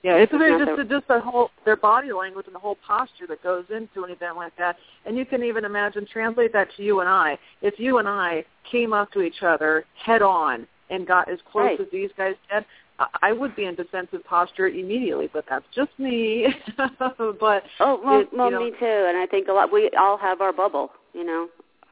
Yeah, 0.01 0.15
it's 0.15 0.33
It's 0.33 0.37
very 0.37 0.57
just 0.57 0.71
the- 0.71 0.83
the, 0.83 0.89
just 0.89 1.07
the 1.07 1.19
whole 1.21 1.51
their 1.63 1.77
body 1.77 2.11
language 2.11 2.47
and 2.47 2.55
the 2.55 2.59
whole 2.59 2.75
posture 2.85 3.25
that 3.27 3.41
goes 3.41 3.65
into 3.69 4.03
an 4.03 4.11
event 4.11 4.35
like 4.35 4.55
that. 4.57 4.77
And 5.05 5.15
you 5.15 5.25
can 5.25 5.43
even 5.43 5.63
imagine 5.63 6.05
translate 6.11 6.51
that 6.53 6.67
to 6.75 6.83
you 6.83 6.99
and 6.99 7.07
I. 7.07 7.37
If 7.61 7.79
you 7.79 7.99
and 7.99 8.07
I 8.07 8.43
came 8.69 8.91
up 8.91 9.11
to 9.13 9.21
each 9.21 9.43
other 9.43 9.85
head 9.95 10.21
on 10.21 10.67
and 10.93 11.07
got 11.07 11.29
as 11.29 11.39
close 11.51 11.65
Right. 11.65 11.79
as 11.79 11.87
these 11.91 12.11
guys 12.17 12.35
did, 12.51 12.65
I- 12.99 13.07
I 13.21 13.31
would 13.33 13.55
be 13.55 13.65
in 13.65 13.75
defensive 13.75 14.23
posture 14.23 14.67
immediately. 14.67 15.27
But 15.33 15.45
that's 15.49 15.65
just 15.73 15.91
me. 15.97 16.53
but 16.77 17.63
Oh, 17.79 17.99
well, 18.03 18.19
it- 18.21 18.31
well 18.33 18.49
you 18.51 18.51
know, 18.51 18.63
me 18.63 18.71
too. 18.71 18.85
And 19.07 19.17
I 19.17 19.25
think 19.25 19.47
a 19.47 19.53
lot. 19.53 19.71
We 19.71 19.89
all 19.99 20.17
have 20.17 20.39
our 20.41 20.53
bubble, 20.53 20.91
you 21.13 21.23
know, 21.23 21.49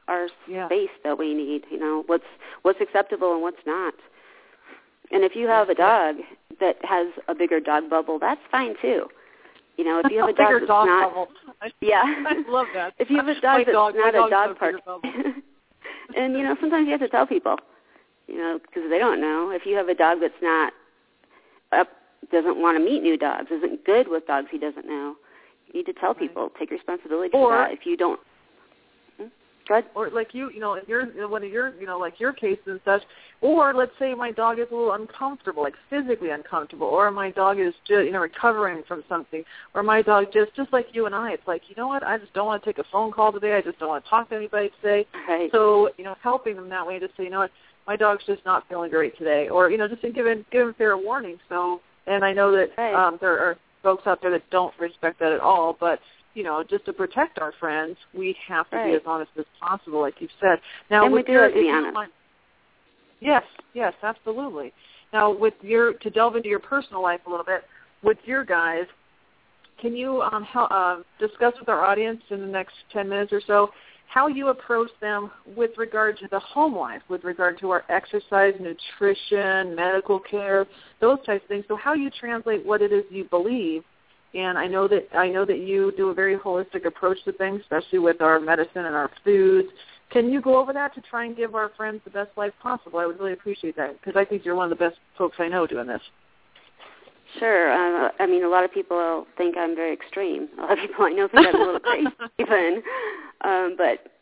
our 0.08 0.28
Yeah. 0.46 0.66
space 0.68 0.90
that 1.04 1.18
we 1.18 1.34
need. 1.34 1.64
You 1.70 1.78
know, 1.78 2.04
what's 2.06 2.24
what's 2.62 2.80
acceptable 2.80 3.32
and 3.34 3.42
what's 3.42 3.64
not. 3.66 3.94
And 5.10 5.24
if 5.24 5.34
you 5.36 5.46
have 5.48 5.68
a 5.68 5.74
dog 5.74 6.16
that 6.60 6.76
has 6.84 7.08
a 7.28 7.34
bigger 7.34 7.60
dog 7.60 7.90
bubble, 7.90 8.18
that's 8.18 8.40
fine 8.50 8.74
too. 8.80 9.08
You 9.76 9.84
know, 9.84 10.00
if 10.04 10.10
you 10.12 10.18
have 10.24 10.28
a 10.28 10.32
dog 10.34 10.52
that's 10.52 10.66
dog 10.66 10.86
not, 10.86 11.08
bubble. 11.08 11.28
I, 11.60 11.70
yeah, 11.80 12.02
I 12.04 12.44
love 12.48 12.68
that. 12.74 12.94
If 12.98 13.10
you 13.10 13.16
have 13.16 13.26
a 13.28 13.34
My 13.34 13.40
dog 13.40 13.58
that's 13.66 13.72
dog- 13.72 13.94
not 13.96 14.14
a 14.14 14.30
dog 14.30 14.58
park, 14.58 14.76
and 16.16 16.34
you 16.34 16.42
know, 16.44 16.56
sometimes 16.60 16.86
you 16.86 16.92
have 16.92 17.00
to 17.00 17.08
tell 17.08 17.26
people, 17.26 17.56
you 18.28 18.36
know, 18.36 18.58
because 18.60 18.88
they 18.90 18.98
don't 18.98 19.20
know. 19.20 19.50
If 19.50 19.66
you 19.66 19.76
have 19.76 19.88
a 19.88 19.94
dog 19.94 20.18
that's 20.20 20.32
not 20.42 20.72
up, 21.72 21.88
doesn't 22.30 22.56
want 22.60 22.78
to 22.78 22.84
meet 22.84 23.02
new 23.02 23.16
dogs, 23.16 23.50
isn't 23.50 23.84
good 23.84 24.08
with 24.08 24.26
dogs 24.26 24.48
he 24.50 24.58
doesn't 24.58 24.86
know, 24.86 25.16
you 25.66 25.74
need 25.80 25.86
to 25.86 25.92
tell 25.92 26.14
people. 26.14 26.50
Take 26.58 26.70
responsibility 26.70 27.30
Or- 27.34 27.50
for 27.50 27.56
that. 27.56 27.72
If 27.72 27.84
you 27.86 27.96
don't, 27.96 28.20
Hmm? 29.18 29.26
go 29.68 29.74
ahead. 29.74 29.90
or 29.94 30.08
like 30.10 30.32
you, 30.32 30.50
you 30.50 30.60
know, 30.60 30.74
in 30.74 30.84
your 30.86 31.04
one 31.28 31.42
of 31.42 31.50
your, 31.50 31.74
you 31.80 31.86
know, 31.86 31.98
like 31.98 32.20
your 32.20 32.32
case 32.32 32.58
and 32.66 32.80
such. 32.84 33.02
Or 33.40 33.74
let's 33.74 33.90
say 33.98 34.14
my 34.14 34.30
dog 34.30 34.60
is 34.60 34.68
a 34.70 34.74
little 34.74 34.92
uncomfortable, 34.92 35.62
like 35.64 35.74
physically 35.90 36.30
uncomfortable, 36.30 36.86
or 36.86 37.10
my 37.10 37.32
dog 37.32 37.58
is 37.58 37.74
just, 37.88 38.04
you 38.04 38.12
know, 38.12 38.20
recovering 38.20 38.84
from 38.86 39.02
something, 39.08 39.42
or 39.74 39.82
my 39.82 40.00
dog 40.00 40.26
just, 40.32 40.54
just 40.54 40.72
like 40.72 40.86
you 40.92 41.06
and 41.06 41.14
I, 41.14 41.32
it's 41.32 41.46
like, 41.48 41.62
you 41.68 41.74
know 41.76 41.88
what, 41.88 42.04
I 42.04 42.18
just 42.18 42.32
don't 42.34 42.46
want 42.46 42.62
to 42.62 42.72
take 42.72 42.78
a 42.78 42.88
phone 42.92 43.10
call 43.10 43.32
today. 43.32 43.54
I 43.54 43.60
just 43.60 43.80
don't 43.80 43.88
want 43.88 44.04
to 44.04 44.10
talk 44.10 44.28
to 44.28 44.36
anybody 44.36 44.70
today. 44.80 45.06
Right. 45.28 45.50
So, 45.50 45.90
you 45.98 46.04
know, 46.04 46.14
helping 46.22 46.54
them 46.54 46.68
that 46.68 46.86
way, 46.86 47.00
just 47.00 47.16
say, 47.16 47.24
you 47.24 47.30
know 47.30 47.40
what, 47.40 47.50
my 47.86 47.96
dog's 47.96 48.24
just 48.26 48.44
not 48.44 48.68
feeling 48.68 48.90
great 48.90 49.16
today, 49.18 49.48
or 49.48 49.70
you 49.70 49.78
know, 49.78 49.88
just 49.88 50.02
to 50.02 50.10
give 50.10 50.26
him 50.26 50.44
give 50.50 50.68
him 50.68 50.74
fair 50.74 50.96
warning. 50.96 51.38
So, 51.48 51.80
and 52.06 52.24
I 52.24 52.32
know 52.32 52.50
that 52.52 52.70
Right. 52.78 52.94
um, 52.94 53.18
there 53.20 53.38
are 53.38 53.56
folks 53.82 54.06
out 54.06 54.20
there 54.22 54.30
that 54.30 54.48
don't 54.50 54.72
respect 54.78 55.18
that 55.20 55.32
at 55.32 55.40
all, 55.40 55.76
but 55.78 56.00
you 56.34 56.42
know, 56.44 56.62
just 56.62 56.84
to 56.86 56.92
protect 56.92 57.38
our 57.40 57.52
friends, 57.60 57.96
we 58.14 58.34
have 58.48 58.68
to 58.70 58.82
be 58.84 58.94
as 58.94 59.02
honest 59.04 59.30
as 59.38 59.44
possible, 59.60 60.00
like 60.00 60.14
you've 60.20 60.30
said. 60.40 60.60
Now, 60.90 61.04
And 61.04 61.12
we 61.12 61.22
do 61.22 61.32
your, 61.32 61.42
have 61.42 61.52
to 61.52 61.58
if 61.58 61.62
be 61.64 61.70
honest. 61.70 61.94
mind- 61.94 62.12
Yes, 63.20 63.44
yes, 63.74 63.92
absolutely. 64.02 64.72
Now, 65.12 65.30
with 65.30 65.54
your 65.62 65.92
to 65.94 66.10
delve 66.10 66.36
into 66.36 66.48
your 66.48 66.58
personal 66.58 67.02
life 67.02 67.20
a 67.26 67.30
little 67.30 67.44
bit, 67.44 67.64
with 68.02 68.18
your 68.24 68.44
guys, 68.44 68.86
can 69.80 69.94
you 69.94 70.22
um, 70.22 70.42
hel- 70.44 70.68
uh, 70.70 70.96
discuss 71.18 71.54
with 71.60 71.68
our 71.68 71.84
audience 71.84 72.22
in 72.30 72.40
the 72.40 72.46
next 72.46 72.74
ten 72.92 73.08
minutes 73.08 73.32
or 73.32 73.40
so 73.46 73.70
how 74.12 74.26
you 74.26 74.48
approach 74.48 74.90
them 75.00 75.30
with 75.56 75.70
regard 75.78 76.18
to 76.18 76.28
the 76.30 76.38
home 76.38 76.76
life, 76.76 77.00
with 77.08 77.24
regard 77.24 77.58
to 77.58 77.70
our 77.70 77.82
exercise, 77.88 78.52
nutrition, 78.60 79.74
medical 79.74 80.20
care, 80.20 80.66
those 81.00 81.18
types 81.24 81.42
of 81.44 81.48
things. 81.48 81.64
So 81.66 81.76
how 81.76 81.94
you 81.94 82.10
translate 82.10 82.64
what 82.64 82.82
it 82.82 82.92
is 82.92 83.04
you 83.10 83.24
believe. 83.24 83.82
And 84.34 84.58
I 84.58 84.66
know 84.66 84.86
that 84.86 85.08
I 85.16 85.28
know 85.28 85.46
that 85.46 85.60
you 85.60 85.92
do 85.96 86.10
a 86.10 86.14
very 86.14 86.36
holistic 86.36 86.84
approach 86.84 87.18
to 87.24 87.32
things, 87.32 87.62
especially 87.62 88.00
with 88.00 88.20
our 88.20 88.38
medicine 88.38 88.84
and 88.84 88.94
our 88.94 89.10
foods. 89.24 89.68
Can 90.10 90.30
you 90.30 90.42
go 90.42 90.58
over 90.58 90.74
that 90.74 90.94
to 90.94 91.00
try 91.00 91.24
and 91.24 91.34
give 91.34 91.54
our 91.54 91.70
friends 91.74 92.02
the 92.04 92.10
best 92.10 92.30
life 92.36 92.52
possible? 92.62 92.98
I 92.98 93.06
would 93.06 93.18
really 93.18 93.32
appreciate 93.32 93.76
that 93.76 93.98
because 93.98 94.14
I 94.14 94.26
think 94.26 94.44
you're 94.44 94.54
one 94.54 94.70
of 94.70 94.78
the 94.78 94.84
best 94.84 94.98
folks 95.16 95.36
I 95.38 95.48
know 95.48 95.66
doing 95.66 95.86
this. 95.86 96.02
Sure. 97.38 97.72
Uh, 97.72 98.10
I 98.18 98.26
mean, 98.26 98.44
a 98.44 98.48
lot 98.48 98.64
of 98.64 98.72
people 98.72 99.26
think 99.36 99.56
I'm 99.56 99.74
very 99.74 99.92
extreme. 99.92 100.48
A 100.58 100.62
lot 100.62 100.72
of 100.72 100.78
people 100.78 101.04
I 101.04 101.10
know 101.10 101.28
think 101.28 101.46
I'm 101.46 101.60
a 101.60 101.64
little 101.64 101.80
crazy, 101.80 102.08
even. 102.38 102.82
Um, 103.42 103.74
but 103.76 104.12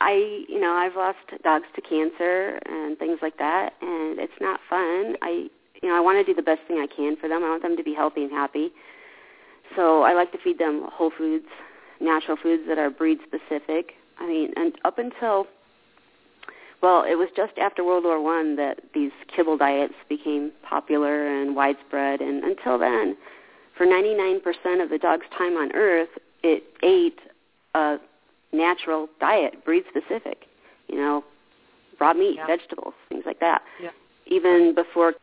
I, 0.00 0.44
you 0.48 0.60
know, 0.60 0.72
I've 0.72 0.94
lost 0.94 1.18
dogs 1.42 1.66
to 1.74 1.80
cancer 1.80 2.58
and 2.66 2.98
things 2.98 3.18
like 3.22 3.38
that, 3.38 3.72
and 3.80 4.18
it's 4.18 4.32
not 4.40 4.60
fun. 4.68 5.16
I, 5.22 5.48
you 5.82 5.88
know, 5.88 5.96
I 5.96 6.00
want 6.00 6.24
to 6.24 6.30
do 6.30 6.34
the 6.34 6.42
best 6.42 6.60
thing 6.68 6.78
I 6.78 6.86
can 6.94 7.16
for 7.16 7.28
them. 7.28 7.42
I 7.42 7.50
want 7.50 7.62
them 7.62 7.76
to 7.76 7.82
be 7.82 7.94
healthy 7.94 8.22
and 8.22 8.30
happy. 8.30 8.70
So 9.76 10.02
I 10.02 10.12
like 10.12 10.32
to 10.32 10.38
feed 10.42 10.58
them 10.58 10.84
whole 10.92 11.10
foods, 11.16 11.46
natural 12.00 12.36
foods 12.36 12.64
that 12.68 12.78
are 12.78 12.90
breed 12.90 13.18
specific. 13.26 13.92
I 14.18 14.26
mean, 14.26 14.52
and 14.56 14.74
up 14.84 14.98
until 14.98 15.46
well, 16.82 17.02
it 17.02 17.16
was 17.16 17.28
just 17.36 17.52
after 17.58 17.82
World 17.84 18.04
War 18.04 18.22
One 18.22 18.56
that 18.56 18.80
these 18.94 19.10
kibble 19.34 19.56
diets 19.56 19.94
became 20.08 20.52
popular 20.62 21.26
and 21.26 21.56
widespread, 21.56 22.20
and 22.20 22.44
until 22.44 22.78
then, 22.78 23.16
for 23.76 23.86
99% 23.86 24.82
of 24.82 24.90
the 24.90 24.98
dog's 24.98 25.26
time 25.36 25.56
on 25.56 25.72
Earth, 25.74 26.08
it 26.42 26.64
ate 26.82 27.18
a 27.74 27.98
natural 28.52 29.08
diet, 29.20 29.64
breed 29.64 29.84
specific. 29.88 30.44
You 30.88 30.96
know, 30.96 31.24
raw 32.00 32.14
meat, 32.14 32.36
yeah. 32.36 32.46
vegetables, 32.46 32.94
things 33.08 33.24
like 33.26 33.40
that. 33.40 33.62
Yeah. 33.82 33.90
Even 34.26 34.74
before, 34.74 35.14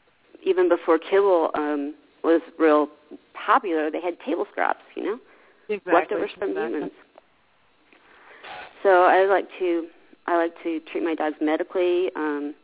even 0.43 0.69
before 0.69 0.99
kibble 0.99 1.51
um, 1.55 1.95
was 2.23 2.41
real 2.59 2.89
popular, 3.33 3.89
they 3.89 4.01
had 4.01 4.19
table 4.19 4.45
scraps. 4.51 4.83
You 4.95 5.03
know, 5.03 5.19
exactly. 5.69 5.93
leftovers 5.93 6.31
from 6.37 6.49
exactly. 6.49 6.73
humans. 6.75 6.91
So 8.83 9.03
I 9.03 9.25
like 9.25 9.47
to 9.59 9.87
I 10.27 10.37
like 10.37 10.53
to 10.63 10.79
treat 10.91 11.03
my 11.03 11.15
dogs 11.15 11.35
medically, 11.39 12.09
um, 12.15 12.55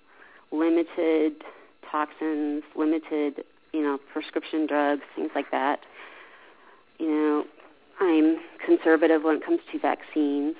limited 0.51 1.43
toxins, 1.91 2.63
limited, 2.75 3.43
you 3.73 3.81
know, 3.81 3.99
prescription 4.11 4.65
drugs, 4.67 5.01
things 5.15 5.31
like 5.35 5.51
that. 5.51 5.79
You 6.97 7.09
know, 7.09 7.43
I'm 7.99 8.37
conservative 8.65 9.23
when 9.23 9.37
it 9.37 9.45
comes 9.45 9.59
to 9.71 9.79
vaccines, 9.79 10.55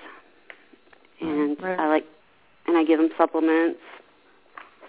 and 1.20 1.62
right. 1.62 1.80
I 1.80 1.88
like, 1.88 2.06
and 2.68 2.78
I 2.78 2.84
give 2.84 3.00
them 3.00 3.10
supplements. 3.18 3.80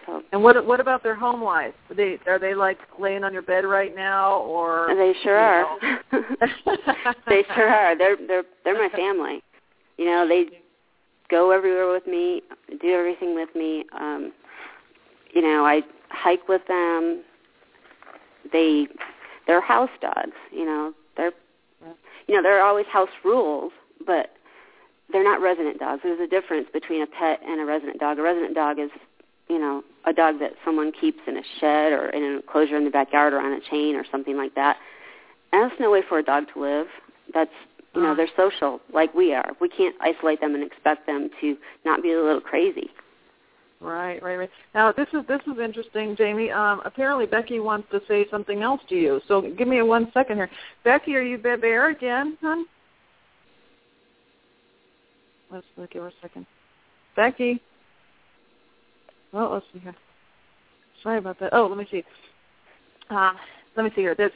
So. 0.06 0.22
And 0.32 0.42
what 0.42 0.66
what 0.66 0.80
about 0.80 1.02
their 1.02 1.14
home 1.14 1.42
life? 1.42 1.74
Are 1.88 1.94
they 1.94 2.18
are 2.26 2.38
they 2.38 2.54
like 2.54 2.78
laying 2.98 3.24
on 3.24 3.32
your 3.32 3.42
bed 3.42 3.64
right 3.64 3.94
now, 3.94 4.38
or 4.38 4.88
they 4.88 5.14
sure 5.22 5.38
are. 5.38 5.78
they 7.28 7.44
sure 7.54 7.68
are. 7.68 7.96
They're 7.96 8.16
they're 8.26 8.44
they're 8.64 8.74
my 8.74 8.88
family. 8.96 9.42
You 9.98 10.06
know, 10.06 10.28
they 10.28 10.61
go 11.32 11.50
everywhere 11.50 11.90
with 11.90 12.06
me, 12.06 12.42
do 12.80 12.94
everything 12.94 13.34
with 13.34 13.48
me. 13.56 13.84
Um, 13.98 14.32
you 15.32 15.40
know, 15.40 15.64
I 15.64 15.80
hike 16.10 16.46
with 16.46 16.60
them. 16.68 17.22
They 18.52 18.86
they're 19.46 19.62
house 19.62 19.90
dogs. 20.00 20.36
You 20.52 20.66
know, 20.66 20.92
they're 21.16 21.32
you 22.28 22.36
know 22.36 22.42
there 22.42 22.60
are 22.60 22.68
always 22.68 22.86
house 22.86 23.08
rules, 23.24 23.72
but 24.06 24.36
they're 25.10 25.24
not 25.24 25.40
resident 25.40 25.80
dogs. 25.80 26.02
There's 26.04 26.20
a 26.20 26.26
difference 26.26 26.68
between 26.72 27.02
a 27.02 27.06
pet 27.06 27.40
and 27.44 27.60
a 27.60 27.64
resident 27.64 27.98
dog. 27.98 28.18
A 28.18 28.22
resident 28.22 28.54
dog 28.54 28.78
is 28.78 28.90
you 29.48 29.58
know 29.58 29.82
a 30.06 30.12
dog 30.12 30.38
that 30.40 30.52
someone 30.64 30.92
keeps 30.92 31.20
in 31.26 31.38
a 31.38 31.42
shed 31.58 31.92
or 31.92 32.10
in 32.10 32.22
an 32.22 32.36
enclosure 32.36 32.76
in 32.76 32.84
the 32.84 32.90
backyard 32.90 33.32
or 33.32 33.40
on 33.40 33.52
a 33.52 33.60
chain 33.60 33.96
or 33.96 34.04
something 34.12 34.36
like 34.36 34.54
that. 34.54 34.76
And 35.52 35.62
that's 35.62 35.80
no 35.80 35.90
way 35.90 36.02
for 36.06 36.18
a 36.18 36.22
dog 36.22 36.44
to 36.52 36.60
live. 36.60 36.86
That's 37.32 37.50
you 37.94 38.02
know, 38.02 38.14
they're 38.14 38.28
social 38.36 38.80
like 38.92 39.14
we 39.14 39.34
are. 39.34 39.50
We 39.60 39.68
can't 39.68 39.94
isolate 40.00 40.40
them 40.40 40.54
and 40.54 40.64
expect 40.64 41.06
them 41.06 41.30
to 41.40 41.56
not 41.84 42.02
be 42.02 42.12
a 42.12 42.22
little 42.22 42.40
crazy. 42.40 42.90
Right, 43.80 44.22
right, 44.22 44.36
right. 44.36 44.50
Now 44.74 44.92
this 44.92 45.08
is 45.12 45.26
this 45.26 45.40
is 45.46 45.58
interesting, 45.58 46.14
Jamie. 46.16 46.50
Um, 46.50 46.80
apparently 46.84 47.26
Becky 47.26 47.58
wants 47.58 47.88
to 47.90 48.00
say 48.06 48.26
something 48.30 48.62
else 48.62 48.80
to 48.88 48.94
you. 48.94 49.20
So 49.26 49.42
give 49.42 49.66
me 49.66 49.82
one 49.82 50.10
second 50.14 50.36
here. 50.36 50.48
Becky, 50.84 51.16
are 51.16 51.22
you 51.22 51.36
there 51.36 51.90
again, 51.90 52.38
hon? 52.40 52.64
Let's 55.50 55.66
let's 55.76 55.92
give 55.92 56.02
her 56.02 56.08
a 56.08 56.12
second. 56.22 56.46
Becky. 57.16 57.60
Well, 59.32 59.52
let's 59.52 59.66
see 59.72 59.80
here. 59.80 59.96
Sorry 61.02 61.18
about 61.18 61.40
that. 61.40 61.52
Oh, 61.52 61.66
let 61.66 61.76
me 61.76 61.86
see. 61.90 62.04
Um, 63.10 63.36
let 63.76 63.82
me 63.82 63.90
see 63.96 64.02
here. 64.02 64.14
This 64.14 64.30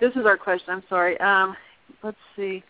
this 0.00 0.12
is 0.12 0.24
our 0.26 0.36
question. 0.36 0.70
I'm 0.70 0.84
sorry. 0.88 1.18
Um, 1.18 1.56
let's 2.04 2.16
see 2.36 2.62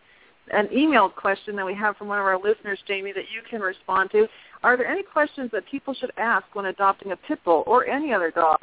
an 0.51 0.66
emailed 0.68 1.14
question 1.14 1.57
that 1.57 1.66
we 1.66 1.74
have 1.74 1.97
from 1.97 2.09
one 2.09 2.18
of 2.18 2.24
our 2.24 2.38
listeners, 2.38 2.78
Jamie, 2.86 3.12
that 3.12 3.30
you 3.32 3.43
can 3.49 3.61
respond 3.61 4.11
to. 4.11 4.26
Are 4.62 4.76
there 4.76 4.86
any 4.86 5.03
questions 5.03 5.51
that 5.53 5.64
people 5.70 5.95
should 5.95 6.12
ask 6.16 6.45
when 6.55 6.66
adopting 6.66 7.12
a 7.12 7.16
pit 7.16 7.38
bull 7.45 7.64
or 7.66 7.86
any 7.86 8.12
other 8.12 8.30
dog 8.30 8.59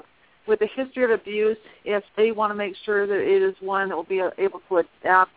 with 0.48 0.62
a 0.62 0.68
history 0.76 1.04
of 1.06 1.12
abuse 1.12 1.58
if 1.86 2.04
they 2.18 2.32
want 2.32 2.52
to 2.52 2.56
make 2.56 2.74
sure 2.86 3.08
that 3.08 3.20
it 3.20 3.42
is 3.42 3.56
one 3.62 3.90
that 3.90 3.96
will 3.96 4.04
be 4.04 4.22
able 4.38 4.62
to 4.68 4.78
adapt 4.78 5.32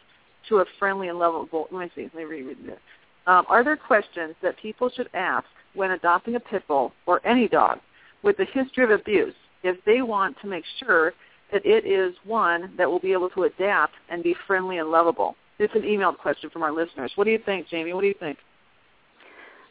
to 0.49 0.59
a 0.59 0.65
friendly 0.79 1.09
and 1.09 1.19
lovable? 1.19 1.69
Let 1.71 1.81
me 1.81 1.91
see. 1.95 2.03
Let 2.03 2.15
me 2.15 2.25
reread 2.25 2.59
this. 2.67 2.79
Um, 3.27 3.45
are 3.49 3.63
there 3.63 3.77
questions 3.77 4.35
that 4.43 4.57
people 4.59 4.91
should 4.91 5.09
ask 5.15 5.47
when 5.75 5.93
adopting 5.93 6.35
a 6.35 6.41
pit 6.41 6.65
bull 6.67 6.93
or 7.07 7.25
any 7.27 7.49
dog 7.49 7.79
with 8.23 8.39
a 8.41 8.45
history 8.45 8.85
of 8.85 8.91
abuse 8.91 9.35
if 9.63 9.77
they 9.85 10.03
want 10.03 10.37
to 10.41 10.49
make 10.49 10.65
sure 10.81 11.13
that 11.53 11.65
it 11.65 11.87
is 11.87 12.15
one 12.25 12.73
that 12.77 12.91
will 12.91 12.99
be 12.99 13.13
able 13.13 13.31
to 13.31 13.45
adapt 13.45 13.93
and 14.09 14.23
be 14.23 14.35
friendly 14.47 14.79
and 14.79 14.91
lovable? 14.91 15.37
It's 15.63 15.75
an 15.75 15.83
emailed 15.83 16.19
question 16.19 16.51
from 16.51 16.63
our 16.63 16.73
listeners. 16.73 17.13
What 17.15 17.25
do 17.25 17.31
you 17.31 17.39
think, 17.39 17.69
Jamie? 17.69 17.93
What 17.93 18.01
do 18.01 18.09
you 18.09 18.15
think? 18.19 18.39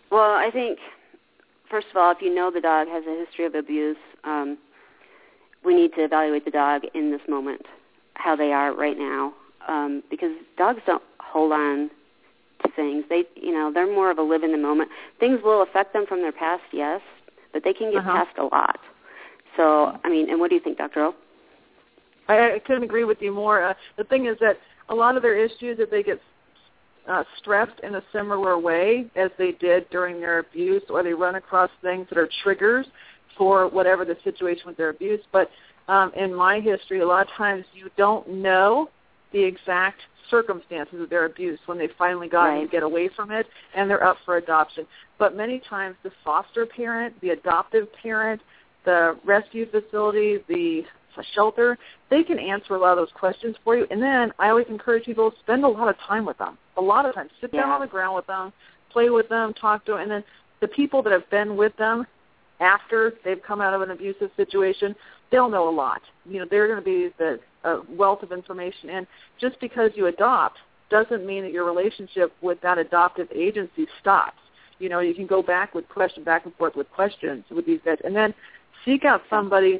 Well, 0.09 0.31
I 0.31 0.49
think 0.51 0.79
first 1.69 1.87
of 1.91 1.97
all, 1.97 2.11
if 2.11 2.21
you 2.21 2.33
know 2.33 2.51
the 2.51 2.61
dog 2.61 2.87
has 2.87 3.03
a 3.05 3.25
history 3.25 3.45
of 3.45 3.55
abuse, 3.55 3.97
um, 4.23 4.57
we 5.63 5.73
need 5.75 5.93
to 5.95 6.03
evaluate 6.03 6.45
the 6.45 6.51
dog 6.51 6.83
in 6.93 7.11
this 7.11 7.21
moment, 7.27 7.65
how 8.13 8.35
they 8.35 8.51
are 8.51 8.73
right 8.73 8.97
now, 8.97 9.33
um, 9.67 10.03
because 10.09 10.31
dogs 10.57 10.81
don't 10.85 11.03
hold 11.19 11.51
on 11.51 11.89
to 12.63 12.71
things. 12.75 13.05
They, 13.09 13.23
you 13.35 13.51
know, 13.51 13.71
they're 13.73 13.91
more 13.91 14.11
of 14.11 14.17
a 14.17 14.21
live 14.21 14.43
in 14.43 14.51
the 14.51 14.57
moment. 14.57 14.89
Things 15.19 15.39
will 15.43 15.61
affect 15.61 15.93
them 15.93 16.05
from 16.07 16.21
their 16.21 16.31
past, 16.31 16.63
yes, 16.71 17.01
but 17.53 17.63
they 17.63 17.73
can 17.73 17.91
get 17.91 17.99
uh-huh. 17.99 18.25
past 18.25 18.37
a 18.37 18.43
lot. 18.43 18.79
So, 19.57 19.97
I 20.03 20.09
mean, 20.09 20.29
and 20.29 20.39
what 20.39 20.49
do 20.49 20.55
you 20.55 20.61
think, 20.61 20.77
Dr. 20.77 21.01
O? 21.01 21.15
I, 22.27 22.55
I 22.55 22.59
couldn't 22.59 22.83
agree 22.83 23.03
with 23.03 23.21
you 23.21 23.33
more. 23.33 23.63
Uh, 23.63 23.73
the 23.97 24.03
thing 24.03 24.25
is 24.25 24.37
that 24.39 24.57
a 24.89 24.95
lot 24.95 25.15
of 25.15 25.21
their 25.21 25.37
issues 25.37 25.77
that 25.77 25.91
they 25.91 26.03
get 26.03 26.19
uh, 27.07 27.23
stressed 27.39 27.79
in 27.83 27.95
a 27.95 28.03
similar 28.13 28.57
way 28.57 29.05
as 29.15 29.31
they 29.37 29.53
did 29.53 29.89
during 29.89 30.19
their 30.19 30.39
abuse, 30.39 30.83
or 30.89 31.03
they 31.03 31.13
run 31.13 31.35
across 31.35 31.69
things 31.81 32.07
that 32.09 32.17
are 32.17 32.29
triggers 32.43 32.85
for 33.37 33.67
whatever 33.67 34.05
the 34.05 34.17
situation 34.23 34.63
with 34.67 34.77
their 34.77 34.89
abuse. 34.89 35.21
But 35.31 35.49
um, 35.87 36.11
in 36.15 36.33
my 36.33 36.59
history, 36.59 36.99
a 36.99 37.07
lot 37.07 37.27
of 37.27 37.33
times 37.33 37.65
you 37.73 37.89
don't 37.97 38.29
know 38.29 38.89
the 39.33 39.43
exact 39.43 40.01
circumstances 40.29 41.01
of 41.01 41.09
their 41.09 41.25
abuse 41.25 41.59
when 41.65 41.77
they 41.77 41.89
finally 41.97 42.27
got 42.27 42.45
right. 42.45 42.61
to 42.61 42.67
get 42.67 42.83
away 42.83 43.09
from 43.15 43.31
it 43.31 43.45
and 43.75 43.89
they're 43.89 44.03
up 44.03 44.17
for 44.25 44.37
adoption. 44.37 44.85
But 45.17 45.35
many 45.35 45.61
times 45.69 45.95
the 46.03 46.11
foster 46.23 46.65
parent, 46.65 47.19
the 47.21 47.31
adoptive 47.31 47.87
parent, 48.01 48.41
the 48.85 49.17
rescue 49.25 49.69
facility, 49.69 50.37
the 50.47 50.83
shelter, 51.33 51.77
they 52.09 52.23
can 52.23 52.39
answer 52.39 52.75
a 52.75 52.79
lot 52.79 52.91
of 52.91 52.97
those 52.97 53.13
questions 53.13 53.55
for 53.63 53.75
you. 53.75 53.85
And 53.91 54.01
then 54.01 54.31
I 54.39 54.49
always 54.49 54.67
encourage 54.69 55.05
people 55.05 55.31
to 55.31 55.37
spend 55.39 55.63
a 55.63 55.67
lot 55.67 55.87
of 55.89 55.95
time 56.07 56.25
with 56.25 56.37
them. 56.37 56.57
A 56.77 56.81
lot 56.81 57.05
of 57.05 57.15
time. 57.15 57.29
Sit 57.39 57.51
yeah. 57.53 57.61
down 57.61 57.71
on 57.71 57.81
the 57.81 57.87
ground 57.87 58.15
with 58.15 58.27
them, 58.27 58.53
play 58.91 59.09
with 59.09 59.29
them, 59.29 59.53
talk 59.53 59.85
to 59.85 59.93
them. 59.93 60.01
And 60.01 60.11
then 60.11 60.23
the 60.61 60.67
people 60.67 61.01
that 61.03 61.11
have 61.11 61.29
been 61.29 61.55
with 61.57 61.75
them 61.77 62.05
after 62.59 63.13
they've 63.25 63.41
come 63.41 63.61
out 63.61 63.73
of 63.73 63.81
an 63.81 63.91
abusive 63.91 64.29
situation, 64.37 64.95
they'll 65.31 65.49
know 65.49 65.67
a 65.67 65.75
lot. 65.75 66.01
You 66.25 66.39
know, 66.39 66.45
they're 66.49 66.67
going 66.67 66.79
to 66.79 66.85
be 66.85 67.09
the 67.17 67.39
uh, 67.63 67.81
wealth 67.89 68.23
of 68.23 68.31
information. 68.31 68.89
And 68.89 69.07
just 69.39 69.59
because 69.59 69.91
you 69.95 70.07
adopt 70.07 70.57
doesn't 70.89 71.25
mean 71.25 71.43
that 71.43 71.51
your 71.51 71.65
relationship 71.65 72.33
with 72.41 72.61
that 72.61 72.77
adoptive 72.77 73.27
agency 73.33 73.87
stops. 73.99 74.37
You 74.77 74.89
know, 74.89 74.99
you 74.99 75.13
can 75.13 75.27
go 75.27 75.41
back 75.41 75.73
with 75.73 75.87
question, 75.89 76.23
back 76.23 76.45
and 76.45 76.55
forth 76.55 76.75
with 76.75 76.89
questions 76.91 77.45
with 77.49 77.65
these 77.65 77.79
guys, 77.85 77.97
and 78.03 78.15
then 78.15 78.33
seek 78.83 79.05
out 79.05 79.21
somebody 79.29 79.79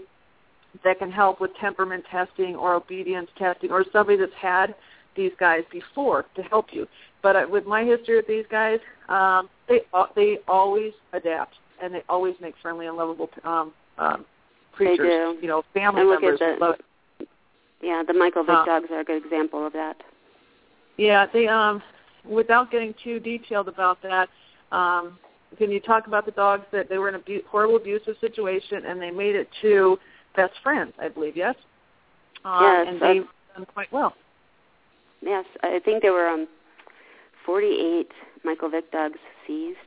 that 0.84 1.00
can 1.00 1.12
help 1.12 1.42
with 1.42 1.52
temperament 1.60 2.04
testing 2.10 2.56
or 2.56 2.76
obedience 2.76 3.30
testing 3.38 3.72
or 3.72 3.86
somebody 3.92 4.18
that's 4.18 4.32
had 4.40 4.76
these 5.16 5.32
guys 5.40 5.64
before 5.72 6.26
to 6.36 6.42
help 6.44 6.68
you. 6.72 6.88
But 7.22 7.36
uh, 7.36 7.46
with 7.50 7.66
my 7.66 7.84
history 7.84 8.16
with 8.16 8.28
these 8.28 8.46
guys, 8.50 8.80
um, 9.10 9.50
they 9.68 9.82
they 10.16 10.40
always 10.48 10.94
adapt 11.14 11.56
and 11.82 11.94
they 11.94 12.04
always 12.08 12.36
make 12.42 12.56
friendly 12.62 12.88
and 12.88 12.98
lovable 12.98 13.30
um, 13.44 13.74
um, 13.98 14.26
creatures. 14.72 14.98
They 14.98 15.04
do. 15.04 15.38
You 15.42 15.48
know, 15.48 15.64
family 15.74 16.02
and 16.02 16.10
look 16.10 16.22
members. 16.22 16.42
At 16.42 16.60
the, 16.60 16.66
love 16.66 16.76
yeah, 17.82 18.04
the 18.08 18.14
Michael 18.14 18.44
Vick 18.44 18.56
uh, 18.56 18.66
dogs 18.66 18.88
are 18.92 19.00
a 19.00 19.04
good 19.04 19.24
example 19.26 19.66
of 19.66 19.74
that. 19.74 19.98
Yeah, 20.98 21.26
they 21.34 21.48
um, 21.48 21.82
without 22.24 22.72
getting 22.72 22.94
too 23.04 23.20
detailed 23.20 23.68
about 23.68 24.02
that, 24.04 24.30
Um, 24.72 25.18
can 25.58 25.70
you 25.70 25.80
talk 25.80 26.08
about 26.08 26.26
the 26.26 26.32
dogs 26.32 26.66
that 26.72 26.88
they 26.90 26.98
were 26.98 27.10
in 27.10 27.16
a 27.16 27.18
abu- 27.18 27.44
horrible 27.50 27.76
abusive 27.76 28.16
situation 28.22 28.86
and 28.86 29.02
they 29.02 29.12
made 29.12 29.36
it 29.36 29.50
to 29.62 30.00
best 30.36 30.54
friends? 30.64 30.94
I 31.00 31.08
believe 31.10 31.36
yes. 31.38 31.56
Um, 32.46 32.62
Yes, 32.62 32.86
and 32.90 33.02
uh, 33.04 33.08
they've 33.08 33.26
done 33.56 33.66
quite 33.74 33.92
well. 33.92 34.14
Yes, 35.22 35.46
I 35.62 35.80
think 35.84 36.02
there 36.02 36.14
were 36.14 36.28
um, 36.28 36.48
48 37.46 38.08
Michael 38.44 38.70
Vick 38.70 38.92
dogs 38.92 39.20
seized, 39.46 39.78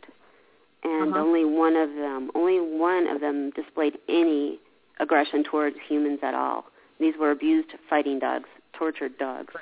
and 0.84 1.12
Uh-huh. 1.12 1.20
only 1.24 1.44
one 1.44 1.76
of 1.76 1.88
them, 1.94 2.30
only 2.34 2.58
one 2.60 3.06
of 3.08 3.20
them 3.20 3.50
displayed 3.50 3.98
any 4.08 4.58
aggression 5.00 5.42
towards 5.44 5.76
humans 5.88 6.20
at 6.22 6.34
all. 6.34 6.66
These 7.00 7.14
were 7.18 7.32
abused 7.32 7.70
fighting 7.90 8.20
dogs, 8.20 8.48
tortured 8.78 9.18
dogs, 9.18 9.52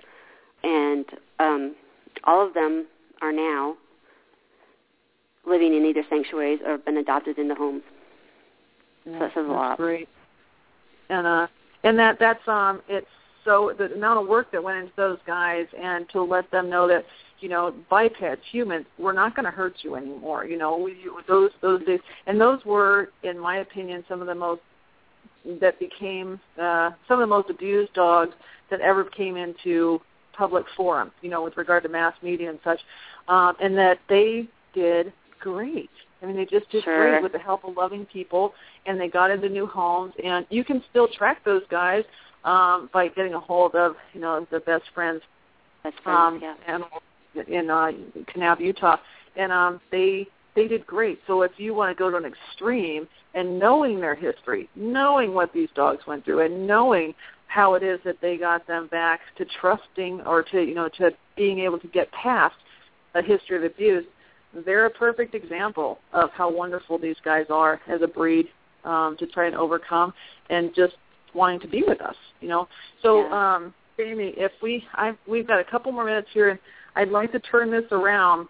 and 0.63 1.07
um, 1.39 1.75
all 2.25 2.47
of 2.47 2.53
them 2.53 2.87
are 3.23 3.33
now 3.33 3.77
living 5.47 5.75
in 5.75 5.85
either 5.87 6.05
sanctuaries 6.11 6.61
or 6.65 6.73
have 6.73 6.85
been 6.85 6.99
adopted 6.99 7.39
into 7.39 7.55
homes. 7.55 7.83
Yeah, 9.07 9.19
that 9.19 9.31
says 9.35 9.45
a 9.45 9.49
that's 9.49 9.51
lot. 9.51 9.77
Great. 9.79 10.09
And 11.13 11.27
uh, 11.27 11.47
and 11.85 11.99
that 11.99 12.19
that's 12.19 12.47
um, 12.49 12.81
it's 12.89 13.07
so 13.45 13.75
the 13.77 13.93
amount 13.93 14.21
of 14.21 14.29
work 14.29 14.51
that 14.53 14.63
went 14.63 14.79
into 14.79 14.93
those 14.97 15.19
guys, 15.27 15.67
and 15.79 16.09
to 16.11 16.23
let 16.23 16.51
them 16.51 16.71
know 16.71 16.89
that 16.89 17.05
you 17.41 17.51
know 17.51 17.75
bipeds, 17.91 18.41
humans, 18.51 18.87
we're 18.99 19.13
not 19.13 19.37
going 19.37 19.45
to 19.45 19.51
hurt 19.51 19.75
you 19.83 19.95
anymore. 19.97 20.47
You 20.47 20.57
know, 20.57 20.79
we, 20.79 20.97
those 21.29 21.51
those 21.61 21.85
days, 21.85 22.01
and 22.27 22.41
those 22.41 22.65
were, 22.65 23.11
in 23.25 23.39
my 23.39 23.59
opinion, 23.59 24.05
some 24.09 24.23
of 24.23 24.27
the 24.27 24.35
most 24.35 24.63
that 25.61 25.79
became 25.79 26.41
uh, 26.59 26.93
some 27.07 27.21
of 27.21 27.29
the 27.29 27.35
most 27.35 27.51
abused 27.51 27.93
dogs 27.93 28.33
that 28.71 28.81
ever 28.81 29.05
came 29.05 29.37
into 29.37 30.01
public 30.33 30.65
forum. 30.77 31.11
You 31.21 31.29
know, 31.29 31.45
with 31.45 31.59
regard 31.59 31.83
to 31.83 31.91
mass 31.91 32.15
media 32.23 32.49
and 32.49 32.59
such, 32.65 32.81
um, 33.29 33.55
and 33.61 33.77
that 33.77 33.99
they 34.09 34.49
did 34.73 35.13
great. 35.41 35.91
I 36.23 36.27
mean, 36.27 36.37
they 36.37 36.45
just 36.45 36.71
did 36.71 36.85
Sure. 36.85 37.11
great 37.11 37.23
with 37.23 37.33
the 37.33 37.39
help 37.39 37.65
of 37.65 37.77
loving 37.77 38.07
people, 38.07 38.55
and 38.87 39.01
they 39.01 39.09
got 39.09 39.31
into 39.31 39.49
new 39.49 39.67
homes. 39.67 40.15
And 40.23 40.47
you 40.51 40.65
can 40.65 40.83
still 40.91 41.09
track 41.09 41.43
those 41.45 41.63
guys 41.69 42.05
um, 42.45 42.89
by 42.93 43.09
getting 43.09 43.35
a 43.35 43.41
hold 43.41 43.75
of, 43.75 43.97
you 44.15 44.21
know, 44.21 44.47
the 44.51 44.61
best 44.61 44.85
friends 44.95 45.23
That's 45.83 45.97
friends, 46.01 46.43
um, 46.43 46.57
yeah. 46.75 47.45
in 47.49 47.71
uh, 47.71 47.93
Kanab, 48.35 48.61
Utah, 48.61 48.97
and 49.37 49.51
um, 49.53 49.81
they 49.91 50.27
they 50.55 50.69
did 50.69 50.87
great. 50.87 51.19
So 51.27 51.43
if 51.43 51.53
you 51.57 51.73
want 51.75 51.97
to 51.97 51.99
go 51.99 52.11
to 52.11 52.17
an 52.17 52.25
extreme 52.27 53.09
and 53.35 53.59
knowing 53.59 54.01
their 54.01 54.15
history, 54.15 54.69
knowing 54.77 55.33
what 55.33 55.51
these 55.53 55.71
dogs 55.75 56.07
went 56.07 56.25
through, 56.25 56.41
and 56.41 56.67
knowing 56.67 57.15
how 57.47 57.75
it 57.75 57.83
is 57.83 57.99
that 58.05 58.17
they 58.21 58.37
got 58.37 58.67
them 58.67 58.87
back 58.89 59.21
to 59.39 59.47
trusting 59.61 60.21
or 60.23 60.43
to 60.43 60.63
you 60.63 60.75
know 60.75 60.89
to 60.99 61.11
being 61.37 61.61
able 61.61 61.79
to 61.79 61.89
get 61.89 62.11
past 62.13 62.55
a 63.15 63.23
history 63.23 63.57
of 63.57 63.65
abuse, 63.65 64.05
they're 64.65 64.87
a 64.87 64.91
perfect 64.91 65.35
example 65.35 65.99
of 66.13 66.31
how 66.31 66.51
wonderful 66.51 66.99
these 66.99 67.17
guys 67.25 67.47
are 67.51 67.81
as 67.89 68.03
a 68.03 68.07
breed 68.09 68.49
um, 68.85 69.17
to 69.19 69.27
try 69.27 69.47
and 69.47 69.57
overcome 69.57 70.13
and 70.51 70.75
just 70.75 70.95
wanting 71.35 71.61
to 71.61 71.69
be 71.69 71.83
with 71.87 72.01
us. 72.01 72.17
You 72.41 72.49
know, 72.49 72.69
so. 73.03 73.23
Yeah. 73.23 73.55
um 73.55 73.75
Jamie, 73.99 74.33
if 74.37 74.53
we 74.63 74.83
I 74.95 75.13
we've 75.29 75.47
got 75.47 75.61
a 75.61 75.65
couple 75.65 75.93
more 75.93 76.05
minutes 76.05 76.29
here, 76.33 76.49
and 76.49 76.59
I'd 76.97 77.11
like 77.11 77.31
to 77.33 77.41
turn 77.41 77.71
this 77.71 77.85
around 77.93 78.49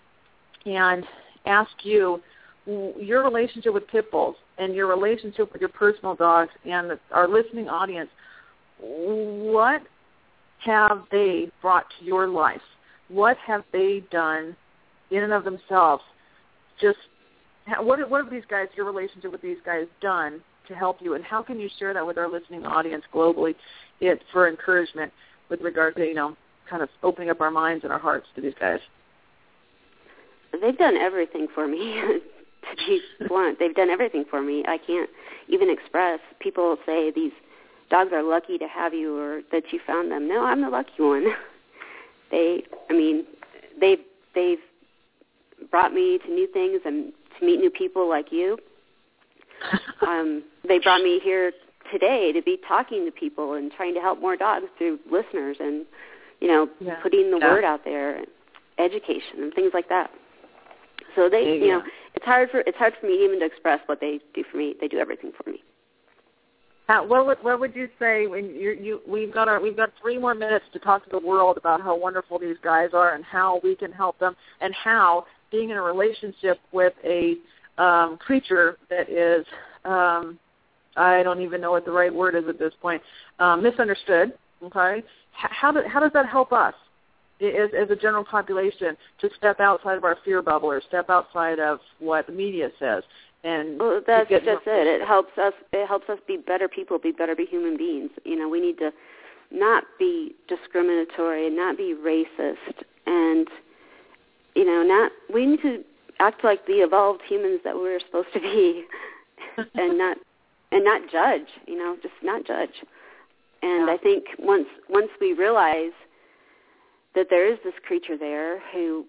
and 0.66 1.05
ask 1.46 1.70
you 1.82 2.20
your 2.64 3.24
relationship 3.24 3.74
with 3.74 3.86
pit 3.88 4.11
bulls 4.11 4.36
and 4.59 4.74
your 4.74 4.86
relationship 4.86 5.53
with 5.53 5.61
your 5.61 5.68
personal 5.70 6.14
dogs 6.14 6.50
and 6.64 6.90
the, 6.90 7.00
our 7.11 7.28
listening 7.28 7.68
audience. 7.68 8.09
What 8.78 9.82
have 10.64 11.03
they 11.11 11.50
brought 11.61 11.86
to 11.98 12.05
your 12.05 12.28
life? 12.28 12.62
What 13.09 13.36
have 13.38 13.64
they 13.72 14.05
done 14.11 14.57
in 15.12 15.22
and 15.22 15.32
of 15.32 15.44
themselves? 15.44 16.02
Just 16.80 16.98
what 17.80 18.08
what 18.10 18.24
have 18.24 18.32
these 18.32 18.44
guys, 18.48 18.68
your 18.76 18.86
relationship 18.86 19.30
with 19.30 19.42
these 19.42 19.58
guys, 19.64 19.86
done 20.00 20.40
to 20.68 20.74
help 20.74 20.98
you, 21.00 21.14
and 21.14 21.24
how 21.24 21.42
can 21.42 21.58
you 21.60 21.68
share 21.78 21.94
that 21.94 22.06
with 22.06 22.18
our 22.18 22.30
listening 22.30 22.64
audience 22.64 23.04
globally, 23.12 23.54
it 24.00 24.22
for 24.32 24.48
encouragement 24.48 25.12
with 25.48 25.60
regard 25.60 25.94
to 25.96 26.04
you 26.04 26.14
know 26.14 26.36
kind 26.68 26.82
of 26.82 26.88
opening 27.02 27.30
up 27.30 27.40
our 27.40 27.50
minds 27.50 27.84
and 27.84 27.92
our 27.92 27.98
hearts 27.98 28.26
to 28.34 28.40
these 28.40 28.54
guys. 28.58 28.80
they've 30.60 30.78
done 30.78 30.96
everything 30.96 31.46
for 31.54 31.68
me 31.68 32.00
to 32.00 32.20
be 32.86 33.00
blunt. 33.28 33.58
They've 33.58 33.74
done 33.74 33.90
everything 33.90 34.24
for 34.28 34.42
me. 34.42 34.64
I 34.66 34.78
can't 34.78 35.10
even 35.48 35.70
express. 35.70 36.20
People 36.40 36.76
say 36.86 37.10
these 37.10 37.32
dogs 37.90 38.10
are 38.12 38.22
lucky 38.22 38.58
to 38.58 38.66
have 38.66 38.94
you 38.94 39.16
or 39.18 39.42
that 39.52 39.64
you 39.72 39.80
found 39.86 40.10
them. 40.10 40.28
No 40.28 40.44
i'm 40.44 40.62
the 40.62 40.70
lucky 40.70 40.90
one. 40.98 41.26
They 42.30 42.62
i 42.88 42.94
mean 42.94 43.26
they've 43.78 43.98
they've 44.34 44.56
brought 45.70 45.92
me 45.92 46.18
to 46.18 46.28
new 46.30 46.46
things 46.48 46.80
and 46.84 47.12
to 47.38 47.46
meet 47.46 47.58
new 47.60 47.70
people 47.70 48.08
like 48.08 48.32
you. 48.32 48.58
Um 50.06 50.42
they 50.66 50.78
brought 50.78 51.02
me 51.02 51.20
here 51.22 51.52
today 51.92 52.32
to 52.32 52.42
be 52.42 52.58
talking 52.66 53.04
to 53.04 53.12
people 53.12 53.54
and 53.54 53.70
trying 53.72 53.94
to 53.94 54.00
help 54.00 54.20
more 54.20 54.36
dogs 54.36 54.66
through 54.78 54.98
listeners 55.10 55.56
and 55.60 55.86
you 56.40 56.48
know 56.48 56.68
Yeah. 56.80 56.96
putting 57.02 57.30
the 57.30 57.38
Yeah. 57.38 57.52
word 57.52 57.64
out 57.64 57.84
there 57.84 58.16
and 58.16 58.26
education 58.78 59.42
and 59.42 59.54
things 59.54 59.72
like 59.74 59.88
that. 59.88 60.10
So 61.14 61.28
they 61.28 61.44
Yeah, 61.58 61.64
you 61.64 61.68
know 61.68 61.82
it's 62.14 62.24
hard 62.24 62.50
for 62.50 62.60
it's 62.66 62.76
hard 62.78 62.94
for 63.00 63.06
me 63.06 63.24
even 63.24 63.38
to 63.40 63.46
express 63.46 63.80
what 63.86 64.00
they 64.00 64.20
do 64.34 64.42
for 64.50 64.56
me. 64.56 64.74
They 64.80 64.88
do 64.88 64.98
everything 64.98 65.32
for 65.32 65.48
me. 65.48 65.62
How, 66.88 67.06
what 67.06 67.26
would 67.26 67.38
what 67.42 67.60
would 67.60 67.76
you 67.76 67.88
say 67.98 68.26
when 68.26 68.46
you 68.54 68.70
you 68.72 69.00
we've 69.06 69.32
got 69.32 69.48
our 69.48 69.60
we've 69.60 69.76
got 69.76 69.92
three 70.00 70.18
more 70.18 70.34
minutes 70.34 70.64
to 70.72 70.78
talk 70.78 71.04
to 71.04 71.10
the 71.10 71.24
world 71.26 71.56
about 71.56 71.80
how 71.80 71.96
wonderful 71.96 72.38
these 72.38 72.56
guys 72.62 72.90
are 72.92 73.14
and 73.14 73.24
how 73.24 73.60
we 73.62 73.76
can 73.76 73.92
help 73.92 74.18
them 74.18 74.34
and 74.60 74.74
how 74.74 75.24
being 75.53 75.70
in 75.70 75.76
a 75.76 75.82
relationship 75.82 76.59
with 76.72 76.94
a 77.05 77.36
um, 77.78 78.16
creature 78.18 78.76
that 78.90 79.09
is 79.09 79.46
um, 79.84 80.38
I 80.96 81.22
don't 81.22 81.40
even 81.40 81.61
know 81.61 81.70
what 81.70 81.84
the 81.84 81.92
right 81.92 82.12
word 82.12 82.34
is 82.34 82.44
at 82.48 82.59
this 82.59 82.72
point 82.80 83.03
um, 83.38 83.62
misunderstood. 83.62 84.32
Okay, 84.64 85.03
how 85.32 85.72
do, 85.72 85.82
how 85.88 86.00
does 86.00 86.12
that 86.14 86.26
help 86.28 86.53
us 86.53 86.74
as 87.40 87.70
as 87.78 87.90
a 87.90 87.96
general 87.96 88.24
population 88.24 88.96
to 89.20 89.28
step 89.36 89.61
outside 89.61 89.96
of 89.96 90.05
our 90.05 90.18
fear 90.24 90.42
bubble 90.42 90.70
or 90.70 90.80
step 90.88 91.11
outside 91.11 91.59
of 91.59 91.78
what 91.98 92.26
the 92.26 92.32
media 92.32 92.70
says? 92.78 93.03
And 93.44 93.78
well 93.78 94.00
that's 94.07 94.28
just 94.28 94.44
more- 94.44 94.61
it. 94.66 94.86
It 94.86 95.07
helps 95.07 95.36
us 95.38 95.55
it 95.72 95.86
helps 95.86 96.09
us 96.09 96.18
be 96.26 96.36
better 96.36 96.68
people 96.68 96.98
be 96.98 97.12
better 97.12 97.34
be 97.34 97.46
human 97.46 97.76
beings. 97.76 98.11
You 98.24 98.36
know 98.36 98.48
we 98.48 98.61
need 98.61 98.78
to 98.78 98.92
not 99.50 99.84
be 99.98 100.34
discriminatory 100.48 101.46
and 101.46 101.57
not 101.57 101.76
be 101.76 101.94
racist. 101.94 102.84
And 103.07 103.48
you 104.55 104.64
know 104.64 104.82
not 104.82 105.12
we 105.32 105.46
need 105.46 105.62
to 105.62 105.82
act 106.20 106.44
like 106.44 106.64
the 106.66 106.74
evolved 106.74 107.20
humans 107.28 107.61
that 107.64 107.74
we're 107.74 108.00
supposed 108.00 108.28
to 108.32 108.40
be 108.40 108.84
and 109.74 109.98
not 109.98 110.16
and 110.72 110.84
not 110.84 111.03
judge 111.11 111.46
you 111.66 111.76
know 111.76 111.96
just 112.03 112.14
not 112.22 112.46
judge 112.46 112.74
and 113.62 113.86
Yeah. 113.86 113.94
i 113.94 113.96
think 113.96 114.24
once 114.38 114.66
once 114.88 115.09
we 115.20 115.32
realize 115.32 115.92
that 117.14 117.26
there 117.28 117.50
is 117.53 117.59
this 117.64 117.74
creature 117.86 118.16
there 118.16 118.61
who 118.72 119.05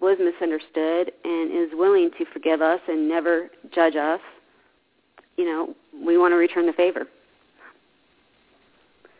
was 0.00 0.18
misunderstood 0.18 1.12
and 1.24 1.50
is 1.52 1.70
willing 1.74 2.10
to 2.18 2.24
forgive 2.32 2.60
us 2.62 2.80
and 2.88 3.08
never 3.08 3.48
judge 3.74 3.96
us 3.96 4.20
you 5.36 5.44
know 5.44 5.74
we 6.04 6.18
want 6.18 6.32
to 6.32 6.36
return 6.36 6.66
the 6.66 6.72
favor 6.72 7.06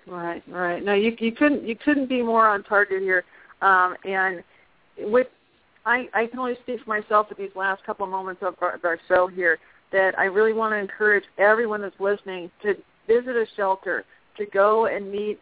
Right, 0.08 0.42
right. 0.46 0.84
No, 0.84 0.94
you 0.94 1.16
you 1.18 1.32
couldn't 1.32 1.66
you 1.66 1.74
couldn't 1.74 2.08
be 2.08 2.22
more 2.22 2.46
on 2.46 2.62
target 2.62 3.02
here. 3.02 3.24
Um, 3.60 3.96
and 4.04 4.44
with 4.98 5.26
I 5.86 6.08
I 6.12 6.26
can 6.26 6.38
only 6.38 6.56
speak 6.62 6.80
for 6.84 6.90
myself 6.90 7.28
at 7.30 7.38
these 7.38 7.54
last 7.54 7.84
couple 7.84 8.04
of 8.04 8.10
moments 8.10 8.42
of 8.42 8.54
our, 8.60 8.74
of 8.74 8.84
our 8.84 8.98
show 9.08 9.28
here 9.28 9.58
that 9.92 10.18
I 10.18 10.24
really 10.24 10.52
want 10.52 10.72
to 10.72 10.76
encourage 10.76 11.24
everyone 11.38 11.80
that's 11.80 11.98
listening 12.00 12.50
to 12.62 12.74
visit 13.06 13.36
a 13.36 13.46
shelter, 13.56 14.04
to 14.36 14.46
go 14.46 14.86
and 14.86 15.10
meet 15.10 15.38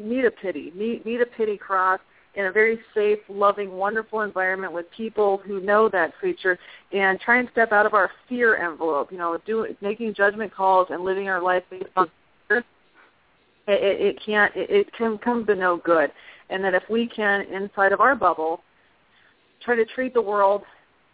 meet 0.00 0.24
a 0.24 0.30
pitty, 0.30 0.72
meet 0.76 1.04
meet 1.04 1.20
a 1.20 1.26
pitty 1.26 1.56
cross 1.56 1.98
in 2.34 2.46
a 2.46 2.52
very 2.52 2.78
safe, 2.94 3.18
loving, 3.28 3.72
wonderful 3.72 4.20
environment 4.20 4.72
with 4.72 4.86
people 4.96 5.38
who 5.38 5.60
know 5.60 5.88
that 5.88 6.14
creature, 6.14 6.58
and 6.92 7.18
try 7.18 7.38
and 7.38 7.48
step 7.50 7.72
out 7.72 7.86
of 7.86 7.94
our 7.94 8.10
fear 8.28 8.56
envelope. 8.56 9.10
You 9.10 9.18
know, 9.18 9.38
do 9.46 9.66
making 9.80 10.14
judgment 10.14 10.54
calls 10.54 10.88
and 10.90 11.02
living 11.02 11.28
our 11.28 11.42
life 11.42 11.64
based 11.70 11.86
on 11.96 12.10
fear 12.46 12.64
it, 13.66 14.00
it, 14.00 14.22
can't 14.24 14.52
it 14.54 14.92
can 14.92 15.18
come 15.18 15.44
to 15.46 15.54
no 15.54 15.78
good 15.78 16.10
and 16.50 16.64
that 16.64 16.74
if 16.74 16.82
we 16.88 17.06
can 17.06 17.42
inside 17.52 17.92
of 17.92 18.00
our 18.00 18.14
bubble 18.14 18.62
try 19.62 19.74
to 19.74 19.84
treat 19.84 20.14
the 20.14 20.22
world 20.22 20.62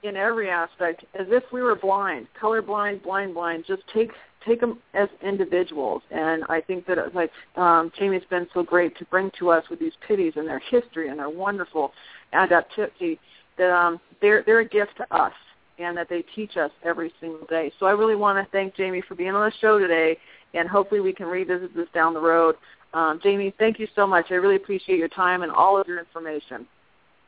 in 0.02 0.16
every 0.16 0.50
aspect 0.50 1.04
as 1.18 1.26
if 1.30 1.42
we 1.52 1.62
were 1.62 1.74
blind 1.74 2.26
colorblind 2.40 3.02
blind 3.02 3.34
blind 3.34 3.64
just 3.66 3.82
take 3.92 4.10
take 4.46 4.60
them 4.60 4.78
as 4.92 5.08
individuals 5.22 6.02
and 6.10 6.44
i 6.48 6.60
think 6.60 6.86
that 6.86 6.98
like 7.14 7.30
um 7.56 7.90
jamie's 7.98 8.22
been 8.28 8.46
so 8.52 8.62
great 8.62 8.96
to 8.98 9.04
bring 9.06 9.30
to 9.38 9.50
us 9.50 9.64
with 9.70 9.78
these 9.80 9.94
pitties 10.06 10.34
and 10.36 10.46
their 10.46 10.60
history 10.70 11.08
and 11.08 11.18
their 11.18 11.30
wonderful 11.30 11.92
adaptivity 12.34 13.18
that 13.56 13.70
um 13.70 13.98
they're 14.20 14.42
they're 14.44 14.60
a 14.60 14.68
gift 14.68 14.92
to 14.96 15.16
us 15.16 15.32
and 15.78 15.96
that 15.96 16.08
they 16.08 16.22
teach 16.36 16.56
us 16.56 16.70
every 16.84 17.12
single 17.20 17.46
day 17.46 17.72
so 17.80 17.86
i 17.86 17.90
really 17.90 18.16
want 18.16 18.36
to 18.36 18.50
thank 18.52 18.76
jamie 18.76 19.02
for 19.08 19.14
being 19.14 19.30
on 19.30 19.48
the 19.48 19.56
show 19.60 19.78
today 19.78 20.18
and 20.54 20.68
hopefully 20.68 21.00
we 21.00 21.12
can 21.12 21.26
revisit 21.26 21.74
this 21.74 21.88
down 21.94 22.14
the 22.14 22.20
road. 22.20 22.56
Um, 22.94 23.20
Jamie, 23.22 23.52
thank 23.58 23.78
you 23.78 23.88
so 23.94 24.06
much. 24.06 24.26
I 24.30 24.34
really 24.34 24.56
appreciate 24.56 24.98
your 24.98 25.08
time 25.08 25.42
and 25.42 25.50
all 25.50 25.78
of 25.78 25.86
your 25.86 25.98
information. 25.98 26.66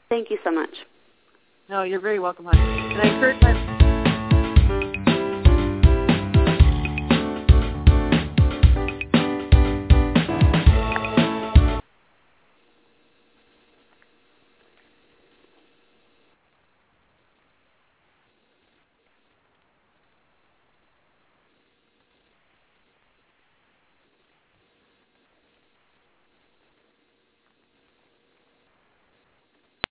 thank 0.08 0.30
you 0.30 0.38
so 0.44 0.50
much 0.50 0.70
No, 1.68 1.82
you're 1.82 2.00
very 2.00 2.20
welcome, 2.20 2.44
honey. 2.44 2.60
And 2.60 3.00
I 3.02 3.12
encourage 3.12 3.40
my 3.42 3.75